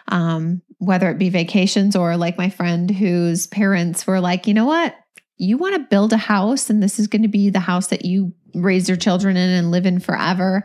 um, 0.09 0.61
whether 0.81 1.11
it 1.11 1.19
be 1.19 1.29
vacations 1.29 1.95
or 1.95 2.17
like 2.17 2.39
my 2.39 2.49
friend 2.49 2.89
whose 2.89 3.45
parents 3.45 4.07
were 4.07 4.19
like, 4.19 4.47
you 4.47 4.53
know 4.55 4.65
what? 4.65 4.95
You 5.37 5.55
want 5.57 5.75
to 5.75 5.87
build 5.89 6.11
a 6.11 6.17
house, 6.17 6.71
and 6.71 6.81
this 6.81 6.97
is 6.97 7.07
going 7.07 7.21
to 7.21 7.27
be 7.27 7.51
the 7.51 7.59
house 7.59 7.87
that 7.87 8.03
you 8.03 8.33
raise 8.55 8.87
your 8.87 8.97
children 8.97 9.37
in 9.37 9.49
and 9.49 9.69
live 9.69 9.85
in 9.85 9.99
forever. 9.99 10.63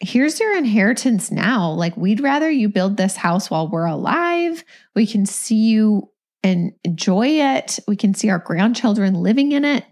Here's 0.00 0.38
your 0.38 0.54
inheritance 0.54 1.30
now. 1.30 1.70
Like, 1.70 1.96
we'd 1.96 2.20
rather 2.20 2.50
you 2.50 2.68
build 2.68 2.98
this 2.98 3.16
house 3.16 3.50
while 3.50 3.68
we're 3.68 3.86
alive. 3.86 4.64
We 4.94 5.06
can 5.06 5.24
see 5.24 5.56
you 5.56 6.10
and 6.42 6.72
enjoy 6.84 7.28
it. 7.28 7.78
We 7.86 7.96
can 7.96 8.14
see 8.14 8.30
our 8.30 8.38
grandchildren 8.38 9.14
living 9.14 9.52
in 9.52 9.64
it. 9.64 9.84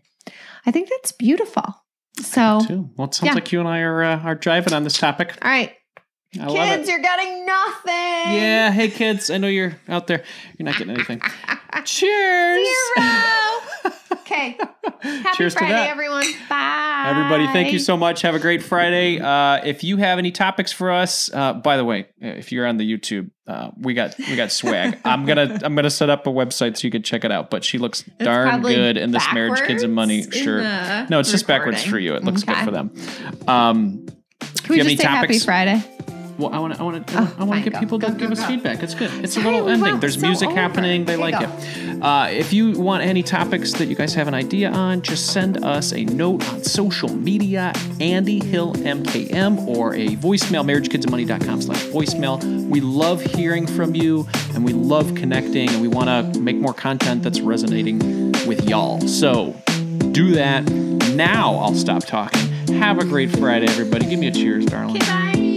I 0.66 0.70
think 0.70 0.88
that's 0.88 1.12
beautiful. 1.12 1.64
So. 2.20 2.60
Well, 2.96 3.08
it 3.08 3.14
sounds 3.14 3.22
yeah. 3.22 3.34
like 3.34 3.52
you 3.52 3.60
and 3.60 3.68
I 3.68 3.80
are 3.80 4.02
uh, 4.02 4.18
are 4.20 4.34
driving 4.34 4.72
on 4.72 4.84
this 4.84 4.98
topic. 4.98 5.36
All 5.42 5.50
right. 5.50 5.72
I 6.40 6.46
kids, 6.46 6.88
you're 6.88 7.00
getting 7.00 7.44
nothing. 7.44 8.34
Yeah. 8.34 8.70
Hey, 8.70 8.88
kids. 8.88 9.30
I 9.30 9.38
know 9.38 9.48
you're 9.48 9.76
out 9.88 10.06
there. 10.06 10.22
You're 10.56 10.64
not 10.64 10.76
getting 10.76 10.94
anything. 10.94 11.20
Cheers. 11.84 12.68
Zero. 12.96 13.49
Okay. 14.30 14.56
Happy 15.00 15.36
Cheers 15.36 15.54
to 15.54 15.58
Friday, 15.60 15.74
that. 15.74 15.90
everyone. 15.90 16.24
Bye. 16.48 17.04
Everybody, 17.08 17.46
thank 17.48 17.72
you 17.72 17.78
so 17.78 17.96
much. 17.96 18.22
Have 18.22 18.34
a 18.34 18.38
great 18.38 18.62
Friday. 18.62 19.18
Uh, 19.20 19.60
if 19.64 19.82
you 19.84 19.96
have 19.96 20.18
any 20.18 20.30
topics 20.30 20.72
for 20.72 20.90
us, 20.90 21.32
uh, 21.32 21.54
by 21.54 21.76
the 21.76 21.84
way, 21.84 22.06
if 22.20 22.52
you're 22.52 22.66
on 22.66 22.76
the 22.76 22.90
YouTube, 22.90 23.30
uh, 23.46 23.70
we 23.76 23.94
got 23.94 24.16
we 24.18 24.36
got 24.36 24.52
swag. 24.52 24.98
I'm 25.04 25.24
gonna 25.26 25.60
I'm 25.62 25.74
gonna 25.74 25.90
set 25.90 26.10
up 26.10 26.26
a 26.26 26.30
website 26.30 26.76
so 26.76 26.86
you 26.86 26.90
can 26.90 27.02
check 27.02 27.24
it 27.24 27.32
out. 27.32 27.50
But 27.50 27.64
she 27.64 27.78
looks 27.78 28.02
darn 28.18 28.62
good 28.62 28.96
in 28.96 29.10
this 29.10 29.26
marriage, 29.32 29.60
kids, 29.66 29.82
and 29.82 29.94
money. 29.94 30.30
Sure. 30.30 30.60
No, 30.62 31.18
it's 31.18 31.30
just 31.30 31.46
backwards 31.46 31.82
for 31.82 31.98
you. 31.98 32.14
It 32.14 32.24
looks 32.24 32.42
Okay. 32.42 32.54
good 32.54 32.64
for 32.64 32.70
them. 32.70 32.92
Um, 33.48 34.06
Can 34.62 34.68
we 34.70 34.82
just 34.82 34.98
say 35.02 35.08
Happy? 35.08 35.38
Friday? 35.38 35.82
Well, 36.40 36.52
I 36.54 36.58
want 36.58 36.74
to 36.74 36.80
I 36.80 36.82
want 36.82 37.06
to 37.06 37.14
Oh, 37.18 37.36
I 37.38 37.44
want 37.44 37.62
to 37.64 37.70
get 37.70 37.78
people 37.80 37.98
Go, 37.98 38.06
to 38.08 38.12
go, 38.14 38.18
give 38.18 38.32
us 38.32 38.44
feedback. 38.44 38.82
It's 38.82 38.94
good. 38.94 39.10
It's 39.24 39.36
a 39.36 39.40
little 39.40 39.64
we 39.64 39.72
ending. 39.72 40.00
There's 40.00 40.14
so 40.20 40.26
music 40.26 40.48
over. 40.48 40.58
happening. 40.58 41.04
They 41.04 41.14
Okay, 41.14 41.22
like 41.22 41.38
go. 41.40 41.46
it. 41.56 42.02
Uh, 42.02 42.28
if 42.30 42.52
you 42.52 42.78
want 42.80 43.02
any 43.04 43.22
topics 43.22 43.72
that 43.74 43.86
you 43.86 43.94
guys 43.94 44.14
have 44.14 44.26
an 44.28 44.34
idea 44.34 44.70
on, 44.70 45.02
just 45.02 45.32
send 45.32 45.62
us 45.64 45.92
a 45.92 46.04
note 46.04 46.46
on 46.50 46.64
social 46.64 47.10
media, 47.14 47.72
Andy 48.00 48.42
Hill 48.44 48.72
MKM, 48.74 49.66
or 49.66 49.94
a 49.94 50.08
voicemail, 50.16 50.64
marriagekidsandmoney.com 50.64 51.62
slash 51.62 51.84
voicemail. 51.86 52.42
We 52.68 52.80
love 52.80 53.20
hearing 53.22 53.66
from 53.66 53.94
you 53.94 54.26
and 54.54 54.64
we 54.64 54.72
love 54.72 55.14
connecting 55.14 55.68
and 55.70 55.82
we 55.82 55.88
want 55.88 56.34
to 56.34 56.40
make 56.40 56.56
more 56.56 56.72
content 56.74 57.22
that's 57.22 57.40
resonating 57.40 57.98
with 58.46 58.68
y'all. 58.68 59.00
So 59.02 59.54
do 60.12 60.32
that. 60.32 60.64
Now 61.14 61.54
I'll 61.56 61.74
stop 61.74 62.04
talking. 62.06 62.40
Have 62.78 62.98
a 62.98 63.04
great 63.04 63.30
Friday, 63.36 63.66
everybody. 63.66 64.06
Give 64.06 64.18
me 64.18 64.28
a 64.28 64.32
cheers, 64.32 64.64
darling. 64.64 64.96
Okay, 64.96 65.06
bye. 65.06 65.49